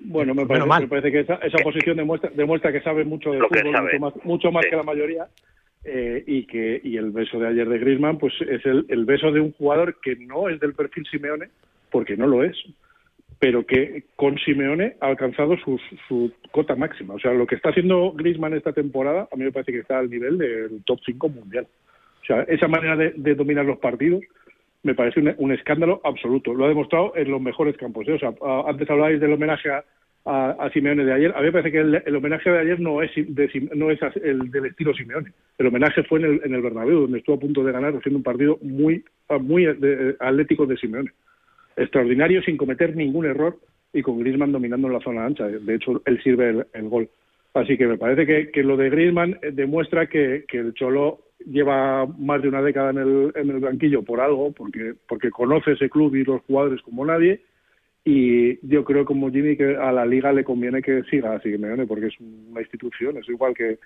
Bueno, 0.00 0.34
me 0.34 0.46
parece, 0.46 1.12
que 1.12 1.20
esa, 1.20 1.34
esa 1.36 1.58
posición 1.58 1.96
demuestra, 1.96 2.30
demuestra, 2.30 2.72
que 2.72 2.80
sabe 2.80 3.04
mucho 3.04 3.30
de 3.30 3.40
fútbol, 3.40 3.64
mucho 3.64 4.00
más, 4.00 4.24
mucho 4.24 4.50
más 4.50 4.64
que 4.66 4.76
la 4.76 4.82
mayoría. 4.82 5.28
eh, 5.84 6.24
y 6.26 6.44
que 6.46 6.80
y 6.82 6.96
el 6.96 7.10
beso 7.10 7.38
de 7.38 7.48
ayer 7.48 7.68
de 7.68 7.78
Griezmann 7.78 8.18
pues 8.18 8.34
es 8.40 8.64
el, 8.66 8.84
el, 8.88 9.04
beso 9.04 9.30
de 9.30 9.40
un 9.40 9.52
jugador 9.52 9.98
que 10.00 10.16
no 10.16 10.48
es 10.48 10.60
del 10.60 10.74
perfil 10.74 11.06
Simeone 11.10 11.48
porque 11.90 12.16
no 12.16 12.26
lo 12.26 12.42
es 12.42 12.56
pero 13.38 13.64
que 13.64 14.04
con 14.16 14.36
Simeone 14.38 14.96
ha 15.00 15.06
alcanzado 15.06 15.56
su, 15.58 15.80
su 16.08 16.32
cota 16.50 16.74
máxima 16.74 17.14
o 17.14 17.20
sea 17.20 17.32
lo 17.32 17.46
que 17.46 17.54
está 17.54 17.70
haciendo 17.70 18.12
Griezmann 18.12 18.54
esta 18.54 18.72
temporada 18.72 19.28
a 19.30 19.36
mí 19.36 19.44
me 19.44 19.52
parece 19.52 19.72
que 19.72 19.78
está 19.78 19.98
al 19.98 20.10
nivel 20.10 20.36
del 20.38 20.82
top 20.84 20.98
5 21.06 21.28
mundial 21.28 21.66
sea 22.28 22.42
esa 22.42 22.68
manera 22.68 22.96
de, 22.96 23.34
dominar 23.34 23.64
los 23.64 23.78
partidos 23.78 24.22
me 24.84 24.94
parece 24.94 25.18
un, 25.20 25.34
un, 25.38 25.52
escándalo 25.52 26.00
absoluto 26.04 26.54
lo 26.54 26.66
ha 26.66 26.68
demostrado 26.68 27.12
en 27.16 27.30
los 27.30 27.40
mejores 27.40 27.76
campos 27.76 28.06
¿eh? 28.06 28.12
o 28.12 28.18
sea 28.18 28.32
antes 28.66 28.88
hablabais 28.88 29.20
del 29.20 29.32
homenaje 29.32 29.70
a 29.70 29.84
a, 30.28 30.70
Simeone 30.72 31.04
de 31.04 31.12
ayer. 31.12 31.32
A 31.34 31.40
mí 31.40 31.46
me 31.46 31.52
parece 31.52 31.72
que 31.72 31.80
el, 31.80 32.16
homenaje 32.16 32.50
de 32.50 32.58
ayer 32.58 32.80
no 32.80 33.02
es, 33.02 33.10
de, 33.14 33.68
no 33.74 33.90
es 33.90 33.98
el 34.22 34.50
del 34.50 34.66
estilo 34.66 34.94
Simeone. 34.94 35.32
El 35.56 35.66
homenaje 35.66 36.02
fue 36.04 36.18
en 36.20 36.26
el, 36.26 36.40
en 36.44 36.54
el 36.54 36.62
Bernabéu, 36.62 37.00
donde 37.02 37.18
estuvo 37.18 37.36
a 37.36 37.40
punto 37.40 37.64
de 37.64 37.72
ganar 37.72 37.94
haciendo 37.96 38.18
un 38.18 38.22
partido 38.22 38.58
muy, 38.60 39.04
muy 39.40 39.64
de, 39.64 40.16
atlético 40.20 40.66
de 40.66 40.76
Simeone. 40.76 41.10
Extraordinario, 41.76 42.42
sin 42.42 42.56
cometer 42.56 42.94
ningún 42.94 43.26
error 43.26 43.56
y 43.92 44.02
con 44.02 44.18
Griezmann 44.18 44.52
dominando 44.52 44.88
en 44.88 44.94
la 44.94 45.00
zona 45.00 45.24
ancha. 45.24 45.46
De 45.46 45.74
hecho, 45.74 46.02
él 46.04 46.22
sirve 46.22 46.66
el, 46.72 46.88
gol. 46.88 47.08
Así 47.54 47.78
que 47.78 47.86
me 47.86 47.96
parece 47.96 48.26
que, 48.26 48.50
que 48.50 48.62
lo 48.62 48.76
de 48.76 48.90
Griezmann 48.90 49.38
demuestra 49.52 50.08
que, 50.08 50.44
que, 50.46 50.58
el 50.58 50.74
Cholo 50.74 51.20
lleva 51.44 52.06
más 52.06 52.42
de 52.42 52.48
una 52.48 52.62
década 52.62 52.90
en 52.90 52.98
el, 52.98 53.32
en 53.34 53.50
el 53.50 53.60
banquillo 53.60 54.02
por 54.02 54.20
algo, 54.20 54.52
porque, 54.52 54.94
porque 55.08 55.30
conoce 55.30 55.72
ese 55.72 55.88
club 55.88 56.14
y 56.14 56.24
los 56.24 56.42
jugadores 56.42 56.82
como 56.82 57.04
nadie 57.04 57.40
y 58.04 58.58
yo 58.66 58.84
creo 58.84 59.04
como 59.04 59.30
Jimmy 59.30 59.56
que 59.56 59.76
a 59.76 59.92
la 59.92 60.06
liga 60.06 60.32
le 60.32 60.44
conviene 60.44 60.80
que 60.80 61.02
siga 61.04 61.34
a 61.34 61.40
Simeone 61.40 61.86
porque 61.86 62.06
es 62.06 62.14
una 62.20 62.60
institución, 62.60 63.18
es 63.18 63.28
igual 63.28 63.54
que 63.54 63.78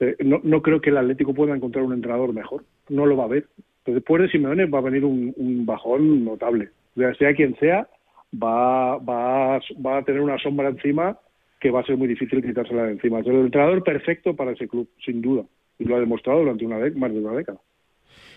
eh, 0.00 0.16
no, 0.24 0.40
no 0.42 0.62
creo 0.62 0.80
que 0.80 0.90
el 0.90 0.96
Atlético 0.96 1.34
pueda 1.34 1.54
encontrar 1.54 1.84
un 1.84 1.92
entrenador 1.92 2.32
mejor, 2.32 2.64
no 2.88 3.06
lo 3.06 3.16
va 3.16 3.24
a 3.24 3.28
ver. 3.28 3.46
Entonces, 3.56 3.94
después 4.02 4.22
de 4.22 4.30
Simeone 4.30 4.66
va 4.66 4.78
a 4.78 4.82
venir 4.82 5.04
un, 5.04 5.32
un 5.36 5.64
bajón 5.64 6.24
notable, 6.24 6.70
ya 6.94 7.14
sea 7.14 7.34
quien 7.34 7.56
sea, 7.56 7.88
va, 8.34 8.98
va, 8.98 9.60
va 9.84 9.98
a 9.98 10.02
tener 10.02 10.20
una 10.20 10.38
sombra 10.38 10.68
encima 10.68 11.16
que 11.60 11.70
va 11.70 11.80
a 11.80 11.84
ser 11.84 11.96
muy 11.96 12.08
difícil 12.08 12.42
quitársela 12.42 12.84
de 12.84 12.92
encima. 12.92 13.20
Es 13.20 13.26
el 13.26 13.36
entrenador 13.36 13.82
perfecto 13.82 14.34
para 14.34 14.52
ese 14.52 14.68
club, 14.68 14.88
sin 15.04 15.22
duda, 15.22 15.44
y 15.78 15.84
lo 15.84 15.96
ha 15.96 16.00
demostrado 16.00 16.40
durante 16.40 16.64
una 16.64 16.78
más 16.96 17.12
de 17.12 17.18
una 17.18 17.36
década. 17.36 17.58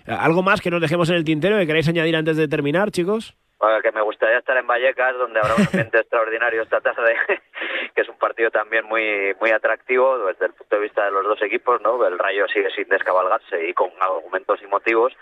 ¿Algo 0.06 0.42
más 0.42 0.62
que 0.62 0.72
nos 0.72 0.82
dejemos 0.82 1.10
en 1.10 1.16
el 1.16 1.24
tintero 1.24 1.58
que 1.58 1.68
queréis 1.68 1.88
añadir 1.88 2.16
antes 2.16 2.38
de 2.38 2.48
terminar, 2.48 2.92
chicos? 2.92 3.36
que 3.84 3.92
me 3.92 4.02
gustaría 4.02 4.40
estar 4.40 4.58
en 4.58 4.68
Vallecas, 4.68 5.16
donde 5.18 5.40
habrá 5.40 5.56
un 5.56 5.62
ambiente 5.62 5.98
extraordinario 6.00 6.64
esta 6.64 6.82
tarde, 6.82 7.16
que 7.96 8.02
es 8.02 8.10
un 8.10 8.18
partido 8.18 8.50
también 8.50 8.86
muy 8.86 9.36
muy 9.40 9.52
atractivo 9.52 10.18
desde 10.26 10.48
el 10.48 10.54
punto 10.54 10.76
de 10.76 10.82
vista 10.82 11.06
de 11.06 11.12
los 11.12 11.24
dos 11.24 11.42
equipos, 11.42 11.82
¿no? 11.82 12.06
El 12.06 12.18
Rayo 12.18 12.48
sigue 12.48 12.70
sin 12.72 12.88
descabalgarse 12.90 13.68
y 13.68 13.74
con 13.74 13.92
argumentos 14.00 14.60
y 14.64 14.68
motivos, 14.68 15.14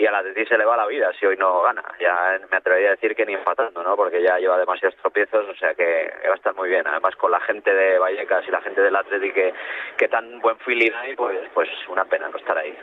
y 0.00 0.06
al 0.06 0.14
Atleti 0.14 0.46
se 0.46 0.56
le 0.56 0.64
va 0.64 0.76
la 0.76 0.86
vida 0.86 1.10
si 1.18 1.26
hoy 1.26 1.36
no 1.36 1.60
gana. 1.62 1.84
Ya 2.00 2.40
me 2.50 2.56
atrevería 2.56 2.88
a 2.88 2.92
decir 2.92 3.14
que 3.14 3.26
ni 3.26 3.34
empatando, 3.34 3.82
¿no? 3.82 3.96
Porque 3.96 4.22
ya 4.22 4.38
lleva 4.38 4.58
demasiados 4.58 4.96
tropiezos, 4.96 5.46
o 5.46 5.54
sea 5.54 5.74
que 5.74 6.10
va 6.26 6.32
a 6.32 6.36
estar 6.36 6.54
muy 6.54 6.70
bien. 6.70 6.86
Además, 6.86 7.14
con 7.16 7.30
la 7.30 7.40
gente 7.40 7.72
de 7.72 7.98
Vallecas 7.98 8.46
y 8.48 8.50
la 8.50 8.62
gente 8.62 8.80
del 8.80 8.96
Atleti 8.96 9.30
que, 9.32 9.52
que 9.98 10.08
tan 10.08 10.40
buen 10.40 10.56
feeling 10.58 10.92
hay, 10.92 11.14
pues, 11.14 11.38
pues 11.52 11.68
una 11.88 12.04
pena 12.06 12.28
no 12.28 12.38
estar 12.38 12.56
ahí 12.56 12.76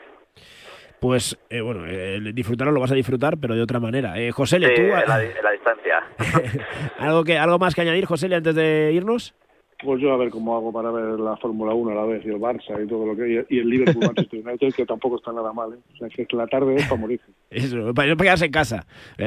pues 1.00 1.38
eh, 1.52 1.62
bueno, 1.62 1.86
eh, 1.86 2.20
disfrutarlo 2.34 2.74
lo 2.74 2.82
vas 2.82 2.92
a 2.92 2.96
disfrutar, 2.96 3.38
pero 3.40 3.54
de 3.54 3.62
otra 3.62 3.80
manera. 3.80 4.18
Eh, 4.18 4.32
José, 4.32 4.58
sí, 4.58 4.66
tú... 4.76 4.82
La, 4.82 5.24
en 5.24 5.44
la 5.44 5.52
distancia. 5.52 6.04
¿Algo, 6.98 7.24
que, 7.24 7.38
¿Algo 7.38 7.60
más 7.60 7.76
que 7.76 7.82
añadir, 7.82 8.06
José, 8.06 8.34
antes 8.34 8.56
de 8.56 8.92
irnos? 8.94 9.36
Pues 9.84 10.02
yo 10.02 10.12
a 10.12 10.18
ver 10.18 10.30
cómo 10.32 10.56
hago 10.56 10.74
para 10.74 10.90
ver 10.90 11.20
la 11.20 11.38
Fórmula 11.38 11.74
1 11.74 11.92
a 11.92 11.96
la 11.96 12.06
vez 12.06 12.26
y 12.26 12.30
el 12.30 12.40
Barça 12.40 12.84
y 12.84 12.88
todo 12.88 13.06
lo 13.06 13.16
que 13.16 13.46
y 13.48 13.60
el 13.60 13.70
Liverpool 13.70 14.06
Manchester 14.06 14.42
United 14.46 14.74
que 14.74 14.86
tampoco 14.86 15.18
está 15.18 15.32
nada 15.32 15.54
mal, 15.54 15.74
¿eh? 15.74 15.78
o 15.94 15.98
sea 15.98 16.10
que 16.10 16.26
la 16.36 16.48
tarde 16.48 16.76
es 16.76 16.88
para 16.88 17.00
morir. 17.00 17.22
Eso, 17.52 17.94
para 17.94 18.10
no 18.10 18.18
quedarse 18.18 18.46
en 18.46 18.52
casa. 18.52 18.88
Eh, 19.20 19.26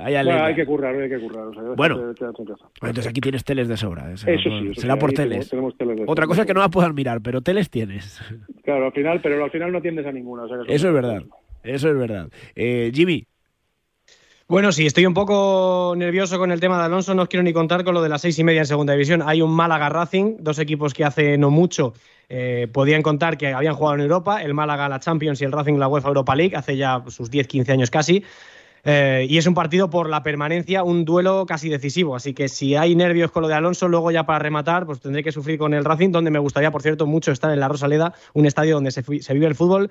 hay, 0.00 0.14
bueno, 0.24 0.44
hay 0.44 0.54
que 0.54 0.64
currar, 0.64 0.94
hay 0.94 1.10
que 1.10 1.20
currar. 1.20 1.46
O 1.46 1.54
sea, 1.54 1.62
bueno, 1.76 2.14
te, 2.14 2.24
te 2.24 2.24
entonces 2.24 3.06
aquí 3.06 3.20
tienes 3.20 3.44
teles 3.44 3.68
de 3.68 3.76
sobra. 3.76 4.10
Eso, 4.12 4.28
eso 4.28 4.48
sí. 4.48 4.68
Eso 4.70 4.80
será 4.80 4.96
por 4.96 5.12
teles. 5.12 5.50
Tenemos, 5.50 5.76
tenemos 5.76 5.76
teles 5.76 5.96
de 5.98 6.04
Otra 6.06 6.26
cosa 6.26 6.42
es 6.42 6.46
que 6.46 6.54
no 6.54 6.60
vas 6.60 6.68
a 6.68 6.70
poder 6.70 6.94
mirar, 6.94 7.20
pero 7.20 7.42
teles 7.42 7.68
tienes. 7.68 8.20
Claro, 8.64 8.86
al 8.86 8.92
final, 8.92 9.20
pero 9.22 9.44
al 9.44 9.50
final 9.50 9.72
no 9.72 9.82
tiendes 9.82 10.06
a 10.06 10.12
ninguna. 10.12 10.44
O 10.44 10.48
sea 10.48 10.58
que 10.66 10.74
eso 10.74 10.88
es 10.88 10.94
verdad. 10.94 11.22
Eso 11.62 11.90
es 11.90 11.96
verdad. 11.96 12.28
Eh, 12.54 12.90
Jimmy. 12.94 13.26
Bueno, 14.52 14.70
sí, 14.70 14.84
estoy 14.84 15.06
un 15.06 15.14
poco 15.14 15.94
nervioso 15.96 16.38
con 16.38 16.52
el 16.52 16.60
tema 16.60 16.76
de 16.76 16.84
Alonso. 16.84 17.14
No 17.14 17.22
os 17.22 17.28
quiero 17.28 17.42
ni 17.42 17.54
contar 17.54 17.84
con 17.84 17.94
lo 17.94 18.02
de 18.02 18.10
las 18.10 18.20
seis 18.20 18.38
y 18.38 18.44
media 18.44 18.60
en 18.60 18.66
segunda 18.66 18.92
división. 18.92 19.22
Hay 19.24 19.40
un 19.40 19.50
Málaga 19.50 19.88
Racing, 19.88 20.36
dos 20.40 20.58
equipos 20.58 20.92
que 20.92 21.06
hace 21.06 21.38
no 21.38 21.48
mucho 21.48 21.94
eh, 22.28 22.68
podían 22.70 23.00
contar 23.00 23.38
que 23.38 23.54
habían 23.54 23.74
jugado 23.74 23.94
en 23.94 24.02
Europa. 24.02 24.42
El 24.42 24.52
Málaga 24.52 24.90
la 24.90 25.00
Champions 25.00 25.40
y 25.40 25.46
el 25.46 25.52
Racing 25.52 25.78
la 25.78 25.88
UEFA 25.88 26.08
Europa 26.08 26.36
League, 26.36 26.54
hace 26.54 26.76
ya 26.76 27.02
sus 27.08 27.30
10-15 27.30 27.70
años 27.70 27.90
casi. 27.90 28.24
Eh, 28.84 29.24
y 29.26 29.38
es 29.38 29.46
un 29.46 29.54
partido 29.54 29.88
por 29.88 30.10
la 30.10 30.22
permanencia, 30.22 30.82
un 30.82 31.06
duelo 31.06 31.46
casi 31.46 31.70
decisivo. 31.70 32.14
Así 32.14 32.34
que 32.34 32.50
si 32.50 32.76
hay 32.76 32.94
nervios 32.94 33.30
con 33.30 33.40
lo 33.40 33.48
de 33.48 33.54
Alonso, 33.54 33.88
luego 33.88 34.10
ya 34.10 34.26
para 34.26 34.38
rematar, 34.38 34.84
pues 34.84 35.00
tendré 35.00 35.22
que 35.22 35.32
sufrir 35.32 35.58
con 35.58 35.72
el 35.72 35.82
Racing, 35.82 36.10
donde 36.10 36.30
me 36.30 36.38
gustaría, 36.38 36.70
por 36.70 36.82
cierto, 36.82 37.06
mucho 37.06 37.32
estar 37.32 37.50
en 37.50 37.60
la 37.60 37.68
Rosaleda, 37.68 38.12
un 38.34 38.44
estadio 38.44 38.74
donde 38.74 38.90
se 38.90 39.32
vive 39.32 39.46
el 39.46 39.54
fútbol 39.54 39.90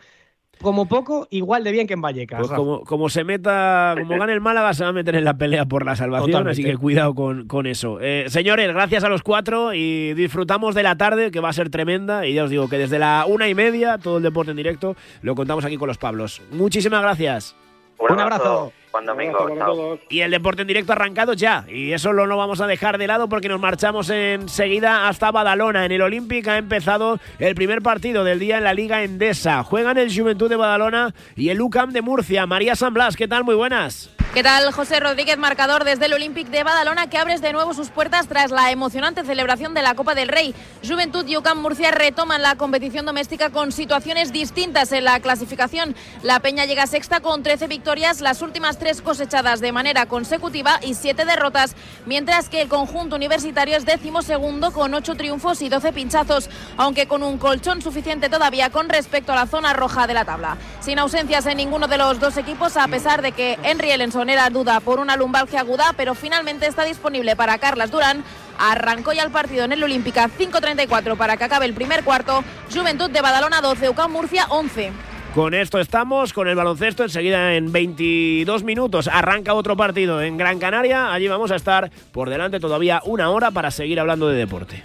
como 0.62 0.86
poco, 0.86 1.28
igual 1.30 1.64
de 1.64 1.72
bien 1.72 1.88
que 1.88 1.93
en 1.93 2.01
Vallecas. 2.01 2.39
Pues 2.39 2.51
como, 2.51 2.82
como, 2.82 3.09
se 3.09 3.24
meta, 3.24 3.95
como 3.97 4.18
gane 4.18 4.34
el 4.34 4.41
Málaga, 4.41 4.74
se 4.74 4.84
va 4.84 4.89
a 4.89 4.93
meter 4.93 5.16
en 5.16 5.26
la 5.26 5.36
pelea 5.36 5.66
por 5.66 5.86
la 5.86 5.95
salvación, 5.95 6.32
Totalmente. 6.32 6.62
así 6.62 6.64
que 6.64 6.78
cuidado 6.78 7.14
con, 7.16 7.47
con 7.47 7.68
eso. 7.68 7.99
Eh, 8.01 8.26
señores, 8.28 8.72
gracias 8.74 9.03
a 9.03 9.09
los 9.09 9.24
cuatro 9.24 9.74
y 9.74 10.14
disfrutamos 10.14 10.76
de 10.76 10.84
la 10.84 10.95
tarde, 10.95 11.32
que 11.32 11.39
va 11.39 11.49
a 11.49 11.53
ser 11.53 11.70
tremenda. 11.70 12.26
Y 12.26 12.34
ya 12.34 12.43
os 12.43 12.49
digo 12.49 12.70
que 12.70 12.78
desde 12.78 12.99
la 12.99 13.26
una 13.28 13.47
y 13.47 13.55
media, 13.55 13.97
todo 13.97 14.18
el 14.18 14.24
deporte 14.24 14.51
en 14.51 14.57
directo, 14.57 14.95
lo 15.22 15.36
contamos 15.36 15.66
aquí 15.66 15.78
con 15.78 15.88
los 15.88 15.97
Pablos. 15.97 16.41
Muchísimas 16.51 17.01
gracias. 17.01 17.55
Un 17.97 18.20
abrazo. 18.20 18.74
Juan 18.92 19.06
Domingo. 19.06 19.50
Chao. 19.58 20.00
Y 20.10 20.22
el 20.22 20.32
deporte 20.32 20.62
en 20.62 20.68
directo 20.68 20.92
arrancado 20.92 21.34
ya. 21.34 21.66
Y 21.68 21.94
eso 21.94 22.12
lo 22.14 22.28
no 22.28 22.38
vamos 22.38 22.62
a 22.62 22.68
dejar 22.68 22.98
de 22.98 23.08
lado 23.08 23.30
porque 23.30 23.50
nos 23.50 23.60
marchamos 23.60 24.10
enseguida 24.10 25.08
hasta 25.08 25.32
Badalona. 25.32 25.86
En 25.86 25.92
el 25.92 26.02
Olímpic 26.02 26.48
ha 26.48 26.58
empezado 26.58 27.20
el 27.39 27.56
primer 27.56 27.82
partido 27.82 28.24
del 28.24 28.39
día 28.39 28.58
en 28.58 28.66
la 28.66 28.74
Liga 28.74 29.04
Endesa. 29.04 29.64
Juegan 29.64 29.98
el 29.98 30.14
Juventud 30.14 30.50
de 30.50 30.58
Badalona 30.58 31.14
y 31.36 31.50
el 31.50 31.62
UCAM 31.62 31.92
de 31.92 32.02
Murcia. 32.02 32.46
María 32.46 32.76
San 32.76 32.94
Blas, 32.94 33.16
¿qué 33.16 33.28
tal? 33.28 33.44
Muy 33.44 33.56
buenas. 33.56 34.12
¿Qué 34.34 34.44
tal, 34.44 34.72
José 34.72 35.02
Rodríguez, 35.02 35.38
marcador 35.38 35.84
desde 35.84 36.06
el 36.06 36.14
Olímpic 36.14 36.48
de 36.48 36.64
Badalona, 36.64 37.10
que 37.10 37.18
abres 37.18 37.42
de 37.42 37.52
nuevo 37.52 37.74
sus 37.74 37.89
puertas 37.89 38.30
tras 38.30 38.50
la 38.50 38.72
emocionante 38.72 39.26
celebración 39.26 39.74
de 39.74 39.82
la 39.82 39.94
Copa 39.94 40.16
del 40.16 40.30
Rey? 40.30 40.56
Juventud 40.88 41.28
y 41.28 41.36
UCAM 41.36 41.62
Murcia 41.62 41.92
retoman 41.92 42.42
la 42.42 42.56
competición 42.56 43.06
doméstica 43.06 43.50
con 43.50 43.74
situaciones 43.74 44.32
distintas 44.32 44.94
en 44.94 45.04
la 45.04 45.20
clasificación. 45.20 45.98
La 46.24 46.39
Peña 46.39 46.64
llega 46.64 46.88
sexta 46.88 47.20
con 47.20 47.44
13 47.44 47.68
victorias, 47.68 48.22
las 48.22 48.42
últimas 48.42 48.78
tres 48.82 49.03
cosechadas 49.03 49.61
de 49.61 49.71
manera 49.71 50.07
consecutiva 50.07 50.79
y 50.82 50.95
siete 50.95 51.23
derrotas, 51.23 51.75
mientras 52.07 52.49
que 52.49 52.63
el 52.63 52.67
conjunto 52.67 53.15
universitario 53.15 53.77
es 53.77 53.86
décimo 53.86 54.23
segundo 54.23 54.71
con 54.71 54.95
ocho 54.95 55.13
triunfos 55.13 55.61
y 55.61 55.69
12 55.69 55.93
pinchazos, 55.93 56.49
aunque 56.77 57.05
con 57.05 57.21
un 57.21 57.38
colchón 57.38 57.84
suficiente 57.84 58.27
todavía 58.27 58.71
con 58.71 58.89
respecto 58.89 59.34
a 59.34 59.36
la 59.36 59.45
zona 59.45 59.73
roja 59.73 60.07
de 60.07 60.15
la 60.15 60.25
tabla. 60.25 60.57
Sin 60.79 60.97
ausencias 60.97 61.45
en 61.45 61.57
ninguno 61.57 61.88
de 61.88 61.99
los 61.99 62.19
dos 62.19 62.38
equipos, 62.38 62.75
a 62.75 62.88
pesar 62.88 63.21
de 63.21 63.34
que 63.34 63.59
Henry 63.61 63.91
Ellenson 63.91 64.32
era 64.32 64.49
duda 64.49 64.79
por 64.79 64.99
una 64.99 65.15
lumbalgia 65.15 65.59
aguda, 65.59 65.93
pero 65.95 66.15
finalmente 66.15 66.65
está 66.65 66.84
disponible 66.84 67.36
para 67.36 67.59
Carlas 67.59 67.91
Durán. 67.91 68.23
Arrancó 68.57 69.13
ya 69.13 69.21
el 69.21 69.29
partido 69.29 69.63
en 69.63 69.73
el 69.73 69.84
Olímpica 69.84 70.27
5.34 70.27 71.17
para 71.17 71.38
que 71.38 71.43
acabe 71.43 71.67
el 71.67 71.75
primer 71.75 72.03
cuarto. 72.03 72.43
Juventud 72.73 73.11
de 73.11 73.21
Badalona 73.21 73.61
12, 73.61 73.89
UCAM 73.89 74.11
Murcia 74.11 74.47
11. 74.49 75.11
Con 75.36 75.53
esto 75.53 75.79
estamos, 75.79 76.34
con 76.34 76.49
el 76.49 76.55
baloncesto. 76.55 77.03
Enseguida, 77.03 77.55
en 77.55 77.71
22 77.71 78.63
minutos, 78.63 79.07
arranca 79.07 79.53
otro 79.53 79.77
partido 79.77 80.21
en 80.21 80.36
Gran 80.36 80.59
Canaria. 80.59 81.13
Allí 81.13 81.29
vamos 81.29 81.51
a 81.51 81.55
estar 81.55 81.89
por 82.11 82.29
delante 82.29 82.59
todavía 82.59 83.01
una 83.05 83.29
hora 83.29 83.49
para 83.51 83.71
seguir 83.71 84.01
hablando 84.01 84.27
de 84.27 84.38
deporte. 84.38 84.84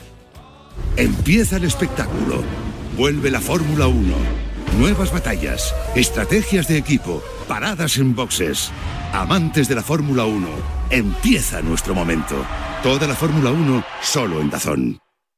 Empieza 0.97 1.57
el 1.57 1.65
espectáculo. 1.65 2.45
Vuelve 2.97 3.31
la 3.31 3.41
Fórmula 3.41 3.89
1. 3.89 3.97
Nuevas 4.79 5.13
batallas, 5.13 5.75
estrategias 5.97 6.69
de 6.69 6.79
equipo, 6.79 7.23
paradas 7.49 7.97
en 7.99 8.15
boxes. 8.15 8.71
Amantes 9.13 9.69
de 9.69 9.75
la 9.75 9.83
Fórmula 9.83 10.27
1, 10.27 10.47
empieza 10.91 11.61
nuestro 11.61 11.95
momento. 11.95 12.37
Toda 12.83 13.07
la 13.07 13.15
Fórmula 13.15 13.51
1 13.51 13.85
solo 14.01 14.41
en 14.41 14.51
Dazón. 14.51 15.06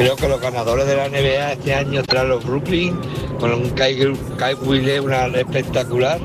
Creo 0.00 0.16
que 0.16 0.28
los 0.28 0.40
ganadores 0.40 0.86
de 0.86 0.96
la 0.96 1.10
NBA 1.10 1.52
este 1.52 1.74
año 1.74 2.00
serán 2.08 2.30
los 2.30 2.42
Brooklyn, 2.42 2.98
con 3.38 3.52
un 3.52 3.68
Kai, 3.68 3.98
Kai 4.38 4.54
Wille, 4.54 4.98
una 4.98 5.26
espectacular. 5.26 6.18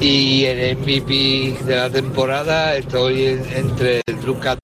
Y 0.00 0.44
el 0.44 0.76
MVP 0.76 1.64
de 1.64 1.76
la 1.76 1.90
temporada 1.90 2.76
estoy 2.76 3.38
entre 3.54 4.04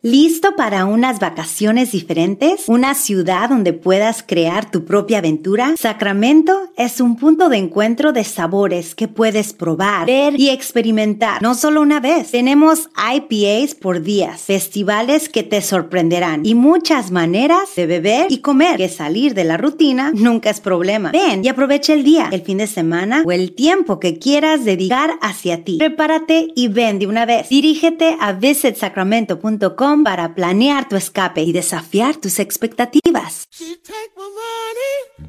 ¿Listo 0.01 0.57
para 0.57 0.87
unas 0.87 1.20
vacaciones 1.20 1.93
diferentes? 1.93 2.64
¿Una 2.66 2.95
ciudad 2.95 3.51
donde 3.51 3.74
puedas 3.74 4.24
crear 4.26 4.70
tu 4.70 4.87
propia 4.87 5.18
aventura? 5.18 5.74
Sacramento 5.76 6.70
es 6.78 6.99
un 6.99 7.16
punto 7.16 7.51
de 7.51 7.59
encuentro 7.59 8.12
de 8.12 8.24
sabores 8.24 8.95
que 8.95 9.07
puedes 9.07 9.53
probar, 9.53 10.07
ver 10.07 10.41
y 10.41 10.49
experimentar. 10.49 11.43
No 11.43 11.55
solo 11.55 11.83
una 11.83 12.01
vez. 12.01 12.31
Tenemos 12.31 12.89
IPAs 12.97 13.74
por 13.74 14.01
días, 14.01 14.41
festivales 14.41 15.28
que 15.28 15.43
te 15.43 15.61
sorprenderán 15.61 16.47
y 16.47 16.55
muchas 16.55 17.11
maneras 17.11 17.68
de 17.76 17.87
beber 17.87 18.33
y 18.33 18.39
comer. 18.39 18.78
Que 18.78 18.89
salir 18.89 19.35
de 19.35 19.45
la 19.45 19.59
rutina 19.59 20.11
nunca 20.14 20.49
es 20.49 20.61
problema. 20.61 21.11
Ven 21.11 21.45
y 21.45 21.49
aprovecha 21.49 21.93
el 21.93 22.03
día, 22.03 22.31
el 22.33 22.41
fin 22.41 22.59
de 22.59 22.66
semana 22.66 23.24
o 23.26 23.33
el 23.33 23.53
tiempo 23.53 24.01
que 24.01 24.18
quieras 24.18 24.64
dedicar 24.64 25.11
hacia 25.21 25.64
ti. 25.64 25.79
Prepárate 25.79 26.49
y 26.55 26.68
ven 26.68 26.99
de 26.99 27.07
una 27.07 27.27
vez. 27.27 27.49
Dirígete 27.49 28.16
a 28.21 28.33
visitsacramento.com 28.33 30.05
para 30.05 30.35
planear 30.35 30.89
tu 30.89 30.97
escape 30.97 31.43
y 31.43 31.53
desafiar 31.53 32.16
tus 32.16 32.39
expectativas. 32.39 33.47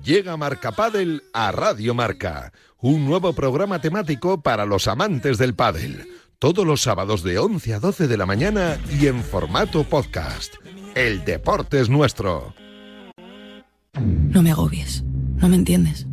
Llega 0.03 0.37
Marca 0.37 0.71
Padel 0.71 1.23
a 1.33 1.51
Radio 1.51 1.93
Marca, 1.93 2.51
un 2.79 3.05
nuevo 3.05 3.33
programa 3.33 3.79
temático 3.79 4.41
para 4.41 4.65
los 4.65 4.87
amantes 4.87 5.37
del 5.37 5.55
pádel. 5.55 6.07
Todos 6.39 6.65
los 6.65 6.81
sábados 6.81 7.21
de 7.21 7.37
11 7.37 7.75
a 7.75 7.79
12 7.79 8.07
de 8.07 8.17
la 8.17 8.25
mañana 8.25 8.79
y 8.99 9.05
en 9.07 9.23
formato 9.23 9.83
podcast. 9.83 10.55
El 10.95 11.23
deporte 11.23 11.79
es 11.79 11.87
nuestro. 11.89 12.55
No 13.93 14.41
me 14.41 14.51
agobies. 14.51 15.03
No 15.35 15.49
me 15.49 15.55
entiendes. 15.55 16.07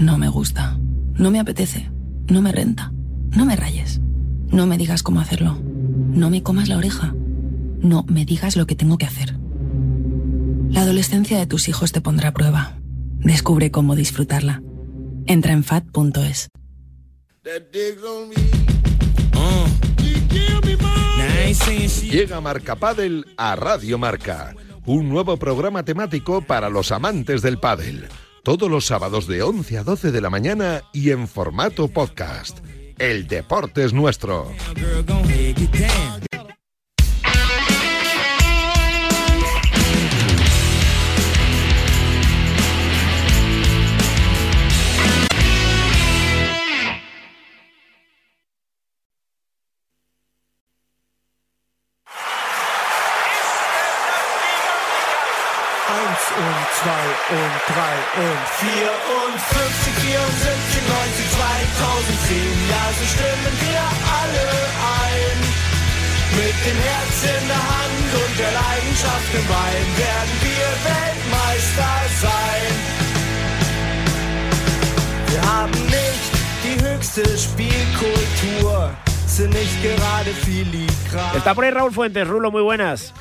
No 0.00 0.18
me 0.18 0.28
gusta. 0.28 0.78
No 1.14 1.30
me 1.30 1.40
apetece. 1.40 1.90
No 2.28 2.42
me 2.42 2.52
renta. 2.52 2.92
No 3.34 3.46
me 3.46 3.56
rayes. 3.56 4.00
No 4.48 4.66
me 4.66 4.76
digas 4.76 5.02
cómo 5.02 5.20
hacerlo. 5.20 5.58
No 5.62 6.28
me 6.28 6.42
comas 6.42 6.68
la 6.68 6.76
oreja. 6.76 7.14
No 7.80 8.04
me 8.08 8.24
digas 8.24 8.56
lo 8.56 8.66
que 8.66 8.74
tengo 8.74 8.98
que 8.98 9.06
hacer. 9.06 9.36
La 10.70 10.82
adolescencia 10.82 11.38
de 11.38 11.46
tus 11.46 11.68
hijos 11.68 11.92
te 11.92 12.00
pondrá 12.00 12.28
a 12.28 12.32
prueba. 12.32 12.78
Descubre 13.18 13.70
cómo 13.70 13.96
disfrutarla. 13.96 14.62
Entra 15.26 15.52
en 15.52 15.64
fat.es. 15.64 16.48
Llega 22.10 22.40
Marca 22.40 22.76
Padel 22.76 23.26
a 23.36 23.56
Radio 23.56 23.98
Marca, 23.98 24.54
un 24.84 25.08
nuevo 25.08 25.36
programa 25.36 25.84
temático 25.84 26.42
para 26.42 26.68
los 26.68 26.92
amantes 26.92 27.42
del 27.42 27.58
pádel. 27.58 28.08
Todos 28.44 28.70
los 28.70 28.86
sábados 28.86 29.26
de 29.26 29.42
11 29.42 29.78
a 29.78 29.84
12 29.84 30.12
de 30.12 30.20
la 30.20 30.30
mañana 30.30 30.82
y 30.92 31.10
en 31.10 31.28
formato 31.28 31.88
podcast. 31.88 32.58
El 32.98 33.26
deporte 33.26 33.84
es 33.84 33.92
nuestro. 33.92 34.50
und 57.32 57.74
drei 57.74 57.94
und 58.20 58.42
vier 58.60 58.90
und 59.24 59.40
50, 59.40 59.94
74, 59.94 60.82
90, 60.88 61.31
2010. 61.78 62.36
Ja, 62.72 62.84
so 62.98 63.04
stimmen 63.14 63.54
wir 63.64 63.82
alle 64.18 64.46
ein. 65.02 65.38
Mit 66.40 66.56
dem 66.66 66.78
Herz 66.88 67.16
in 67.34 67.44
der 67.52 67.64
Hand 67.72 68.10
und 68.22 68.32
der 68.38 68.52
Leidenschaft 68.52 69.30
im 69.38 69.46
Bein 69.46 69.86
werden 70.04 70.34
wir 70.46 70.68
Weltmeister 70.88 71.94
sein. 72.24 72.72
Wir 75.30 75.42
haben 75.52 75.78
nicht 75.98 76.32
die 76.64 76.76
höchste 76.86 77.24
Spielkultur, 77.36 78.90
sind 79.26 79.50
nicht 79.50 79.76
gerade 79.82 80.30
filigran. 80.44 81.36
Está 81.36 81.54
por 81.54 81.64
ahí 81.64 81.70
Raúl 81.70 81.92
Fuentes, 81.92 82.26
Rulo, 82.26 82.50
muy 82.50 82.62
buenas. 82.62 83.12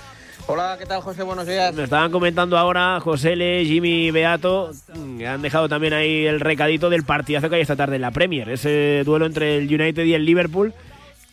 Hola, 0.54 0.76
¿qué 0.78 0.86
tal, 0.86 1.00
José? 1.00 1.24
Buenos 1.24 1.48
días. 1.48 1.74
Me 1.74 1.86
estaban 1.86 2.12
comentando 2.12 2.58
ahora 2.58 3.00
José 3.00 3.38
Le, 3.38 3.64
Jimmy 3.64 4.12
Beato, 4.12 4.72
que 5.18 5.26
han 5.26 5.42
dejado 5.42 5.70
también 5.70 5.94
ahí 5.94 6.26
el 6.26 6.42
recadito 6.42 6.90
del 6.90 7.04
partidazo 7.04 7.50
que 7.50 7.56
hay 7.56 7.62
esta 7.62 7.78
tarde 7.78 7.96
en 7.96 8.02
la 8.02 8.12
Premier. 8.12 8.50
Ese 8.50 9.04
duelo 9.06 9.28
entre 9.28 9.56
el 9.56 9.74
United 9.74 10.04
y 10.04 10.14
el 10.14 10.26
Liverpool, 10.26 10.74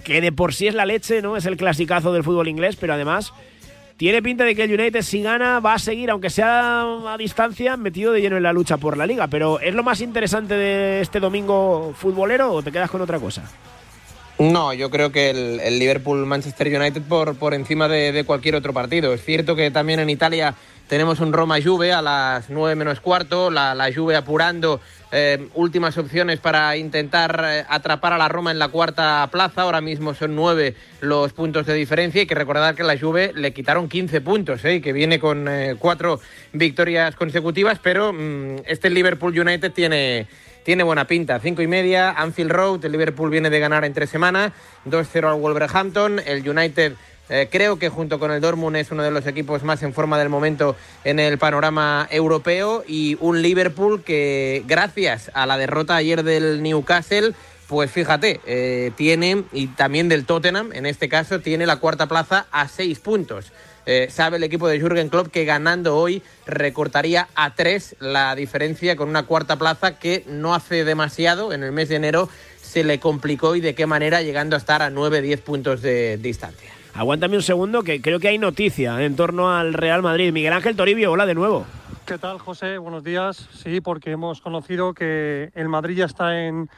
que 0.04 0.20
de 0.20 0.30
por 0.30 0.54
sí 0.54 0.68
es 0.68 0.74
la 0.76 0.86
leche, 0.86 1.20
¿no? 1.20 1.36
Es 1.36 1.46
el 1.46 1.56
clasicazo 1.56 2.12
del 2.12 2.22
fútbol 2.22 2.46
inglés, 2.46 2.76
pero 2.76 2.94
además 2.94 3.32
tiene 3.96 4.22
pinta 4.22 4.44
de 4.44 4.54
que 4.54 4.62
el 4.62 4.80
United, 4.80 5.02
si 5.02 5.20
gana, 5.20 5.58
va 5.58 5.74
a 5.74 5.78
seguir, 5.80 6.10
aunque 6.10 6.30
sea 6.30 6.82
a 6.82 7.16
distancia, 7.18 7.76
metido 7.76 8.12
de 8.12 8.20
lleno 8.20 8.36
en 8.36 8.44
la 8.44 8.52
lucha 8.52 8.76
por 8.76 8.96
la 8.96 9.04
liga. 9.04 9.26
Pero 9.26 9.58
¿es 9.58 9.74
lo 9.74 9.82
más 9.82 10.00
interesante 10.00 10.54
de 10.54 11.00
este 11.00 11.18
domingo 11.18 11.92
futbolero 11.96 12.52
o 12.52 12.62
te 12.62 12.70
quedas 12.70 12.88
con 12.88 13.00
otra 13.00 13.18
cosa? 13.18 13.50
No, 14.38 14.72
yo 14.72 14.88
creo 14.88 15.10
que 15.10 15.30
el, 15.30 15.78
Liverpool-Manchester 15.80 16.68
United 16.80 17.02
por, 17.02 17.34
por 17.36 17.54
encima 17.54 17.88
de, 17.88 18.22
cualquier 18.24 18.54
otro 18.54 18.72
partido. 18.72 19.12
Es 19.12 19.24
cierto 19.24 19.56
que 19.56 19.72
también 19.72 19.98
en 19.98 20.10
Italia 20.10 20.54
tenemos 20.86 21.18
un 21.18 21.32
Roma-Juve 21.32 21.92
a 21.92 22.00
las 22.00 22.48
9 22.48 22.76
menos 22.76 23.00
cuarto, 23.00 23.50
la, 23.50 23.74
la 23.74 23.92
Juve 23.92 24.14
apurando 24.14 24.80
eh, 25.10 25.48
últimas 25.54 25.98
opciones 25.98 26.38
para 26.38 26.76
intentar 26.76 27.44
eh, 27.46 27.64
atrapar 27.68 28.12
a 28.12 28.18
la 28.18 28.28
Roma 28.28 28.52
en 28.52 28.60
la 28.60 28.68
cuarta 28.68 29.28
plaza. 29.32 29.62
Ahora 29.62 29.80
mismo 29.80 30.14
son 30.14 30.36
nueve 30.36 30.76
los 31.00 31.32
puntos 31.32 31.66
de 31.66 31.74
diferencia. 31.74 32.20
Hay 32.20 32.26
que 32.28 32.34
recordar 32.36 32.76
que 32.76 32.84
la 32.84 32.96
Juve 32.96 33.32
le 33.34 33.52
quitaron 33.52 33.88
15 33.88 34.20
puntos, 34.20 34.64
¿eh? 34.64 34.80
que 34.80 34.92
viene 34.92 35.18
con 35.18 35.48
cuatro 35.80 36.20
victorias 36.52 37.16
consecutivas, 37.16 37.80
pero 37.82 38.12
mm, 38.12 38.58
este 38.66 38.88
Liverpool 38.88 39.38
United 39.38 39.72
tiene 39.72 40.28
tiene 40.64 40.82
buena 40.82 41.06
pinta. 41.06 41.38
Cinco 41.40 41.62
y 41.62 41.66
media, 41.66 42.10
Anfield 42.10 42.50
Road, 42.50 42.84
el 42.84 42.92
Liverpool 42.92 43.30
viene 43.30 43.50
de 43.50 43.60
ganar 43.60 43.84
en 43.84 43.94
tres 43.94 44.10
semanas, 44.10 44.52
2-0 44.86 45.32
al 45.32 45.40
Wolverhampton, 45.40 46.20
el 46.24 46.48
United 46.48 46.94
eh, 47.30 47.48
creo 47.50 47.78
que 47.78 47.90
junto 47.90 48.18
con 48.18 48.30
el 48.30 48.40
Dortmund 48.40 48.76
es 48.76 48.90
uno 48.90 49.02
de 49.02 49.10
los 49.10 49.26
equipos 49.26 49.62
más 49.62 49.82
en 49.82 49.92
forma 49.92 50.18
del 50.18 50.30
momento 50.30 50.76
en 51.04 51.18
el 51.18 51.36
panorama 51.36 52.08
europeo 52.10 52.84
y 52.86 53.18
un 53.20 53.42
Liverpool 53.42 54.02
que 54.02 54.62
gracias 54.66 55.30
a 55.34 55.44
la 55.44 55.58
derrota 55.58 55.96
ayer 55.96 56.22
del 56.22 56.62
Newcastle 56.62 57.34
pues 57.68 57.90
fíjate, 57.90 58.40
eh, 58.46 58.92
tiene, 58.96 59.44
y 59.52 59.66
también 59.66 60.08
del 60.08 60.24
Tottenham, 60.24 60.72
en 60.72 60.86
este 60.86 61.10
caso, 61.10 61.40
tiene 61.40 61.66
la 61.66 61.76
cuarta 61.76 62.06
plaza 62.06 62.46
a 62.50 62.66
seis 62.66 62.98
puntos. 62.98 63.52
Eh, 63.90 64.10
sabe 64.10 64.36
el 64.36 64.42
equipo 64.42 64.68
de 64.68 64.78
Jürgen 64.78 65.08
Klopp 65.08 65.28
que 65.28 65.46
ganando 65.46 65.96
hoy 65.96 66.22
recortaría 66.44 67.26
a 67.34 67.54
tres 67.54 67.96
la 68.00 68.34
diferencia 68.34 68.96
con 68.96 69.08
una 69.08 69.22
cuarta 69.22 69.56
plaza 69.56 69.98
que 69.98 70.24
no 70.28 70.54
hace 70.54 70.84
demasiado. 70.84 71.54
En 71.54 71.62
el 71.62 71.72
mes 71.72 71.88
de 71.88 71.96
enero 71.96 72.28
se 72.60 72.84
le 72.84 73.00
complicó 73.00 73.56
y 73.56 73.62
de 73.62 73.74
qué 73.74 73.86
manera 73.86 74.20
llegando 74.20 74.56
a 74.56 74.58
estar 74.58 74.82
a 74.82 74.90
9-10 74.90 75.40
puntos 75.40 75.80
de 75.80 76.18
distancia. 76.18 76.70
Aguántame 76.92 77.36
un 77.36 77.42
segundo 77.42 77.82
que 77.82 78.02
creo 78.02 78.20
que 78.20 78.28
hay 78.28 78.36
noticia 78.36 79.02
en 79.02 79.16
torno 79.16 79.56
al 79.56 79.72
Real 79.72 80.02
Madrid. 80.02 80.34
Miguel 80.34 80.52
Ángel 80.52 80.76
Toribio, 80.76 81.10
hola 81.10 81.24
de 81.24 81.34
nuevo. 81.34 81.64
¿Qué 82.04 82.18
tal, 82.18 82.38
José? 82.40 82.76
Buenos 82.76 83.02
días. 83.02 83.48
Sí, 83.54 83.80
porque 83.80 84.10
hemos 84.10 84.42
conocido 84.42 84.92
que 84.92 85.50
el 85.54 85.70
Madrid 85.70 85.96
ya 85.96 86.04
está 86.04 86.38
en 86.38 86.68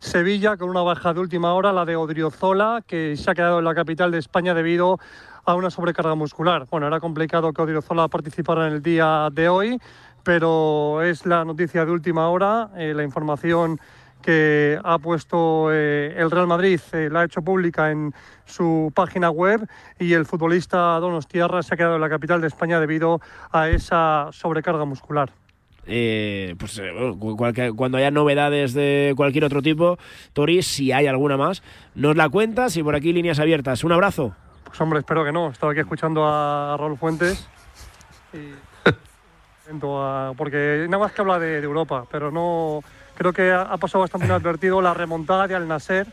Sevilla 0.00 0.58
con 0.58 0.68
una 0.68 0.82
baja 0.82 1.14
de 1.14 1.20
última 1.20 1.54
hora, 1.54 1.72
la 1.72 1.86
de 1.86 1.96
Odriozola, 1.96 2.82
que 2.86 3.16
se 3.16 3.30
ha 3.30 3.34
quedado 3.34 3.58
en 3.58 3.64
la 3.64 3.74
capital 3.74 4.10
de 4.10 4.18
España 4.18 4.52
debido 4.52 5.00
a 5.48 5.54
una 5.54 5.70
sobrecarga 5.70 6.14
muscular. 6.14 6.66
Bueno, 6.70 6.86
era 6.86 7.00
complicado 7.00 7.54
que 7.54 7.62
Odriozola 7.62 8.08
participara 8.08 8.66
en 8.66 8.74
el 8.74 8.82
día 8.82 9.30
de 9.32 9.48
hoy, 9.48 9.80
pero 10.22 11.02
es 11.02 11.24
la 11.24 11.42
noticia 11.42 11.86
de 11.86 11.90
última 11.90 12.28
hora, 12.28 12.68
eh, 12.76 12.92
la 12.94 13.02
información 13.02 13.80
que 14.20 14.78
ha 14.84 14.98
puesto 14.98 15.72
eh, 15.72 16.14
el 16.18 16.30
Real 16.30 16.46
Madrid, 16.46 16.80
eh, 16.92 17.08
la 17.10 17.20
ha 17.20 17.24
hecho 17.24 17.40
pública 17.40 17.90
en 17.90 18.12
su 18.44 18.92
página 18.94 19.30
web 19.30 19.66
y 19.98 20.12
el 20.12 20.26
futbolista 20.26 21.00
Donostiarra 21.00 21.62
se 21.62 21.72
ha 21.72 21.76
quedado 21.78 21.94
en 21.94 22.02
la 22.02 22.10
capital 22.10 22.42
de 22.42 22.48
España 22.48 22.78
debido 22.78 23.22
a 23.50 23.70
esa 23.70 24.28
sobrecarga 24.32 24.84
muscular. 24.84 25.30
pues 25.86 26.82
cuando 27.74 27.96
haya 27.96 28.10
novedades 28.10 28.74
de 28.74 29.14
cualquier 29.16 29.44
otro 29.44 29.62
tipo, 29.62 29.96
Tori, 30.34 30.60
si 30.60 30.92
hay 30.92 31.06
alguna 31.06 31.38
más, 31.38 31.62
nos 31.94 32.16
la 32.16 32.28
cuentas 32.28 32.76
y 32.76 32.82
por 32.82 32.94
aquí 32.94 33.14
líneas 33.14 33.38
abiertas. 33.38 33.82
Un 33.82 33.92
abrazo. 33.92 34.34
Pues 34.68 34.80
hombre, 34.80 35.00
espero 35.00 35.24
que 35.24 35.32
no. 35.32 35.50
Estaba 35.50 35.72
aquí 35.72 35.80
escuchando 35.80 36.24
a 36.26 36.76
Raúl 36.78 36.96
Fuentes. 36.96 37.48
Y... 38.32 38.54
porque 40.36 40.86
nada 40.88 41.02
más 41.02 41.12
que 41.12 41.20
habla 41.20 41.38
de, 41.38 41.58
Europa, 41.58 42.04
pero 42.10 42.30
no 42.30 42.82
creo 43.16 43.32
que 43.32 43.52
ha, 43.52 43.76
pasado 43.76 44.00
bastante 44.00 44.26
inadvertido 44.26 44.80
la 44.80 44.94
remontada 44.94 45.46
de 45.46 45.54
Al 45.54 45.68
Nasser 45.68 46.06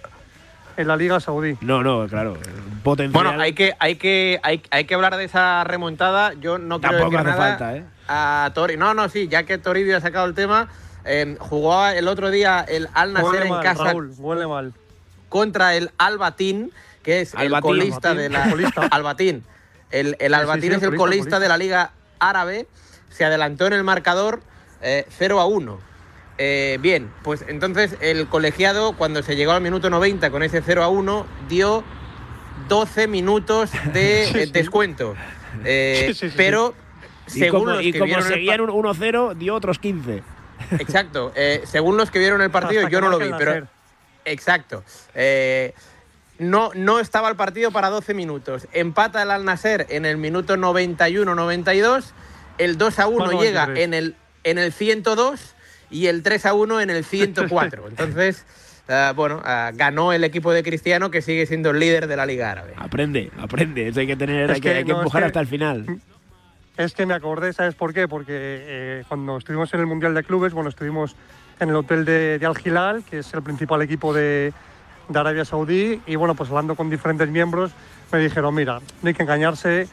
en 0.78 0.88
la 0.88 0.98
Liga 0.98 1.20
Saudí. 1.20 1.58
No, 1.62 1.84
no, 1.84 2.08
claro. 2.08 2.38
Potencial. 2.84 3.24
Bueno, 3.24 3.42
hay 3.42 3.54
que, 3.54 3.74
hay 3.80 3.96
que, 3.96 4.40
hay, 4.44 4.62
hay 4.72 4.86
que 4.86 4.96
hablar 4.96 5.16
de 5.16 5.26
esa 5.26 5.64
remontada. 5.64 6.34
Yo 6.34 6.58
no 6.58 6.80
quiero 6.80 6.98
Tampoco 6.98 7.18
decir 7.18 7.30
hace 7.30 7.40
nada 7.40 7.58
falta, 7.58 7.78
¿eh? 7.78 7.86
a 8.08 8.52
Tori. 8.54 8.78
No, 8.78 8.94
no, 8.94 9.08
sí, 9.10 9.28
ya 9.28 9.44
que 9.44 9.58
Toribio 9.58 9.98
ha 9.98 10.02
sacado 10.02 10.26
el 10.26 10.36
tema, 10.36 10.68
eh, 11.06 11.38
jugó 11.40 11.88
el 11.88 12.08
otro 12.08 12.30
día 12.30 12.66
el 12.68 12.90
Al 12.94 13.14
Nasser 13.14 13.30
Huele 13.30 13.46
en 13.46 13.52
mal, 13.52 13.64
casa 13.64 13.84
Raúl, 13.86 14.14
huele 14.18 14.48
mal. 14.48 14.74
contra 15.30 15.76
el 15.76 15.92
Albatín, 15.98 16.72
que 17.06 17.22
es 17.22 17.34
el 17.36 17.42
Albatín. 17.42 17.62
colista 17.62 18.14
de 18.16 18.30
la 18.30 18.50
Colista. 18.50 18.82
Albatín. 18.92 19.44
El, 19.92 20.18
el 20.20 20.34
Albatín 20.34 20.64
sí, 20.64 20.70
sí, 20.70 20.76
es 20.76 20.84
el 20.84 20.96
colista, 20.98 21.40
de 21.40 21.48
la 21.48 21.58
Liga 21.58 21.92
Árabe. 22.20 22.68
Se 23.10 23.24
adelantó 23.24 23.68
en 23.68 23.74
el 23.74 23.84
marcador 23.84 24.42
eh, 24.82 25.06
0 25.18 25.40
a 25.40 25.46
1. 25.46 25.80
Eh, 26.38 26.80
bien, 26.82 27.10
pues 27.24 27.46
entonces 27.48 27.96
el 28.02 28.28
colegiado, 28.28 28.94
cuando 28.98 29.24
se 29.24 29.38
llegó 29.38 29.54
al 29.54 29.62
minuto 29.62 29.90
90 29.90 30.32
con 30.32 30.44
ese 30.44 30.62
0 30.62 30.84
a 30.84 30.90
1, 30.90 31.26
dio 31.48 31.84
12 32.68 33.08
minutos 33.08 33.72
de 33.94 34.26
Sí, 34.34 34.40
eh, 34.40 34.46
sí. 34.48 34.52
descuento. 34.52 35.16
Eh, 35.64 36.08
Sí, 36.08 36.14
sí, 36.16 36.30
sí, 36.30 36.34
pero 36.36 36.74
Y 37.28 37.32
según 37.40 37.60
como, 37.62 37.72
los 37.74 37.84
y 37.84 37.92
que 37.94 38.00
como 38.00 38.08
vieron 38.08 38.26
el 38.28 38.34
seguían 38.34 38.62
un 38.62 38.70
1-0, 38.72 39.36
dio 39.36 39.56
otros 39.56 39.80
15. 39.80 40.24
Exacto. 40.80 41.32
eh, 41.36 41.62
según 41.66 41.96
los 41.98 42.10
que 42.12 42.20
vieron 42.20 42.42
el 42.42 42.50
partido, 42.50 42.82
Hasta 42.82 42.92
yo 42.92 43.00
no 43.00 43.10
lo 43.10 43.20
vi, 43.20 43.28
el 43.28 43.36
pero. 43.38 43.68
Exacto. 44.26 44.84
Eh, 45.14 45.74
no, 46.40 46.72
no 46.76 47.00
estaba 47.00 47.30
el 47.30 47.36
partido 47.36 47.72
para 47.72 47.90
12 47.90 48.14
minutos. 48.14 48.68
Empata 48.74 49.22
el 49.24 49.32
Al 49.32 49.46
Nasser 49.46 49.86
en 49.90 50.06
el 50.06 50.18
minuto 50.18 50.58
91-92. 50.58 52.12
El 52.58 52.78
2 52.78 53.00
a 53.00 53.08
1 53.08 53.26
Bueno, 53.26 53.42
llega 53.42 53.62
93. 53.68 53.84
en 53.86 53.94
el, 53.94 54.16
en 54.44 54.58
el 54.58 54.72
102 54.74 55.56
y 55.90 56.08
el 56.08 56.24
3 56.24 56.46
a 56.46 56.54
1 56.54 56.82
en 56.82 56.90
el 56.90 57.04
104. 57.06 57.88
Entonces, 57.90 58.46
ah, 58.88 59.14
bueno, 59.16 59.42
ah, 59.46 59.72
ganó 59.74 60.14
el 60.14 60.24
equipo 60.24 60.52
de 60.54 60.64
Cristiano 60.64 61.12
que 61.12 61.22
sigue 61.22 61.46
siendo 61.46 61.72
el 61.72 61.80
líder 61.80 62.08
de 62.08 62.16
la 62.18 62.26
Liga 62.26 62.52
Árabe. 62.52 62.74
Aprende, 62.78 63.32
aprende. 63.40 63.88
Eso 63.90 64.00
hay 64.00 64.08
que 64.08 64.16
tener, 64.16 64.50
Es 64.50 64.56
hay 64.56 64.62
que, 64.62 64.70
que 64.72 64.78
hay 64.78 64.84
que 64.84 64.92
no, 64.92 64.98
es 64.98 65.02
empujar 65.02 65.22
que- 65.24 65.28
hasta 65.28 65.40
el 65.40 65.48
final. 65.48 66.00
Es 66.78 66.94
que 66.94 67.06
me 67.06 67.14
acordé, 67.14 67.54
¿sabes 67.54 67.74
por 67.74 67.94
qué? 67.94 68.06
Porque 68.10 68.34
eh, 68.36 69.04
cuando 69.08 69.38
estuvimos 69.38 69.74
en 69.74 69.80
el 69.80 69.86
Mundial 69.86 70.14
de 70.14 70.24
Clubes, 70.26 70.52
bueno, 70.52 70.70
estuvimos 70.70 71.16
en 71.62 71.70
el 71.70 71.76
hotel 71.76 72.04
de, 72.04 72.38
de 72.38 72.46
Al 72.46 72.56
Hilal, 72.62 73.02
que 73.10 73.20
es 73.20 73.34
el 73.34 73.42
principal 73.44 73.82
equipo 73.82 74.14
de, 74.14 74.52
de 75.08 75.20
Arabia 75.20 75.46
Saudí, 75.46 76.02
y 76.06 76.16
bueno, 76.16 76.36
pues 76.36 76.50
hablando 76.50 76.76
con 76.76 76.90
diferentes 76.90 77.30
miembros, 77.30 77.72
me 78.12 78.20
dijeron, 78.20 78.54
mira, 78.54 78.80
no 79.02 79.08
hay 79.08 79.14
que 79.14 79.24
engañarse, 79.24 79.88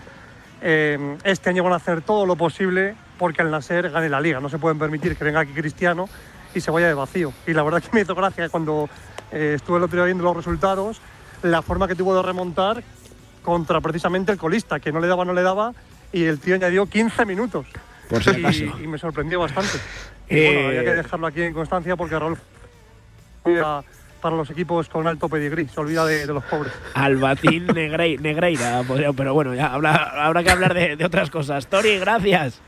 eh, 0.61 1.17
este 1.25 1.51
año 1.51 1.65
van 1.65 1.73
a 1.73 1.77
hacer 1.77 2.03
todo 2.03 2.25
lo 2.25 2.37
posible 2.37 2.95
porque 3.19 3.43
el 3.43 3.51
Nasser 3.51 3.91
gane 3.91 4.09
la 4.09 4.21
liga, 4.21 4.41
no 4.41 4.49
se 4.49 4.59
pueden 4.59 4.79
permitir 4.79 5.17
que 5.17 5.25
venga 5.25 5.41
aquí 5.41 5.53
Cristiano 5.53 6.09
y 6.55 6.61
se 6.61 6.71
vaya 6.71 6.89
de 6.89 6.95
vacío. 6.95 7.33
Y 7.47 7.53
la 7.53 7.63
verdad 7.63 7.83
que 7.83 7.89
me 7.93 8.03
hizo 8.03 8.15
gracia 8.15 8.49
cuando 8.49 8.89
eh, 9.33 9.55
estuve 9.57 9.79
el 9.79 9.85
otro 9.85 9.97
día 9.97 10.07
viendo 10.07 10.25
los 10.25 10.37
resultados, 10.37 11.01
la 11.43 11.63
forma 11.63 11.89
que 11.89 11.95
tuvo 11.95 12.15
de 12.15 12.23
remontar 12.23 12.83
contra 13.43 13.81
precisamente 13.81 14.33
el 14.33 14.39
colista, 14.39 14.79
que 14.79 14.93
no 14.93 15.01
le 15.01 15.09
daba, 15.09 15.25
no 15.25 15.33
le 15.33 15.43
daba, 15.43 15.73
y 16.13 16.25
el 16.25 16.39
tío 16.39 16.55
añadió 16.55 16.87
15 16.87 17.25
minutos. 17.27 17.67
Por 18.09 18.23
si 18.23 18.31
y, 18.31 18.85
y 18.85 18.87
me 18.87 18.99
sorprendió 18.99 19.41
bastante. 19.41 19.79
Y 20.29 20.37
Eh, 20.37 20.53
bueno, 20.53 20.69
había 20.69 20.85
que 20.85 20.95
dejarlo 20.95 21.27
aquí 21.27 21.43
en 21.43 21.53
constancia 21.53 21.97
porque 21.97 22.19
Raúl 22.19 22.39
para, 23.43 23.85
para 24.23 24.37
los 24.37 24.49
equipos 24.49 24.89
con 24.89 25.07
alto 25.07 25.29
pedigrí, 25.29 25.69
se 25.69 25.79
olvida 25.81 26.07
de, 26.07 26.27
de 26.27 26.33
los 26.33 26.45
pobres. 26.45 26.73
Albatín 26.95 27.67
Negrei- 27.75 28.19
Negreira, 28.21 28.83
podría- 28.87 29.13
pero 29.13 29.35
bueno, 29.35 29.55
ya 29.55 29.67
habrá, 29.75 29.95
habrá 30.25 30.43
que 30.43 30.51
hablar 30.51 30.73
de, 30.73 30.97
de 30.97 31.05
otras 31.05 31.29
cosas. 31.29 31.67
Tori, 31.67 31.99
gracias. 31.99 32.61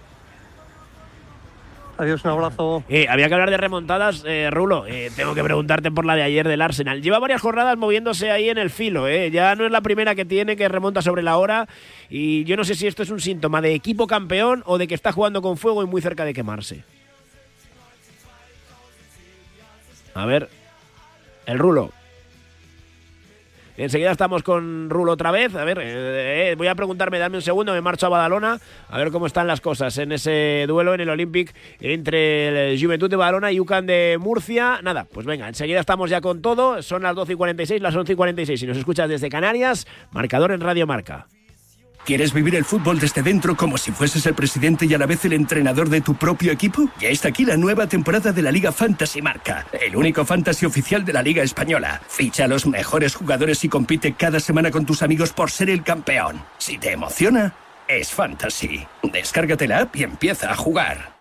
Adiós, 1.96 2.24
un 2.24 2.32
abrazo. 2.32 2.82
Eh, 2.88 3.06
había 3.08 3.28
que 3.28 3.34
hablar 3.34 3.50
de 3.50 3.56
remontadas, 3.56 4.24
eh, 4.26 4.48
Rulo. 4.50 4.84
eh, 4.88 5.12
tengo 5.14 5.32
que 5.32 5.44
preguntarte 5.44 5.92
por 5.92 6.04
la 6.04 6.16
de 6.16 6.24
ayer 6.24 6.48
del 6.48 6.60
Arsenal. 6.60 7.00
Lleva 7.00 7.20
varias 7.20 7.40
jornadas 7.40 7.78
moviéndose 7.78 8.32
ahí 8.32 8.48
en 8.48 8.58
el 8.58 8.70
filo. 8.70 9.06
Eh. 9.06 9.30
Ya 9.30 9.54
no 9.54 9.64
es 9.64 9.70
la 9.70 9.80
primera 9.80 10.16
que 10.16 10.24
tiene, 10.24 10.56
que 10.56 10.68
remonta 10.68 11.02
sobre 11.02 11.22
la 11.22 11.36
hora. 11.36 11.68
Y 12.10 12.42
yo 12.46 12.56
no 12.56 12.64
sé 12.64 12.74
si 12.74 12.88
esto 12.88 13.04
es 13.04 13.10
un 13.10 13.20
síntoma 13.20 13.60
de 13.60 13.74
equipo 13.74 14.08
campeón 14.08 14.64
o 14.66 14.76
de 14.76 14.88
que 14.88 14.94
está 14.96 15.12
jugando 15.12 15.40
con 15.40 15.56
fuego 15.56 15.84
y 15.84 15.86
muy 15.86 16.02
cerca 16.02 16.24
de 16.24 16.34
quemarse. 16.34 16.82
A 20.14 20.26
ver. 20.26 20.48
El 21.46 21.58
Rulo. 21.58 21.90
Enseguida 23.76 24.12
estamos 24.12 24.44
con 24.44 24.88
Rulo 24.88 25.12
otra 25.12 25.32
vez. 25.32 25.54
A 25.56 25.64
ver, 25.64 25.78
eh, 25.80 26.52
eh, 26.52 26.54
voy 26.56 26.68
a 26.68 26.76
preguntarme, 26.76 27.18
dame 27.18 27.36
un 27.38 27.42
segundo, 27.42 27.72
me 27.72 27.80
marcho 27.80 28.06
a 28.06 28.08
Badalona, 28.08 28.60
a 28.88 28.98
ver 28.98 29.10
cómo 29.10 29.26
están 29.26 29.48
las 29.48 29.60
cosas 29.60 29.98
en 29.98 30.12
ese 30.12 30.64
duelo 30.68 30.94
en 30.94 31.00
el 31.00 31.10
Olympic 31.10 31.52
entre 31.80 32.72
el 32.72 32.80
Juventud 32.80 33.10
de 33.10 33.16
Badalona 33.16 33.50
y 33.50 33.58
UCAN 33.58 33.86
de 33.86 34.16
Murcia. 34.20 34.78
Nada, 34.82 35.06
pues 35.12 35.26
venga, 35.26 35.48
enseguida 35.48 35.80
estamos 35.80 36.08
ya 36.08 36.20
con 36.20 36.40
todo. 36.40 36.82
Son 36.82 37.02
las 37.02 37.16
12 37.16 37.32
y 37.32 37.36
46, 37.36 37.82
las 37.82 37.96
11 37.96 38.12
y 38.12 38.16
46. 38.16 38.60
Si 38.60 38.66
nos 38.66 38.76
escuchas 38.76 39.08
desde 39.08 39.28
Canarias, 39.28 39.88
marcador 40.12 40.52
en 40.52 40.60
Radio 40.60 40.86
Marca. 40.86 41.26
¿Quieres 42.04 42.34
vivir 42.34 42.54
el 42.54 42.66
fútbol 42.66 42.98
desde 42.98 43.22
dentro 43.22 43.56
como 43.56 43.78
si 43.78 43.90
fueses 43.90 44.26
el 44.26 44.34
presidente 44.34 44.84
y 44.84 44.92
a 44.92 44.98
la 44.98 45.06
vez 45.06 45.24
el 45.24 45.32
entrenador 45.32 45.88
de 45.88 46.02
tu 46.02 46.14
propio 46.14 46.52
equipo? 46.52 46.90
Ya 47.00 47.08
está 47.08 47.28
aquí 47.28 47.46
la 47.46 47.56
nueva 47.56 47.86
temporada 47.86 48.30
de 48.30 48.42
la 48.42 48.52
Liga 48.52 48.72
Fantasy 48.72 49.22
Marca, 49.22 49.66
el 49.72 49.96
único 49.96 50.24
fantasy 50.26 50.66
oficial 50.66 51.02
de 51.04 51.14
la 51.14 51.22
Liga 51.22 51.42
Española. 51.42 52.02
Ficha 52.06 52.44
a 52.44 52.48
los 52.48 52.66
mejores 52.66 53.14
jugadores 53.14 53.64
y 53.64 53.70
compite 53.70 54.12
cada 54.12 54.38
semana 54.38 54.70
con 54.70 54.84
tus 54.84 55.02
amigos 55.02 55.32
por 55.32 55.50
ser 55.50 55.70
el 55.70 55.82
campeón. 55.82 56.42
Si 56.58 56.76
te 56.76 56.92
emociona, 56.92 57.54
es 57.88 58.10
fantasy. 58.10 58.86
Descárgate 59.02 59.66
la 59.66 59.78
app 59.80 59.96
y 59.96 60.02
empieza 60.02 60.52
a 60.52 60.56
jugar. 60.56 61.13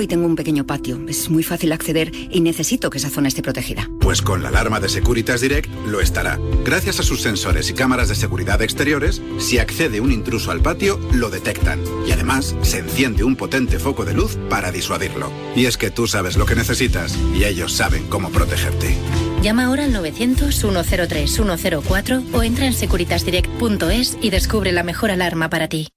y 0.00 0.06
tengo 0.06 0.26
un 0.26 0.36
pequeño 0.36 0.66
patio. 0.66 1.00
Es 1.08 1.30
muy 1.30 1.42
fácil 1.42 1.72
acceder 1.72 2.12
y 2.30 2.40
necesito 2.40 2.90
que 2.90 2.98
esa 2.98 3.10
zona 3.10 3.28
esté 3.28 3.42
protegida. 3.42 3.88
Pues 4.00 4.22
con 4.22 4.42
la 4.42 4.48
alarma 4.48 4.80
de 4.80 4.88
Securitas 4.88 5.40
Direct 5.40 5.70
lo 5.86 6.00
estará. 6.00 6.38
Gracias 6.64 7.00
a 7.00 7.02
sus 7.02 7.22
sensores 7.22 7.70
y 7.70 7.74
cámaras 7.74 8.08
de 8.08 8.14
seguridad 8.14 8.62
exteriores, 8.62 9.22
si 9.38 9.58
accede 9.58 10.00
un 10.00 10.12
intruso 10.12 10.50
al 10.50 10.62
patio, 10.62 10.98
lo 11.12 11.30
detectan. 11.30 11.80
Y 12.06 12.12
además, 12.12 12.56
se 12.62 12.78
enciende 12.78 13.24
un 13.24 13.36
potente 13.36 13.78
foco 13.78 14.04
de 14.04 14.14
luz 14.14 14.38
para 14.48 14.72
disuadirlo. 14.72 15.30
Y 15.54 15.66
es 15.66 15.76
que 15.76 15.90
tú 15.90 16.06
sabes 16.06 16.36
lo 16.36 16.46
que 16.46 16.56
necesitas 16.56 17.16
y 17.34 17.44
ellos 17.44 17.72
saben 17.72 18.06
cómo 18.08 18.30
protegerte. 18.30 18.96
Llama 19.42 19.66
ahora 19.66 19.84
al 19.84 19.94
900-103-104 19.94 22.24
o 22.32 22.42
entra 22.42 22.66
en 22.66 22.72
securitasdirect.es 22.72 24.16
y 24.20 24.30
descubre 24.30 24.72
la 24.72 24.82
mejor 24.82 25.10
alarma 25.10 25.50
para 25.50 25.68
ti. 25.68 25.88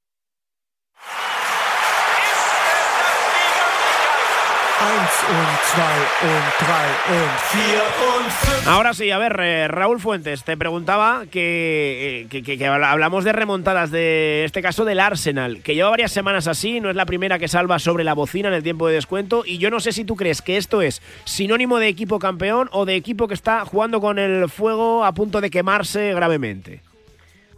Eins 4.81 5.23
und 5.29 5.59
zwei 5.73 5.97
und 6.29 6.67
drei 6.67 6.87
und 7.17 7.39
vier 7.51 7.81
und 8.17 8.31
fünf. 8.31 8.67
Ahora 8.67 8.93
sí, 8.93 9.11
a 9.11 9.17
ver, 9.17 9.37
eh, 9.41 9.67
Raúl 9.67 9.99
Fuentes, 9.99 10.43
te 10.45 10.55
preguntaba 10.55 11.23
que, 11.29 12.21
eh, 12.21 12.27
que- 12.29 12.43
que- 12.43 12.57
que 12.57 12.65
habla- 12.67 12.91
hablamos 12.91 13.25
de 13.25 13.33
remontadas, 13.33 13.91
de 13.91 14.45
este 14.45 14.61
caso 14.61 14.85
del 14.85 15.01
Arsenal, 15.01 15.61
que 15.63 15.75
lleva 15.75 15.89
varias 15.89 16.13
semanas 16.13 16.47
así, 16.47 16.79
no 16.79 16.89
es 16.89 16.95
la 16.95 17.05
primera 17.05 17.39
que 17.39 17.49
salva 17.49 17.77
sobre 17.77 18.05
la 18.05 18.13
bocina 18.13 18.47
en 18.47 18.53
el 18.53 18.63
tiempo 18.63 18.87
de 18.87 18.93
descuento, 18.95 19.43
y 19.45 19.57
yo 19.57 19.69
no 19.69 19.81
sé 19.81 19.91
si 19.91 20.05
tú 20.05 20.15
crees 20.15 20.41
que 20.41 20.55
esto 20.57 20.81
es 20.81 21.01
sinónimo 21.25 21.77
de 21.79 21.89
equipo 21.89 22.17
campeón 22.19 22.69
o 22.71 22.85
de 22.85 22.95
equipo 22.95 23.27
que 23.27 23.33
está 23.33 23.65
jugando 23.65 23.99
con 23.99 24.17
el 24.17 24.47
fuego 24.49 25.03
a 25.03 25.11
punto 25.11 25.41
de 25.41 25.49
quemarse 25.49 26.13
gravemente. 26.13 26.81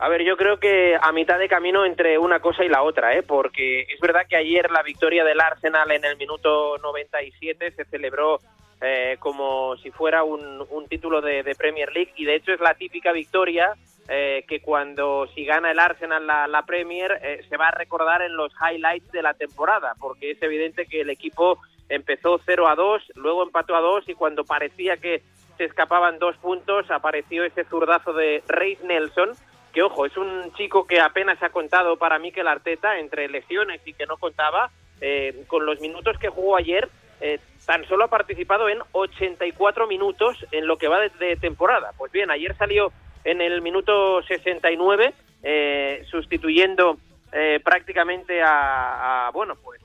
A 0.04 0.10
ver, 0.10 0.24
yo 0.24 0.36
creo 0.36 0.58
que 0.58 0.98
a 1.00 1.12
mitad 1.12 1.38
de 1.38 1.48
camino 1.48 1.86
entre 1.86 2.18
una 2.18 2.40
cosa 2.40 2.66
y 2.66 2.70
la 2.70 2.82
otra, 2.82 3.14
¿eh? 3.14 3.22
porque 3.22 3.82
es 3.82 4.00
verdad 4.00 4.26
que 4.28 4.36
ayer 4.36 4.72
la 4.72 4.82
victoria 4.82 5.24
del 5.24 5.40
Arsenal 5.40 5.92
en 5.92 6.04
el 6.04 6.18
minuto 6.18 6.80
97 6.80 7.70
se 7.70 7.86
celebró 7.86 8.40
eh, 8.82 9.18
como 9.20 9.78
si 9.78 9.92
fuera 9.92 10.24
un, 10.24 10.66
título 10.90 11.22
de, 11.22 11.44
Premier 11.56 11.94
League 11.94 12.14
y 12.16 12.26
de 12.26 12.34
hecho 12.34 12.52
es 12.52 12.60
la 12.60 12.74
típica 12.74 13.12
victoria 13.12 13.76
eh, 14.10 14.44
que 14.48 14.60
cuando 14.60 15.28
si 15.36 15.46
gana 15.46 15.70
el 15.70 15.78
Arsenal 15.78 16.26
la, 16.26 16.64
Premier 16.66 17.20
eh, 17.22 17.46
se 17.48 17.58
va 17.58 17.68
a 17.68 17.72
recordar 17.72 18.24
en 18.24 18.36
los 18.36 18.52
highlights 18.54 19.12
de 19.12 19.22
la 19.22 19.36
temporada, 19.36 19.94
porque 20.00 20.32
es 20.32 20.42
evidente 20.42 20.88
que 20.88 21.02
el 21.02 21.12
equipo 21.12 21.60
empezó 21.90 22.42
0 22.44 22.68
a 22.68 22.74
2, 22.74 23.04
luego 23.18 23.44
empató 23.44 23.76
a 23.76 23.82
2 23.82 24.10
y 24.10 24.16
cuando 24.16 24.46
parecía 24.46 24.98
que 24.98 25.22
se 25.58 25.66
escapaban 25.66 26.18
dos 26.18 26.36
puntos 26.38 26.90
apareció 26.90 27.44
ese 27.44 27.66
zurdazo 27.66 28.14
de 28.14 28.42
Reis 28.48 28.82
Nelson 28.82 29.36
que 29.72 29.82
ojo, 29.82 30.06
es 30.06 30.16
un 30.18 30.54
chico 30.54 30.86
que 30.86 31.00
apenas 31.00 31.42
ha 31.42 31.50
contado 31.50 31.98
para 31.98 32.20
Mikel 32.20 32.48
Arteta 32.48 33.00
entre 33.00 33.28
lesiones 33.30 33.82
y 33.86 33.94
que 33.94 34.06
no 34.06 34.18
contaba, 34.18 34.72
eh, 35.00 35.44
con 35.48 35.66
los 35.66 35.80
minutos 35.80 36.18
que 36.20 36.30
jugó 36.30 36.58
ayer, 36.58 36.90
eh, 37.22 37.40
tan 37.68 37.86
solo 37.88 38.06
ha 38.06 38.08
participado 38.08 38.68
en 38.68 38.80
84 38.92 39.86
minutos 39.86 40.36
en 40.52 40.66
lo 40.66 40.78
que 40.78 40.88
va 40.88 41.00
de, 41.00 41.36
temporada. 41.36 41.94
Pues 41.96 42.12
bien, 42.12 42.32
ayer 42.32 42.56
salió 42.56 42.92
en 43.24 43.42
el 43.42 43.62
minuto 43.62 44.24
69, 44.24 45.14
eh, 45.44 46.04
sustituyendo 46.10 46.98
eh, 47.32 47.60
prácticamente 47.64 48.42
a, 48.44 49.30
bueno, 49.34 49.56
pues 49.64 49.80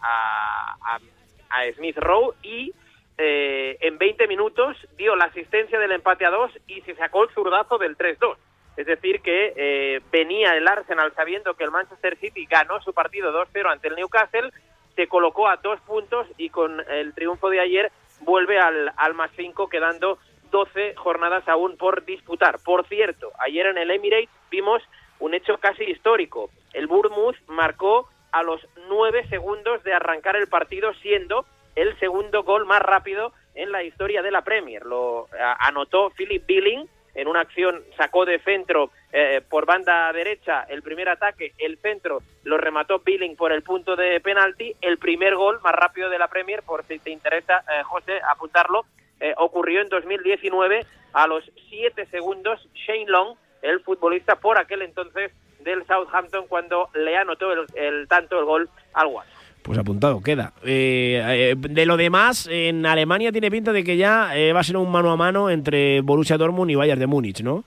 a, 0.00 0.76
a, 0.80 1.72
Smith 1.74 1.98
Rowe 1.98 2.34
y 2.42 2.72
en 3.20 3.98
20 3.98 4.28
minutos 4.28 4.76
dio 4.96 5.16
la 5.16 5.24
asistencia 5.24 5.80
del 5.80 5.90
empate 5.90 6.24
a 6.24 6.30
2 6.30 6.52
y 6.68 6.82
se 6.82 6.94
sacó 6.94 7.24
el 7.24 7.30
zurdazo 7.30 7.76
del 7.76 7.98
3-2. 7.98 8.36
Es 8.78 8.86
decir, 8.86 9.20
que 9.22 10.00
venía 10.12 10.54
el 10.54 10.68
Arsenal 10.68 11.12
sabiendo 11.16 11.54
que 11.54 11.64
el 11.64 11.72
Manchester 11.72 12.16
City 12.16 12.46
ganó 12.46 12.80
su 12.80 12.94
partido 12.94 13.32
2-0 13.32 13.72
ante 13.72 13.88
el 13.88 13.96
Newcastle, 13.96 14.52
se 14.94 15.08
colocó 15.08 15.48
a 15.48 15.56
dos 15.56 15.80
puntos 15.80 16.28
y 16.36 16.48
con 16.50 16.80
el 16.88 17.12
triunfo 17.12 17.50
de 17.50 17.58
ayer 17.58 17.90
vuelve 18.20 18.60
al, 18.60 18.92
al 18.96 19.14
más 19.14 19.32
5 19.36 19.68
quedando 19.68 20.18
12 20.52 20.94
jornadas 20.94 21.48
aún 21.48 21.76
por 21.76 22.04
disputar. 22.04 22.60
Por 22.64 22.86
cierto, 22.86 23.32
ayer 23.40 23.66
en 23.66 23.78
el 23.78 23.90
Emirates 23.90 24.30
vimos 24.48 24.80
un 25.18 25.34
hecho 25.34 25.58
casi 25.58 25.82
histórico. 25.82 26.50
El 26.72 26.86
Bournemouth 26.86 27.36
marcó 27.48 28.08
a 28.30 28.44
los 28.44 28.64
9 28.88 29.26
segundos 29.28 29.82
de 29.82 29.92
arrancar 29.92 30.36
el 30.36 30.46
partido 30.46 30.94
siendo 30.94 31.46
el 31.74 31.98
segundo 31.98 32.44
gol 32.44 32.64
más 32.64 32.80
rápido 32.80 33.32
en 33.56 33.72
la 33.72 33.82
historia 33.82 34.22
de 34.22 34.30
la 34.30 34.42
Premier. 34.42 34.86
Lo 34.86 35.26
anotó 35.58 36.10
Philip 36.10 36.46
Billing 36.46 36.88
en 37.14 37.28
una 37.28 37.40
acción, 37.40 37.82
sacó 37.96 38.24
de 38.24 38.38
centro 38.40 38.90
eh, 39.12 39.40
por 39.48 39.66
banda 39.66 40.12
derecha 40.12 40.64
el 40.68 40.82
primer 40.82 41.08
ataque, 41.08 41.52
el 41.58 41.78
centro 41.78 42.22
lo 42.44 42.58
remató 42.58 43.00
Billing 43.00 43.36
por 43.36 43.52
el 43.52 43.62
punto 43.62 43.96
de 43.96 44.20
penalti, 44.20 44.74
el 44.80 44.98
primer 44.98 45.34
gol 45.34 45.60
más 45.62 45.74
rápido 45.74 46.10
de 46.10 46.18
la 46.18 46.28
Premier, 46.28 46.62
por 46.62 46.84
si 46.84 46.98
te 46.98 47.10
interesa, 47.10 47.64
eh, 47.68 47.82
José, 47.84 48.20
apuntarlo, 48.28 48.84
eh, 49.20 49.34
ocurrió 49.36 49.80
en 49.80 49.88
2019 49.88 50.86
a 51.12 51.26
los 51.26 51.44
7 51.70 52.06
segundos 52.06 52.68
Shane 52.74 53.06
Long, 53.06 53.36
el 53.62 53.80
futbolista 53.80 54.36
por 54.36 54.58
aquel 54.58 54.82
entonces 54.82 55.32
del 55.60 55.84
Southampton 55.86 56.46
cuando 56.46 56.88
le 56.94 57.16
anotó 57.16 57.52
el, 57.52 58.08
tanto 58.08 58.38
el 58.38 58.44
gol 58.44 58.70
al 58.92 59.06
Watford. 59.08 59.37
Pues 59.62 59.78
apuntado, 59.78 60.22
queda. 60.22 60.52
Eh, 60.64 61.22
eh, 61.26 61.54
de 61.56 61.86
lo 61.86 61.96
demás, 61.96 62.48
en 62.50 62.86
Alemania 62.86 63.32
tiene 63.32 63.50
pinta 63.50 63.72
de 63.72 63.84
que 63.84 63.96
ya 63.96 64.32
va 64.54 64.60
a 64.60 64.64
ser 64.64 64.76
un 64.76 64.90
mano 64.90 65.10
a 65.10 65.16
mano 65.16 65.50
entre 65.50 66.00
Borussia 66.00 66.38
Dortmund 66.38 66.70
y 66.70 66.74
Bayern 66.74 67.00
de 67.00 67.06
Múnich, 67.06 67.42
¿no? 67.42 67.64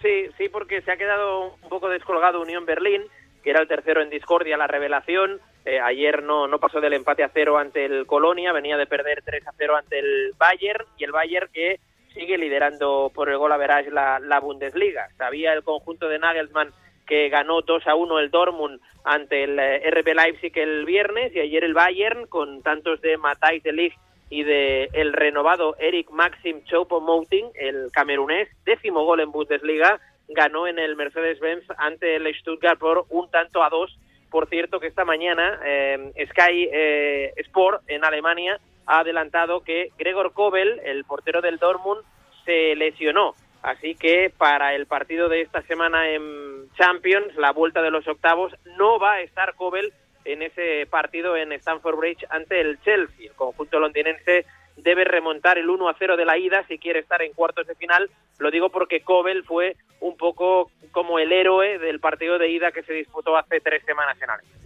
Sí, 0.00 0.26
sí, 0.36 0.48
porque 0.48 0.80
se 0.82 0.92
ha 0.92 0.96
quedado 0.96 1.56
un 1.60 1.68
poco 1.68 1.88
descolgado 1.88 2.40
Unión 2.40 2.64
Berlín, 2.64 3.02
que 3.42 3.50
era 3.50 3.60
el 3.60 3.68
tercero 3.68 4.00
en 4.00 4.10
discordia, 4.10 4.56
la 4.56 4.66
revelación. 4.66 5.40
Eh, 5.64 5.80
ayer 5.80 6.22
no, 6.22 6.46
no 6.46 6.58
pasó 6.58 6.80
del 6.80 6.92
empate 6.92 7.24
a 7.24 7.30
cero 7.34 7.58
ante 7.58 7.84
el 7.84 8.06
Colonia, 8.06 8.52
venía 8.52 8.76
de 8.76 8.86
perder 8.86 9.22
3 9.24 9.46
a 9.46 9.52
0 9.56 9.76
ante 9.76 9.98
el 9.98 10.32
Bayern 10.38 10.84
y 10.96 11.04
el 11.04 11.12
Bayern 11.12 11.50
que 11.52 11.80
sigue 12.14 12.38
liderando 12.38 13.10
por 13.14 13.28
el 13.28 13.38
gol 13.38 13.52
a 13.52 13.56
verás 13.56 13.86
la, 13.88 14.20
la 14.20 14.40
Bundesliga. 14.40 15.08
Sabía 15.16 15.52
el 15.52 15.62
conjunto 15.62 16.08
de 16.08 16.18
Nagelsmann 16.18 16.72
que 17.08 17.28
ganó 17.30 17.62
2 17.62 17.86
a 17.86 17.94
1 17.94 18.18
el 18.18 18.30
Dortmund 18.30 18.80
ante 19.04 19.44
el 19.44 19.58
eh, 19.58 19.90
RB 19.90 20.14
Leipzig 20.14 20.52
el 20.56 20.84
viernes 20.84 21.34
y 21.34 21.40
ayer 21.40 21.64
el 21.64 21.74
Bayern 21.74 22.26
con 22.26 22.62
tantos 22.62 23.00
de 23.00 23.16
Matthijs 23.16 23.64
de 23.64 23.72
Ligt 23.72 23.96
y 24.30 24.42
de 24.42 24.90
el 24.92 25.14
renovado 25.14 25.74
Eric 25.78 26.10
Maxim 26.10 26.62
Choupo-Moting, 26.64 27.50
el 27.54 27.90
camerunés, 27.92 28.48
décimo 28.64 29.04
gol 29.04 29.20
en 29.20 29.32
Bundesliga, 29.32 29.98
ganó 30.28 30.66
en 30.66 30.78
el 30.78 30.96
Mercedes-Benz 30.96 31.64
ante 31.78 32.16
el 32.16 32.32
Stuttgart 32.34 32.78
por 32.78 33.06
un 33.08 33.30
tanto 33.30 33.62
a 33.62 33.70
dos 33.70 33.98
por 34.30 34.48
cierto, 34.48 34.78
que 34.78 34.88
esta 34.88 35.04
mañana 35.04 35.58
eh, 35.64 36.12
Sky 36.30 36.68
eh, 36.70 37.32
Sport 37.36 37.82
en 37.88 38.04
Alemania 38.04 38.60
ha 38.86 39.00
adelantado 39.00 39.60
que 39.60 39.90
Gregor 39.98 40.32
Kobel, 40.32 40.80
el 40.84 41.04
portero 41.04 41.40
del 41.40 41.58
Dortmund, 41.58 42.02
se 42.44 42.74
lesionó. 42.76 43.34
Así 43.62 43.94
que 43.94 44.32
para 44.36 44.74
el 44.74 44.86
partido 44.86 45.28
de 45.28 45.42
esta 45.42 45.62
semana 45.62 46.08
en 46.10 46.70
Champions, 46.76 47.34
la 47.36 47.52
vuelta 47.52 47.82
de 47.82 47.90
los 47.90 48.06
octavos, 48.06 48.54
no 48.76 48.98
va 48.98 49.14
a 49.14 49.20
estar 49.20 49.54
Kobel 49.54 49.92
en 50.24 50.42
ese 50.42 50.86
partido 50.90 51.36
en 51.36 51.52
Stamford 51.52 51.96
Bridge 51.96 52.24
ante 52.30 52.60
el 52.60 52.80
Chelsea. 52.82 53.26
El 53.26 53.32
conjunto 53.34 53.80
londinense 53.80 54.44
debe 54.76 55.04
remontar 55.04 55.58
el 55.58 55.68
1 55.68 55.88
a 55.88 55.96
0 55.98 56.16
de 56.16 56.24
la 56.24 56.38
ida 56.38 56.64
si 56.68 56.78
quiere 56.78 57.00
estar 57.00 57.22
en 57.22 57.32
cuartos 57.32 57.66
de 57.66 57.74
final. 57.74 58.08
Lo 58.38 58.50
digo 58.50 58.70
porque 58.70 59.00
Kobel 59.00 59.44
fue 59.44 59.76
un 60.00 60.16
poco 60.16 60.70
como 60.92 61.18
el 61.18 61.32
héroe 61.32 61.78
del 61.78 61.98
partido 61.98 62.38
de 62.38 62.50
ida 62.50 62.70
que 62.70 62.82
se 62.82 62.92
disputó 62.92 63.36
hace 63.36 63.60
tres 63.60 63.82
semanas 63.84 64.16
en 64.22 64.30
Alemania. 64.30 64.58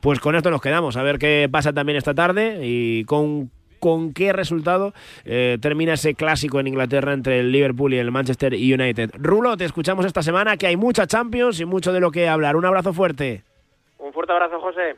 Pues 0.00 0.20
con 0.20 0.36
esto 0.36 0.50
nos 0.50 0.62
quedamos, 0.62 0.96
a 0.96 1.02
ver 1.02 1.18
qué 1.18 1.48
pasa 1.50 1.72
también 1.72 1.98
esta 1.98 2.14
tarde 2.14 2.60
y 2.62 3.04
con 3.06 3.50
con 3.78 4.12
qué 4.12 4.32
resultado 4.32 4.92
eh, 5.24 5.58
termina 5.60 5.94
ese 5.94 6.14
clásico 6.14 6.60
en 6.60 6.66
Inglaterra 6.66 7.12
entre 7.12 7.40
el 7.40 7.52
Liverpool 7.52 7.94
y 7.94 7.98
el 7.98 8.10
Manchester 8.10 8.52
United. 8.54 9.10
Rulo, 9.14 9.56
te 9.56 9.64
escuchamos 9.64 10.04
esta 10.06 10.22
semana 10.22 10.56
que 10.56 10.66
hay 10.66 10.76
mucha 10.76 11.06
Champions 11.06 11.60
y 11.60 11.64
mucho 11.64 11.92
de 11.92 12.00
lo 12.00 12.10
que 12.10 12.28
hablar. 12.28 12.56
Un 12.56 12.64
abrazo 12.64 12.92
fuerte. 12.92 13.42
Un 13.98 14.12
fuerte 14.12 14.32
abrazo, 14.32 14.60
José. 14.60 14.96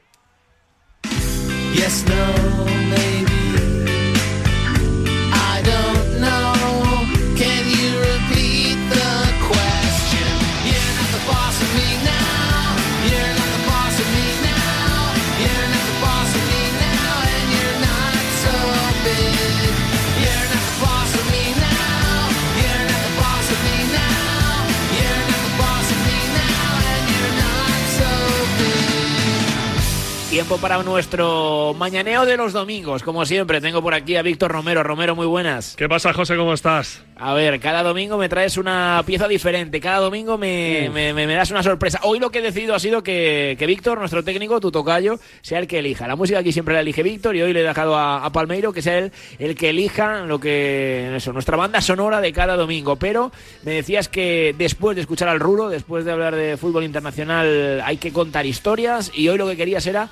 Tiempo 30.38 30.58
para 30.58 30.80
nuestro 30.84 31.74
mañaneo 31.76 32.24
de 32.24 32.36
los 32.36 32.52
domingos. 32.52 33.02
Como 33.02 33.26
siempre, 33.26 33.60
tengo 33.60 33.82
por 33.82 33.92
aquí 33.92 34.14
a 34.14 34.22
Víctor 34.22 34.52
Romero. 34.52 34.84
Romero, 34.84 35.16
muy 35.16 35.26
buenas. 35.26 35.74
¿Qué 35.74 35.88
pasa, 35.88 36.12
José? 36.12 36.36
¿Cómo 36.36 36.54
estás? 36.54 37.02
A 37.16 37.34
ver, 37.34 37.58
cada 37.58 37.82
domingo 37.82 38.16
me 38.16 38.28
traes 38.28 38.56
una 38.56 39.02
pieza 39.04 39.26
diferente. 39.26 39.80
Cada 39.80 39.98
domingo 39.98 40.38
me, 40.38 40.88
me, 40.90 41.26
das 41.26 41.50
una 41.50 41.64
sorpresa. 41.64 41.98
Hoy 42.04 42.20
lo 42.20 42.30
que 42.30 42.38
he 42.38 42.42
decidido 42.42 42.76
ha 42.76 42.78
sido 42.78 43.02
que, 43.02 43.56
que, 43.58 43.66
Víctor, 43.66 43.98
nuestro 43.98 44.22
técnico, 44.22 44.60
tu 44.60 44.70
tocayo, 44.70 45.18
sea 45.42 45.58
el 45.58 45.66
que 45.66 45.80
elija. 45.80 46.06
La 46.06 46.14
música 46.14 46.38
aquí 46.38 46.52
siempre 46.52 46.74
la 46.74 46.82
elige 46.82 47.02
Víctor 47.02 47.34
y 47.34 47.42
hoy 47.42 47.52
le 47.52 47.62
he 47.62 47.64
dejado 47.64 47.98
a, 47.98 48.30
Palmeiro 48.30 48.72
que 48.72 48.80
sea 48.80 48.96
él 48.98 49.12
el 49.40 49.56
que 49.56 49.70
elija 49.70 50.20
lo 50.20 50.38
que. 50.38 51.16
Eso, 51.16 51.32
nuestra 51.32 51.56
banda 51.56 51.80
sonora 51.80 52.20
de 52.20 52.32
cada 52.32 52.54
domingo. 52.54 52.94
Pero 52.94 53.32
me 53.64 53.72
decías 53.72 54.08
que 54.08 54.54
después 54.56 54.94
de 54.94 55.00
escuchar 55.00 55.28
al 55.28 55.40
Rulo, 55.40 55.68
después 55.68 56.04
de 56.04 56.12
hablar 56.12 56.36
de 56.36 56.56
fútbol 56.56 56.84
internacional, 56.84 57.82
hay 57.84 57.96
que 57.96 58.12
contar 58.12 58.46
historias. 58.46 59.10
Y 59.12 59.28
hoy 59.28 59.38
lo 59.38 59.48
que 59.48 59.56
querías 59.56 59.84
era 59.88 60.08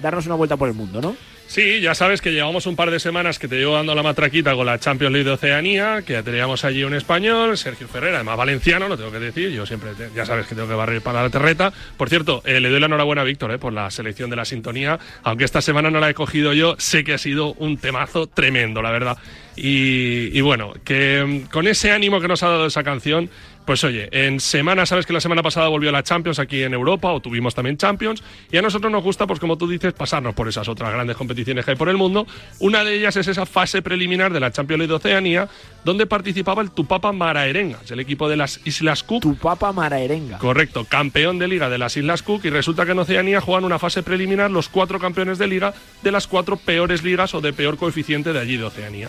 darnos 0.00 0.26
una 0.26 0.34
vuelta 0.34 0.56
por 0.56 0.68
el 0.68 0.74
mundo, 0.74 1.00
¿no? 1.00 1.16
Sí, 1.46 1.80
ya 1.80 1.94
sabes 1.94 2.20
que 2.20 2.32
llevamos 2.32 2.66
un 2.66 2.74
par 2.74 2.90
de 2.90 2.98
semanas 2.98 3.38
que 3.38 3.46
te 3.46 3.56
llevo 3.56 3.74
dando 3.74 3.94
la 3.94 4.02
matraquita 4.02 4.54
con 4.56 4.66
la 4.66 4.80
Champions 4.80 5.12
League 5.12 5.28
de 5.28 5.34
Oceanía, 5.34 6.02
que 6.02 6.20
teníamos 6.24 6.64
allí 6.64 6.82
un 6.82 6.94
español, 6.94 7.56
Sergio 7.56 7.86
Ferrer, 7.86 8.16
además 8.16 8.36
valenciano, 8.36 8.88
no 8.88 8.96
tengo 8.96 9.12
que 9.12 9.20
decir, 9.20 9.50
yo 9.50 9.64
siempre, 9.64 9.90
ya 10.14 10.26
sabes 10.26 10.46
que 10.48 10.56
tengo 10.56 10.66
que 10.66 10.74
barrer 10.74 11.02
para 11.02 11.22
la 11.22 11.30
terreta. 11.30 11.72
Por 11.96 12.08
cierto, 12.08 12.42
eh, 12.44 12.60
le 12.60 12.68
doy 12.68 12.80
la 12.80 12.86
enhorabuena 12.86 13.22
a 13.22 13.24
Víctor 13.24 13.52
eh, 13.52 13.58
por 13.58 13.72
la 13.72 13.90
selección 13.92 14.28
de 14.28 14.36
la 14.36 14.44
sintonía, 14.44 14.98
aunque 15.22 15.44
esta 15.44 15.62
semana 15.62 15.88
no 15.88 16.00
la 16.00 16.10
he 16.10 16.14
cogido 16.14 16.52
yo, 16.52 16.74
sé 16.78 17.04
que 17.04 17.14
ha 17.14 17.18
sido 17.18 17.52
un 17.54 17.76
temazo 17.76 18.26
tremendo, 18.26 18.82
la 18.82 18.90
verdad. 18.90 19.16
Y, 19.54 20.36
y 20.36 20.40
bueno, 20.40 20.74
que 20.84 21.24
mm, 21.24 21.50
con 21.50 21.68
ese 21.68 21.92
ánimo 21.92 22.20
que 22.20 22.28
nos 22.28 22.42
ha 22.42 22.48
dado 22.48 22.66
esa 22.66 22.82
canción, 22.82 23.30
pues 23.66 23.82
oye, 23.84 24.08
en 24.12 24.38
semana, 24.40 24.86
sabes 24.86 25.04
que 25.04 25.12
la 25.12 25.20
semana 25.20 25.42
pasada 25.42 25.68
volvió 25.68 25.90
la 25.90 26.02
Champions 26.02 26.38
aquí 26.38 26.62
en 26.62 26.72
Europa, 26.72 27.12
o 27.12 27.20
tuvimos 27.20 27.54
también 27.54 27.76
Champions, 27.76 28.22
y 28.50 28.56
a 28.56 28.62
nosotros 28.62 28.90
nos 28.92 29.02
gusta, 29.02 29.26
pues 29.26 29.40
como 29.40 29.58
tú 29.58 29.68
dices, 29.68 29.92
pasarnos 29.92 30.34
por 30.34 30.48
esas 30.48 30.68
otras 30.68 30.92
grandes 30.92 31.16
competiciones 31.16 31.64
que 31.64 31.72
hay 31.72 31.76
por 31.76 31.88
el 31.88 31.96
mundo. 31.96 32.26
Una 32.60 32.84
de 32.84 32.94
ellas 32.94 33.16
es 33.16 33.26
esa 33.26 33.44
fase 33.44 33.82
preliminar 33.82 34.32
de 34.32 34.40
la 34.40 34.52
Champions 34.52 34.78
League 34.78 34.88
de 34.88 34.94
Oceanía, 34.94 35.48
donde 35.84 36.06
participaba 36.06 36.62
el 36.62 36.70
Tupapa 36.70 37.12
Maraerenga, 37.12 37.80
el 37.90 38.00
equipo 38.00 38.28
de 38.28 38.36
las 38.36 38.60
Islas 38.64 39.02
Cook. 39.02 39.22
Tupapa 39.22 39.72
Maraerenga. 39.72 40.38
Correcto, 40.38 40.84
campeón 40.84 41.38
de 41.38 41.48
liga 41.48 41.68
de 41.68 41.78
las 41.78 41.96
Islas 41.96 42.22
Cook, 42.22 42.44
y 42.44 42.50
resulta 42.50 42.86
que 42.86 42.92
en 42.92 43.00
Oceanía 43.00 43.40
juegan 43.40 43.64
una 43.64 43.80
fase 43.80 44.02
preliminar 44.02 44.50
los 44.50 44.68
cuatro 44.68 45.00
campeones 45.00 45.38
de 45.38 45.48
liga 45.48 45.74
de 46.02 46.12
las 46.12 46.28
cuatro 46.28 46.56
peores 46.56 47.02
ligas 47.02 47.34
o 47.34 47.40
de 47.40 47.52
peor 47.52 47.76
coeficiente 47.76 48.32
de 48.32 48.38
allí 48.38 48.56
de 48.56 48.64
Oceanía. 48.64 49.08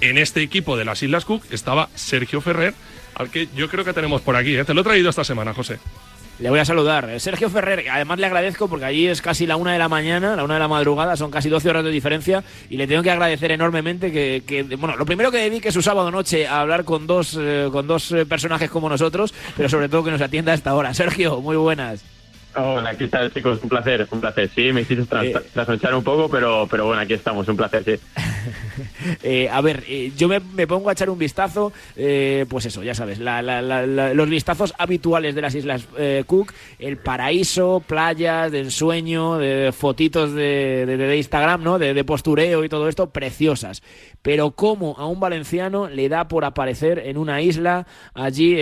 En 0.00 0.18
este 0.18 0.42
equipo 0.42 0.76
de 0.76 0.84
las 0.84 1.00
Islas 1.04 1.24
Cook 1.24 1.44
estaba 1.52 1.88
Sergio 1.94 2.40
Ferrer, 2.40 2.74
al 3.14 3.30
que 3.30 3.48
yo 3.54 3.68
creo 3.68 3.84
que 3.84 3.92
tenemos 3.92 4.20
por 4.20 4.36
aquí. 4.36 4.56
¿eh? 4.56 4.64
Te 4.64 4.74
lo 4.74 4.80
he 4.80 4.84
traído 4.84 5.10
esta 5.10 5.24
semana, 5.24 5.54
José. 5.54 5.78
Le 6.38 6.50
voy 6.50 6.58
a 6.58 6.64
saludar. 6.64 7.08
Eh, 7.08 7.20
Sergio 7.20 7.50
Ferrer, 7.50 7.88
además 7.88 8.18
le 8.18 8.26
agradezco 8.26 8.68
porque 8.68 8.84
allí 8.84 9.06
es 9.06 9.22
casi 9.22 9.46
la 9.46 9.56
una 9.56 9.74
de 9.74 9.78
la 9.78 9.88
mañana, 9.88 10.34
la 10.34 10.44
una 10.44 10.54
de 10.54 10.60
la 10.60 10.68
madrugada, 10.68 11.16
son 11.16 11.30
casi 11.30 11.48
12 11.48 11.70
horas 11.70 11.84
de 11.84 11.90
diferencia 11.90 12.42
y 12.68 12.76
le 12.76 12.86
tengo 12.86 13.02
que 13.02 13.10
agradecer 13.10 13.52
enormemente 13.52 14.10
que, 14.10 14.76
bueno, 14.78 14.96
lo 14.96 15.06
primero 15.06 15.30
que 15.30 15.38
dedique 15.38 15.70
su 15.70 15.82
sábado 15.82 16.10
noche 16.10 16.46
a 16.46 16.60
hablar 16.60 16.84
con 16.84 17.06
dos, 17.06 17.38
eh, 17.40 17.68
con 17.70 17.86
dos 17.86 18.14
personajes 18.28 18.70
como 18.70 18.88
nosotros, 18.88 19.32
pero 19.56 19.68
sobre 19.68 19.88
todo 19.88 20.04
que 20.04 20.10
nos 20.10 20.20
atienda 20.20 20.52
a 20.52 20.54
esta 20.54 20.74
hora. 20.74 20.94
Sergio, 20.94 21.40
muy 21.40 21.56
buenas. 21.56 22.02
Hola, 22.54 22.90
aquí 22.90 23.04
está, 23.04 23.30
chicos, 23.30 23.60
un 23.62 23.68
placer, 23.68 24.06
un 24.10 24.20
placer. 24.20 24.50
Sí, 24.54 24.72
me 24.72 24.82
hiciste 24.82 25.06
tras, 25.06 25.26
trasnochar 25.52 25.94
un 25.94 26.04
poco, 26.04 26.28
pero, 26.28 26.66
pero 26.70 26.86
bueno, 26.86 27.00
aquí 27.00 27.14
estamos, 27.14 27.48
un 27.48 27.56
placer, 27.56 27.84
sí. 27.84 27.94
Eh, 29.22 29.48
a 29.48 29.60
ver, 29.60 29.84
eh, 29.88 30.12
yo 30.16 30.28
me, 30.28 30.66
pongo 30.66 30.88
a 30.88 30.92
echar 30.92 31.10
un 31.10 31.18
vistazo, 31.18 31.72
eh, 31.96 32.46
pues 32.48 32.66
eso, 32.66 32.82
ya 32.82 32.94
sabes, 32.94 33.18
los 33.18 34.28
vistazos 34.28 34.74
habituales 34.78 35.34
de 35.34 35.42
las 35.42 35.54
Islas 35.54 35.86
Cook, 36.26 36.52
el 36.78 36.96
paraíso, 36.98 37.82
playas 37.86 38.50
de 38.50 38.60
ensueño, 38.60 39.38
de 39.38 39.72
fotitos 39.72 40.32
de, 40.34 40.86
de, 40.86 41.16
Instagram, 41.16 41.62
¿no? 41.62 41.78
De, 41.78 42.02
postureo 42.04 42.64
y 42.64 42.68
todo 42.68 42.88
esto, 42.88 43.10
preciosas. 43.10 43.82
Pero 44.22 44.52
cómo 44.52 44.96
a 44.98 45.06
un 45.06 45.20
valenciano 45.20 45.88
le 45.88 46.08
da 46.08 46.28
por 46.28 46.44
aparecer 46.44 46.98
en 47.00 47.16
una 47.16 47.40
isla 47.42 47.86
allí, 48.14 48.56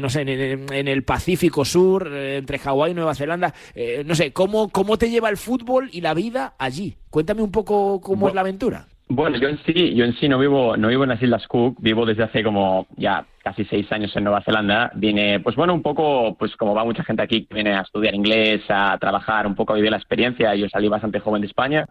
no 0.00 0.10
sé, 0.10 0.22
en, 0.22 0.88
el 0.88 1.02
Pacífico 1.04 1.64
Sur, 1.64 2.12
entre 2.12 2.58
Hawái 2.58 2.92
y 2.92 2.94
Nueva 2.94 3.14
Zelanda, 3.14 3.25
no 3.26 4.14
sé, 4.14 4.32
¿cómo, 4.32 4.70
¿cómo 4.70 4.96
te 4.96 5.10
lleva 5.10 5.28
el 5.28 5.36
fútbol 5.36 5.88
y 5.92 6.00
la 6.00 6.14
vida 6.14 6.54
allí? 6.58 6.96
Cuéntame 7.10 7.42
un 7.42 7.52
poco 7.52 8.00
cómo 8.00 8.28
es 8.28 8.34
la 8.34 8.42
aventura. 8.42 8.86
Bueno, 9.08 9.38
yo 9.38 9.48
en 9.48 9.58
sí, 9.64 9.94
yo 9.94 10.04
en 10.04 10.14
sí 10.14 10.28
no 10.28 10.36
vivo, 10.36 10.76
no 10.76 10.88
vivo 10.88 11.04
en 11.04 11.10
las 11.10 11.22
Islas 11.22 11.46
Cook, 11.46 11.76
vivo 11.78 12.04
desde 12.04 12.24
hace 12.24 12.42
como 12.42 12.88
ya 12.96 13.24
casi 13.44 13.64
seis 13.66 13.86
años 13.92 14.10
en 14.16 14.24
Nueva 14.24 14.42
Zelanda. 14.42 14.90
Vine, 14.96 15.38
pues 15.38 15.54
bueno, 15.54 15.74
un 15.74 15.82
poco, 15.82 16.34
pues 16.36 16.56
como 16.56 16.74
va 16.74 16.84
mucha 16.84 17.04
gente 17.04 17.22
aquí 17.22 17.46
que 17.46 17.54
viene 17.54 17.74
a 17.74 17.82
estudiar 17.82 18.16
inglés, 18.16 18.62
a 18.68 18.98
trabajar, 18.98 19.46
un 19.46 19.54
poco 19.54 19.72
a 19.72 19.76
vivir 19.76 19.92
la 19.92 19.98
experiencia. 19.98 20.52
Yo 20.56 20.68
salí 20.68 20.88
bastante 20.88 21.20
joven 21.20 21.42
de 21.42 21.46
España. 21.46 21.86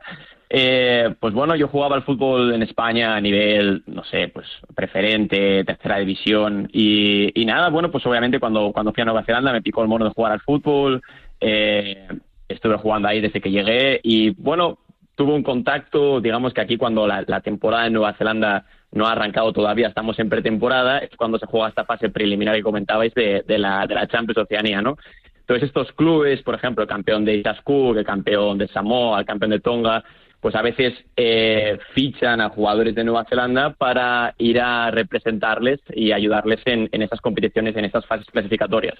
Eh, 0.49 1.15
pues 1.17 1.33
bueno, 1.33 1.55
yo 1.55 1.69
jugaba 1.69 1.95
al 1.95 2.03
fútbol 2.03 2.53
en 2.53 2.63
España 2.63 3.15
a 3.15 3.21
nivel, 3.21 3.83
no 3.87 4.03
sé, 4.03 4.27
pues 4.27 4.45
preferente, 4.75 5.63
tercera 5.63 5.99
división. 5.99 6.69
Y, 6.73 7.31
y 7.39 7.45
nada, 7.45 7.69
bueno, 7.69 7.91
pues 7.91 8.05
obviamente 8.05 8.41
cuando, 8.41 8.73
cuando 8.73 8.91
fui 8.91 9.03
a 9.03 9.05
Nueva 9.05 9.23
Zelanda 9.23 9.53
me 9.53 9.61
picó 9.61 9.81
el 9.81 9.87
mono 9.87 10.03
de 10.03 10.11
jugar 10.11 10.33
al 10.33 10.41
fútbol. 10.41 11.01
Eh, 11.39 12.07
estuve 12.47 12.77
jugando 12.77 13.07
ahí 13.07 13.21
desde 13.21 13.41
que 13.41 13.51
llegué 13.51 13.99
y 14.03 14.31
bueno, 14.31 14.79
tuvo 15.15 15.33
un 15.33 15.43
contacto, 15.43 16.21
digamos 16.21 16.53
que 16.53 16.61
aquí 16.61 16.77
cuando 16.77 17.07
la, 17.07 17.41
temporada 17.41 17.87
en 17.87 17.93
Nueva 17.93 18.13
Zelanda 18.13 18.65
no 18.91 19.07
ha 19.07 19.13
arrancado 19.13 19.51
todavía, 19.53 19.87
estamos 19.87 20.19
en 20.19 20.29
pretemporada, 20.29 20.99
es 20.99 21.09
cuando 21.17 21.39
se 21.39 21.45
juega 21.45 21.69
esta 21.69 21.85
fase 21.85 22.09
preliminar 22.09 22.55
que 22.55 22.61
comentabais 22.63 23.13
de, 23.13 23.43
la, 23.47 23.87
de 23.87 23.95
la 23.95 24.07
Champions 24.07 24.37
Oceanía, 24.37 24.81
¿no? 24.81 24.97
Entonces 25.39 25.67
estos 25.67 25.91
clubes, 25.93 26.41
por 26.41 26.55
ejemplo, 26.55 26.83
el 26.83 26.89
campeón 26.89 27.23
de 27.23 27.35
Itascu, 27.35 27.93
el 27.93 28.05
campeón 28.05 28.57
de 28.57 28.67
Samoa, 28.67 29.19
el 29.19 29.25
campeón 29.25 29.51
de 29.51 29.59
Tonga, 29.59 30.03
pues 30.41 30.55
a 30.55 30.61
veces 30.61 30.93
eh, 31.15 31.77
fichan 31.93 32.41
a 32.41 32.49
jugadores 32.49 32.95
de 32.95 33.03
Nueva 33.03 33.25
Zelanda 33.25 33.71
para 33.71 34.35
ir 34.37 34.59
a 34.59 34.91
representarles 34.91 35.79
y 35.93 36.11
ayudarles 36.11 36.61
en, 36.65 36.89
en 36.91 37.01
esas 37.01 37.21
competiciones, 37.21 37.75
en 37.75 37.85
esas 37.85 38.05
fases 38.05 38.27
clasificatorias. 38.27 38.95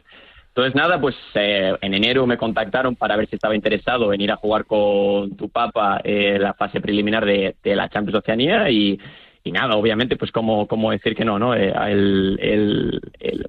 Entonces, 0.56 0.74
nada, 0.74 1.02
pues 1.02 1.18
eh, 1.34 1.74
en 1.82 1.94
enero 1.94 2.26
me 2.26 2.38
contactaron 2.38 2.96
para 2.96 3.18
ver 3.18 3.28
si 3.28 3.36
estaba 3.36 3.58
interesado 3.58 4.14
en 4.14 4.22
ir 4.22 4.32
a 4.32 4.38
jugar 4.38 4.64
con 4.64 5.36
tu 5.36 5.50
papa 5.50 6.00
eh, 6.02 6.38
la 6.40 6.54
fase 6.54 6.80
preliminar 6.80 7.26
de, 7.26 7.56
la 7.62 7.90
Champions 7.90 8.20
Oceanía 8.20 8.70
y, 8.70 8.98
nada, 9.44 9.76
obviamente, 9.76 10.16
pues 10.16 10.32
como, 10.32 10.66
decir 10.92 11.14
que 11.14 11.26
no, 11.26 11.38
¿no? 11.38 11.54
Eh, 11.54 11.74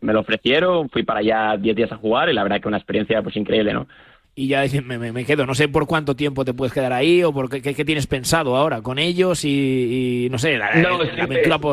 me 0.00 0.12
lo 0.12 0.18
ofrecieron, 0.18 0.90
fui 0.90 1.04
para 1.04 1.20
allá 1.20 1.56
10 1.56 1.76
días 1.76 1.92
a 1.92 1.96
jugar 1.96 2.28
y 2.28 2.32
la 2.32 2.42
verdad 2.42 2.60
que 2.60 2.66
una 2.66 2.78
experiencia 2.78 3.22
pues 3.22 3.36
increíble, 3.36 3.72
¿no? 3.72 3.86
Y 4.38 4.48
ya 4.48 4.64
me, 4.84 4.98
me, 4.98 5.24
quedo, 5.24 5.46
no 5.46 5.54
sé 5.54 5.66
por 5.66 5.86
cuánto 5.86 6.14
tiempo 6.14 6.44
te 6.44 6.52
puedes 6.52 6.74
quedar 6.74 6.92
ahí 6.92 7.24
o 7.24 7.32
por 7.32 7.48
qué, 7.48 7.62
qué, 7.62 7.84
tienes 7.86 8.06
pensado 8.06 8.54
ahora 8.54 8.82
con 8.82 8.98
ellos 8.98 9.42
y, 9.46 10.28
no 10.30 10.38
sé, 10.38 10.58
la, 10.58 10.74
no, 10.74 10.98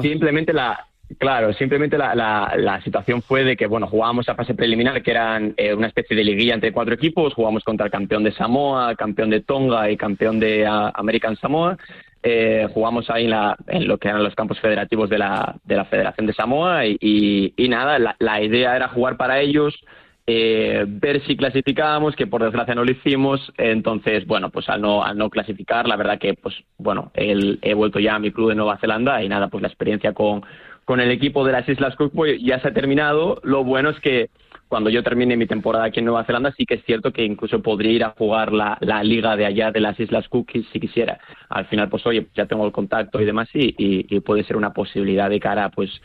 Simplemente 0.01 0.53
la, 0.53 0.87
Claro, 1.19 1.53
simplemente 1.53 1.97
la, 1.97 2.15
la, 2.15 2.81
situación 2.81 3.21
fue 3.21 3.43
de 3.43 3.57
que, 3.57 3.67
bueno, 3.67 3.87
jugábamos 3.87 4.29
a 4.29 4.35
fase 4.35 4.53
preliminar, 4.53 5.03
que 5.03 5.11
eran 5.11 5.53
eh, 5.57 5.73
una 5.73 5.87
especie 5.87 6.15
de 6.15 6.23
liguilla 6.23 6.53
entre 6.53 6.71
cuatro 6.71 6.93
equipos, 6.93 7.33
jugamos 7.33 7.63
contra 7.63 7.85
el 7.85 7.91
campeón 7.91 8.23
de 8.23 8.31
Samoa, 8.31 8.95
campeón 8.95 9.29
de 9.29 9.41
Tonga 9.41 9.91
y 9.91 9.97
campeón 9.97 10.39
de 10.39 10.65
American 10.65 11.35
Samoa. 11.35 11.77
Eh, 12.23 12.67
jugamos 12.73 13.09
ahí 13.09 13.25
en, 13.25 13.31
la, 13.31 13.57
en, 13.67 13.87
lo 13.87 13.97
que 13.97 14.07
eran 14.07 14.23
los 14.23 14.33
campos 14.33 14.59
federativos 14.61 15.09
de 15.09 15.17
la, 15.17 15.55
de 15.65 15.75
la 15.75 15.85
Federación 15.85 16.25
de 16.25 16.33
Samoa 16.33 16.85
y, 16.85 17.53
y, 17.55 17.67
nada, 17.67 17.99
la, 17.99 18.15
la, 18.19 18.41
idea 18.41 18.75
era 18.77 18.87
jugar 18.87 19.17
para 19.17 19.41
ellos, 19.41 19.75
eh, 20.25 20.85
ver 20.87 21.21
si 21.25 21.35
clasificábamos, 21.35 22.15
que 22.15 22.27
por 22.27 22.43
desgracia 22.43 22.75
no 22.75 22.85
lo 22.85 22.91
hicimos, 22.91 23.51
entonces, 23.57 24.25
bueno, 24.25 24.49
pues 24.49 24.69
al 24.69 24.81
no, 24.81 25.03
al 25.03 25.17
no 25.17 25.29
clasificar, 25.29 25.87
la 25.87 25.97
verdad 25.97 26.19
que, 26.19 26.33
pues 26.33 26.55
bueno, 26.77 27.11
he 27.13 27.73
vuelto 27.73 27.99
ya 27.99 28.15
a 28.15 28.19
mi 28.19 28.31
club 28.31 28.49
de 28.49 28.55
Nueva 28.55 28.77
Zelanda 28.77 29.21
y 29.23 29.29
nada, 29.29 29.49
pues 29.49 29.61
la 29.61 29.67
experiencia 29.67 30.13
con 30.13 30.43
con 30.85 30.99
el 30.99 31.11
equipo 31.11 31.45
de 31.45 31.51
las 31.53 31.67
Islas 31.67 31.95
Cook 31.95 32.11
pues, 32.13 32.41
ya 32.41 32.59
se 32.59 32.67
ha 32.67 32.73
terminado. 32.73 33.39
Lo 33.43 33.63
bueno 33.63 33.89
es 33.89 33.99
que 33.99 34.29
cuando 34.67 34.89
yo 34.89 35.03
termine 35.03 35.37
mi 35.37 35.45
temporada 35.45 35.85
aquí 35.85 35.99
en 35.99 36.05
Nueva 36.05 36.25
Zelanda, 36.25 36.53
sí 36.57 36.65
que 36.65 36.75
es 36.75 36.85
cierto 36.85 37.11
que 37.11 37.23
incluso 37.23 37.61
podría 37.61 37.91
ir 37.91 38.03
a 38.03 38.15
jugar 38.17 38.51
la, 38.51 38.77
liga 39.03 39.35
de 39.35 39.45
allá 39.45 39.71
de 39.71 39.79
las 39.79 39.99
Islas 39.99 40.27
Cook 40.29 40.51
si 40.71 40.79
quisiera. 40.79 41.19
Al 41.49 41.65
final, 41.67 41.89
pues 41.89 42.05
oye, 42.05 42.27
ya 42.35 42.47
tengo 42.47 42.65
el 42.65 42.71
contacto 42.71 43.21
y 43.21 43.25
demás 43.25 43.49
y, 43.53 43.75
y 43.77 44.19
puede 44.21 44.43
ser 44.43 44.57
una 44.57 44.73
posibilidad 44.73 45.29
de 45.29 45.39
cara 45.39 45.69
pues 45.69 46.01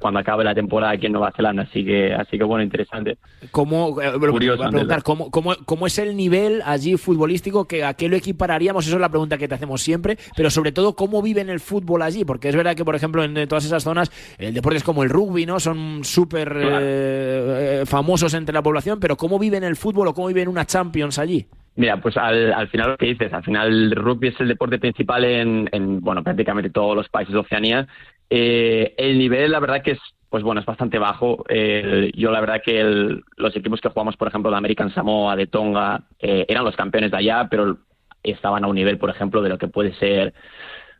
cuando 0.00 0.20
acabe 0.20 0.44
la 0.44 0.54
temporada 0.54 0.92
aquí 0.92 1.06
en 1.06 1.12
Nueva 1.12 1.32
Zelanda. 1.34 1.62
Así 1.62 1.84
que, 1.84 2.12
así 2.12 2.36
que 2.36 2.44
bueno, 2.44 2.62
interesante. 2.62 3.18
¿Cómo, 3.50 4.00
eh, 4.02 4.12
preguntar, 4.20 5.02
¿cómo, 5.02 5.30
cómo, 5.30 5.54
cómo, 5.64 5.86
es 5.86 5.98
el 5.98 6.16
nivel 6.16 6.62
allí 6.64 6.96
futbolístico? 6.96 7.66
Que, 7.66 7.84
¿A 7.84 7.94
qué 7.94 8.08
lo 8.08 8.16
equipararíamos? 8.16 8.86
Eso 8.86 8.96
es 8.96 9.00
la 9.00 9.08
pregunta 9.08 9.38
que 9.38 9.48
te 9.48 9.54
hacemos 9.54 9.80
siempre. 9.80 10.18
Pero 10.36 10.50
sobre 10.50 10.72
todo, 10.72 10.94
¿cómo 10.94 11.22
viven 11.22 11.48
el 11.48 11.60
fútbol 11.60 12.02
allí? 12.02 12.24
Porque 12.24 12.48
es 12.48 12.56
verdad 12.56 12.76
que, 12.76 12.84
por 12.84 12.94
ejemplo, 12.94 13.24
en, 13.24 13.48
todas 13.48 13.64
esas 13.64 13.82
zonas, 13.82 14.10
el 14.38 14.52
deporte 14.52 14.78
es 14.78 14.84
como 14.84 15.02
el 15.02 15.10
rugby, 15.10 15.46
¿no? 15.46 15.60
Son 15.60 16.04
súper 16.04 16.54
eh, 16.60 17.82
famosos 17.86 18.34
entre 18.34 18.52
la 18.52 18.62
población, 18.62 19.00
pero 19.00 19.16
¿cómo 19.16 19.38
viven 19.38 19.64
el 19.64 19.76
fútbol 19.76 20.08
o 20.08 20.14
cómo 20.14 20.28
viven 20.28 20.48
una 20.48 20.66
Champions 20.66 21.18
allí? 21.18 21.46
Mira, 21.78 22.00
pues 22.00 22.16
al, 22.16 22.52
al, 22.52 22.68
final 22.68 22.90
lo 22.90 22.96
que 22.96 23.06
dices, 23.06 23.32
al 23.32 23.44
final 23.44 23.68
el 23.68 23.90
rugby 23.92 24.28
es 24.28 24.40
el 24.40 24.48
deporte 24.48 24.78
principal 24.78 25.24
en, 25.24 25.68
en 25.70 26.00
bueno, 26.00 26.24
prácticamente 26.24 26.70
todos 26.70 26.96
los 26.96 27.08
países 27.08 27.32
de 27.32 27.38
Oceanía 27.38 27.86
eh, 28.30 28.94
el 28.98 29.18
nivel, 29.18 29.52
la 29.52 29.60
verdad 29.60 29.82
que 29.82 29.92
es, 29.92 30.00
pues 30.28 30.42
bueno, 30.42 30.60
es 30.60 30.66
bastante 30.66 30.98
bajo. 30.98 31.44
Yo 32.14 32.30
la 32.30 32.40
verdad 32.40 32.62
que 32.64 33.20
los 33.36 33.56
equipos 33.56 33.80
que 33.80 33.88
jugamos, 33.88 34.16
por 34.16 34.28
ejemplo, 34.28 34.50
de 34.50 34.56
American 34.56 34.92
Samoa, 34.92 35.36
de 35.36 35.46
Tonga, 35.46 36.02
eh, 36.18 36.44
eran 36.48 36.64
los 36.64 36.76
campeones 36.76 37.10
de 37.10 37.16
allá, 37.16 37.48
pero 37.50 37.78
estaban 38.22 38.64
a 38.64 38.66
un 38.66 38.74
nivel, 38.74 38.98
por 38.98 39.10
ejemplo, 39.10 39.40
de 39.40 39.48
lo 39.48 39.58
que 39.58 39.68
puede 39.68 39.94
ser, 39.94 40.34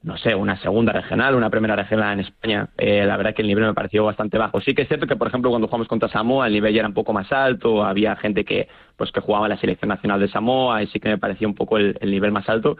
no 0.02 0.16
sé, 0.16 0.34
una 0.34 0.56
segunda 0.60 0.92
regional, 0.92 1.34
una 1.34 1.50
primera 1.50 1.76
regional 1.76 2.14
en 2.14 2.20
España. 2.20 2.68
la 2.76 3.16
verdad 3.16 3.34
que 3.34 3.42
el 3.42 3.48
nivel 3.48 3.64
me 3.64 3.74
pareció 3.74 4.04
bastante 4.04 4.38
bajo. 4.38 4.60
Sí 4.60 4.74
que 4.74 4.82
es 4.82 4.88
cierto 4.88 5.06
que, 5.06 5.16
por 5.16 5.28
ejemplo, 5.28 5.50
cuando 5.50 5.68
jugamos 5.68 5.88
contra 5.88 6.08
Samoa, 6.08 6.46
el 6.46 6.52
nivel 6.52 6.72
ya 6.74 6.80
era 6.80 6.88
un 6.88 6.94
poco 6.94 7.12
más 7.12 7.30
alto, 7.32 7.84
había 7.84 8.16
gente 8.16 8.44
que, 8.44 8.68
pues, 8.96 9.10
que 9.10 9.20
jugaba 9.20 9.46
en 9.46 9.50
la 9.50 9.60
selección 9.60 9.88
nacional 9.88 10.20
de 10.20 10.28
Samoa 10.28 10.82
y 10.82 10.86
sí 10.88 11.00
que 11.00 11.08
me 11.08 11.18
parecía 11.18 11.48
un 11.48 11.54
poco 11.54 11.78
el 11.78 11.96
nivel 12.02 12.32
más 12.32 12.48
alto 12.48 12.76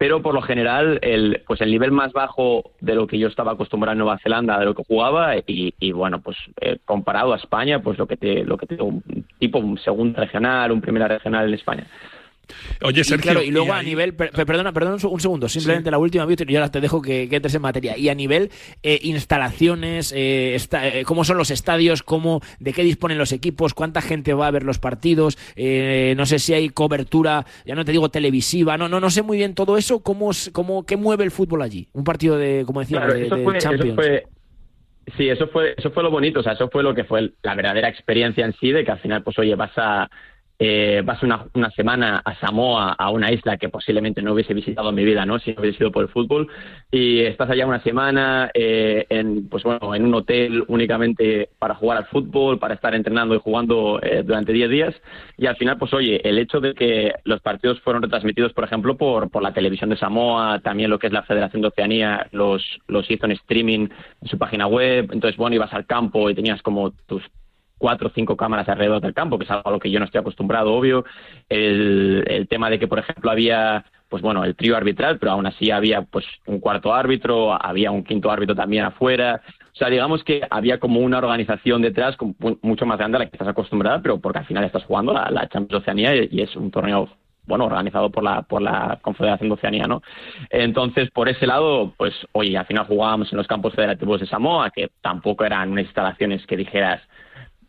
pero 0.00 0.22
por 0.22 0.32
lo 0.32 0.40
general 0.40 0.98
el 1.02 1.42
pues 1.46 1.60
el 1.60 1.70
nivel 1.70 1.92
más 1.92 2.14
bajo 2.14 2.72
de 2.80 2.94
lo 2.94 3.06
que 3.06 3.18
yo 3.18 3.28
estaba 3.28 3.52
acostumbrado 3.52 3.92
en 3.92 3.98
Nueva 3.98 4.18
Zelanda 4.22 4.58
de 4.58 4.64
lo 4.64 4.74
que 4.74 4.82
jugaba 4.82 5.34
y, 5.46 5.92
bueno 5.92 6.22
pues 6.22 6.38
eh, 6.62 6.78
comparado 6.86 7.34
a 7.34 7.36
España 7.36 7.82
pues 7.82 7.98
lo 7.98 8.06
que 8.06 8.16
te 8.16 8.42
lo 8.42 8.56
que 8.56 8.64
te 8.64 8.80
un 8.80 9.02
tipo 9.38 9.58
un 9.58 9.76
segunda 9.76 10.20
regional 10.22 10.72
un 10.72 10.80
primera 10.80 11.06
regional 11.06 11.48
en 11.48 11.52
España 11.52 11.86
Oye, 12.82 13.04
Sergio. 13.04 13.42
Y, 13.42 13.50
luego 13.50 13.72
a 13.72 13.82
nivel. 13.82 14.14
perdona, 14.14 14.72
perdona 14.72 14.96
un, 15.02 15.20
segundo, 15.20 15.48
simplemente 15.48 15.90
la 15.90 15.98
última, 15.98 16.26
y 16.28 16.56
ahora 16.56 16.70
te 16.70 16.80
dejo 16.80 17.02
que, 17.02 17.28
entres 17.30 17.54
en 17.54 17.62
materia. 17.62 17.96
Y 17.96 18.08
a 18.08 18.14
nivel 18.14 18.50
eh, 18.82 18.98
instalaciones, 19.02 20.12
eh, 20.16 20.56
eh, 20.56 21.02
cómo 21.04 21.24
son 21.24 21.36
los 21.36 21.50
estadios, 21.50 22.02
cómo, 22.02 22.40
de 22.58 22.72
qué 22.72 22.82
disponen 22.82 23.18
los 23.18 23.32
equipos, 23.32 23.74
cuánta 23.74 24.00
gente 24.00 24.34
va 24.34 24.46
a 24.46 24.50
ver 24.50 24.64
los 24.64 24.78
partidos, 24.78 25.38
no 25.56 26.26
sé 26.26 26.38
si 26.38 26.54
hay 26.54 26.68
cobertura, 26.68 27.46
ya 27.64 27.74
no 27.74 27.84
te 27.84 27.92
digo 27.92 28.08
televisiva, 28.08 28.76
no, 28.76 28.88
no, 28.88 29.00
no 29.00 29.10
sé 29.10 29.22
muy 29.22 29.36
bien 29.36 29.54
todo 29.54 29.76
eso, 29.76 30.00
cómo, 30.02 30.30
cómo 30.52 30.84
qué 30.84 30.96
mueve 30.96 31.24
el 31.24 31.30
fútbol 31.30 31.62
allí. 31.62 31.88
Un 31.92 32.04
partido 32.04 32.36
de, 32.36 32.64
como 32.66 32.80
decía, 32.80 33.00
de, 33.06 33.28
Champions. 33.58 33.98
Sí, 35.16 35.28
eso 35.28 35.48
fue, 35.48 35.74
eso 35.76 35.90
fue 35.90 36.02
lo 36.02 36.10
bonito, 36.10 36.40
o 36.40 36.42
sea, 36.42 36.52
eso 36.52 36.68
fue 36.70 36.82
lo 36.82 36.94
que 36.94 37.04
fue 37.04 37.32
la 37.42 37.54
verdadera 37.54 37.88
experiencia 37.88 38.44
en 38.44 38.54
sí, 38.60 38.70
de 38.70 38.84
que 38.84 38.92
al 38.92 39.00
final, 39.00 39.22
pues 39.22 39.38
oye, 39.38 39.54
vas 39.54 39.72
a, 39.76 40.08
eh, 40.62 41.00
vas 41.02 41.22
una, 41.22 41.46
una 41.54 41.70
semana 41.70 42.20
a 42.22 42.38
Samoa, 42.38 42.92
a 42.92 43.08
una 43.08 43.32
isla 43.32 43.56
que 43.56 43.70
posiblemente 43.70 44.20
no 44.20 44.34
hubiese 44.34 44.52
visitado 44.52 44.90
en 44.90 44.94
mi 44.94 45.06
vida, 45.06 45.24
¿no? 45.24 45.38
Si 45.38 45.54
no 45.54 45.62
hubiese 45.62 45.78
sido 45.78 45.90
por 45.90 46.02
el 46.02 46.10
fútbol, 46.10 46.48
y 46.90 47.20
estás 47.20 47.48
allá 47.48 47.66
una 47.66 47.82
semana 47.82 48.50
eh, 48.52 49.06
en, 49.08 49.48
pues 49.48 49.64
bueno, 49.64 49.94
en 49.94 50.04
un 50.04 50.14
hotel 50.14 50.62
únicamente 50.68 51.48
para 51.58 51.76
jugar 51.76 51.96
al 51.96 52.06
fútbol, 52.08 52.58
para 52.58 52.74
estar 52.74 52.94
entrenando 52.94 53.34
y 53.34 53.38
jugando 53.38 54.00
eh, 54.02 54.22
durante 54.22 54.52
10 54.52 54.68
días, 54.68 54.94
y 55.38 55.46
al 55.46 55.56
final, 55.56 55.78
pues 55.78 55.94
oye, 55.94 56.20
el 56.28 56.38
hecho 56.38 56.60
de 56.60 56.74
que 56.74 57.14
los 57.24 57.40
partidos 57.40 57.80
fueron 57.80 58.02
retransmitidos, 58.02 58.52
por 58.52 58.64
ejemplo, 58.64 58.98
por, 58.98 59.30
por 59.30 59.42
la 59.42 59.54
televisión 59.54 59.88
de 59.88 59.96
Samoa, 59.96 60.58
también 60.58 60.90
lo 60.90 60.98
que 60.98 61.06
es 61.06 61.12
la 61.14 61.22
Federación 61.22 61.62
de 61.62 61.68
Oceanía, 61.68 62.28
los, 62.32 62.62
los 62.86 63.10
hizo 63.10 63.24
en 63.24 63.32
streaming 63.32 63.88
en 64.20 64.28
su 64.28 64.36
página 64.36 64.66
web, 64.66 65.08
entonces, 65.10 65.38
bueno, 65.38 65.56
ibas 65.56 65.72
al 65.72 65.86
campo 65.86 66.28
y 66.28 66.34
tenías 66.34 66.60
como 66.60 66.90
tus 67.06 67.22
cuatro 67.80 68.08
o 68.08 68.12
cinco 68.14 68.36
cámaras 68.36 68.68
alrededor 68.68 69.00
del 69.00 69.14
campo, 69.14 69.38
que 69.38 69.44
es 69.44 69.50
algo 69.50 69.70
a 69.70 69.72
lo 69.72 69.80
que 69.80 69.90
yo 69.90 69.98
no 69.98 70.04
estoy 70.04 70.20
acostumbrado, 70.20 70.74
obvio. 70.74 71.04
El, 71.48 72.46
tema 72.48 72.68
de 72.68 72.78
que, 72.78 72.86
por 72.86 72.98
ejemplo, 72.98 73.30
había 73.30 73.84
pues 74.08 74.22
bueno, 74.22 74.42
el 74.44 74.56
trío 74.56 74.76
arbitral, 74.76 75.18
pero 75.18 75.32
aún 75.32 75.46
así 75.46 75.70
había 75.70 76.02
pues 76.02 76.26
un 76.46 76.58
cuarto 76.58 76.92
árbitro, 76.92 77.52
había 77.52 77.92
un 77.92 78.02
quinto 78.02 78.30
árbitro 78.30 78.56
también 78.56 78.84
afuera. 78.84 79.40
O 79.72 79.76
sea, 79.76 79.88
digamos 79.88 80.24
que 80.24 80.42
había 80.50 80.78
como 80.78 80.98
una 81.00 81.18
organización 81.18 81.80
detrás 81.80 82.16
mucho 82.60 82.86
más 82.86 82.98
grande 82.98 83.16
a 83.16 83.20
la 83.20 83.26
que 83.26 83.36
estás 83.36 83.48
acostumbrada, 83.48 84.02
pero 84.02 84.18
porque 84.18 84.40
al 84.40 84.46
final 84.46 84.64
estás 84.64 84.84
jugando 84.84 85.12
la, 85.12 85.30
la 85.30 85.48
Champions 85.48 85.82
Oceanía 85.82 86.16
y, 86.16 86.40
es 86.40 86.56
un 86.56 86.72
torneo 86.72 87.08
bueno, 87.46 87.66
organizado 87.66 88.10
por 88.10 88.22
la, 88.24 88.42
por 88.42 88.62
la 88.62 88.98
Confederación 89.00 89.48
de 89.48 89.54
Oceanía, 89.54 89.86
¿no? 89.86 90.02
Entonces, 90.50 91.10
por 91.10 91.28
ese 91.28 91.46
lado, 91.46 91.94
pues, 91.96 92.14
oye, 92.32 92.56
al 92.56 92.66
final 92.66 92.86
jugábamos 92.86 93.32
en 93.32 93.38
los 93.38 93.46
campos 93.46 93.74
federativos 93.74 94.20
de 94.20 94.26
Samoa, 94.26 94.70
que 94.70 94.90
tampoco 95.00 95.44
eran 95.44 95.78
instalaciones 95.78 96.46
que 96.46 96.56
dijeras, 96.56 97.00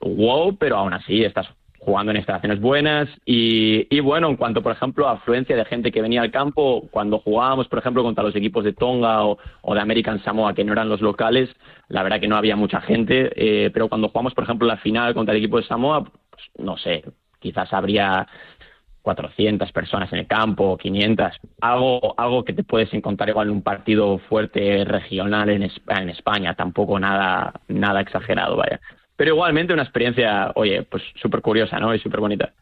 wow, 0.02 0.56
pero 0.58 0.78
aún 0.78 0.94
así 0.94 1.24
estás 1.24 1.48
jugando 1.82 2.12
en 2.12 2.18
instalaciones 2.18 2.60
buenas. 2.62 3.10
Y, 3.26 3.88
y, 3.96 4.00
bueno, 4.00 4.30
en 4.30 4.38
cuanto, 4.38 4.62
por 4.62 4.72
ejemplo, 4.72 5.08
a 5.08 5.14
afluencia 5.14 5.56
de 5.56 5.66
gente 5.66 5.92
que 5.92 6.02
venía 6.02 6.22
al 6.22 6.32
campo, 6.32 6.88
cuando 6.92 7.20
jugábamos, 7.20 7.68
por 7.68 7.80
ejemplo, 7.80 8.04
contra 8.04 8.24
los 8.24 8.36
equipos 8.36 8.64
de 8.64 8.74
Tonga 8.74 9.26
o, 9.26 9.38
o 9.62 9.74
de 9.74 9.82
American 9.82 10.24
Samoa, 10.24 10.54
que 10.54 10.64
no 10.64 10.74
eran 10.74 10.90
los 10.90 11.02
locales, 11.02 11.50
la 11.88 12.04
verdad 12.04 12.20
que 12.20 12.28
no 12.28 12.38
había 12.38 12.56
mucha 12.56 12.82
gente, 12.82 13.32
eh, 13.36 13.72
pero 13.72 13.90
cuando 13.90 14.10
jugamos, 14.10 14.34
por 14.34 14.44
ejemplo, 14.44 14.68
la 14.68 14.78
final 14.78 15.14
contra 15.14 15.34
el 15.34 15.40
equipo 15.40 15.58
de 15.58 15.64
Samoa, 15.64 16.04
pues 16.04 16.44
no 16.60 16.78
sé, 16.78 17.04
quizás 17.40 17.74
habría 17.74 18.28
400 19.02 19.72
personas 19.72 20.14
en 20.14 20.20
el 20.20 20.28
campo, 20.28 20.78
500, 20.78 21.34
algo, 21.62 22.14
algo 22.18 22.46
que 22.46 22.54
te 22.54 22.64
puedes 22.64 22.94
encontrar 22.94 23.30
igual 23.30 23.48
en 23.48 23.56
un 23.56 23.64
partido 23.64 24.20
fuerte 24.20 24.86
regional 24.86 25.50
en, 25.50 25.64
en 25.64 26.10
España, 26.10 26.54
tampoco 26.54 27.00
nada, 27.00 27.54
nada 27.68 28.02
exagerado, 28.02 28.56
vaya. 28.56 28.80
Pero 29.22 29.36
igualmente 29.36 29.72
una 29.72 29.84
experiencia, 29.84 30.52
oye, 30.56 30.82
pues 30.82 31.04
súper 31.22 31.42
curiosa, 31.42 31.80
¿no? 31.80 31.94
Y 31.94 32.00
súper 32.00 32.22
bonita. 32.22 32.54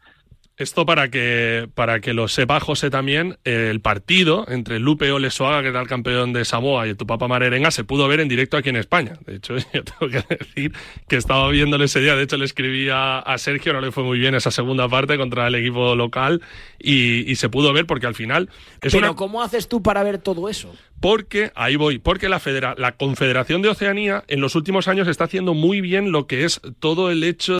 Esto 0.60 0.84
para 0.84 1.08
que, 1.08 1.70
para 1.74 2.00
que 2.00 2.12
lo 2.12 2.28
sepa 2.28 2.60
José 2.60 2.90
también, 2.90 3.38
el 3.44 3.80
partido 3.80 4.44
entre 4.46 4.78
Lupe 4.78 5.10
Olesoaga, 5.10 5.62
que 5.62 5.68
era 5.68 5.80
el 5.80 5.88
campeón 5.88 6.34
de 6.34 6.44
Samoa, 6.44 6.86
y 6.86 6.90
el 6.90 6.98
Tupapa 6.98 7.28
Marerenga 7.28 7.70
se 7.70 7.82
pudo 7.82 8.06
ver 8.08 8.20
en 8.20 8.28
directo 8.28 8.58
aquí 8.58 8.68
en 8.68 8.76
España. 8.76 9.14
De 9.24 9.36
hecho, 9.36 9.56
yo 9.72 9.82
tengo 9.84 10.12
que 10.12 10.36
decir 10.36 10.74
que 11.08 11.16
estaba 11.16 11.48
viéndole 11.48 11.86
ese 11.86 12.00
día. 12.00 12.14
De 12.14 12.24
hecho, 12.24 12.36
le 12.36 12.44
escribí 12.44 12.90
a, 12.92 13.24
Sergio, 13.38 13.72
no 13.72 13.80
le 13.80 13.90
fue 13.90 14.04
muy 14.04 14.18
bien 14.18 14.34
esa 14.34 14.50
segunda 14.50 14.86
parte 14.86 15.16
contra 15.16 15.46
el 15.46 15.54
equipo 15.54 15.94
local 15.94 16.42
y, 16.78 17.34
se 17.36 17.48
pudo 17.48 17.72
ver 17.72 17.86
porque 17.86 18.06
al 18.06 18.14
final... 18.14 18.50
Es 18.82 18.92
Pero 18.92 19.16
¿cómo 19.16 19.42
haces 19.42 19.66
tú 19.66 19.82
para 19.82 20.02
ver 20.02 20.18
todo 20.18 20.50
eso? 20.50 20.74
Porque, 21.00 21.52
ahí 21.54 21.76
voy, 21.76 21.98
porque 21.98 22.28
la, 22.28 22.38
la 22.76 22.92
Confederación 22.92 23.62
de 23.62 23.70
Oceanía 23.70 24.24
en 24.28 24.42
los 24.42 24.54
últimos 24.56 24.88
años 24.88 25.08
está 25.08 25.24
haciendo 25.24 25.54
muy 25.54 25.80
bien 25.80 26.12
lo 26.12 26.26
que 26.26 26.44
es 26.44 26.60
todo 26.80 27.10
el 27.10 27.24
hecho 27.24 27.58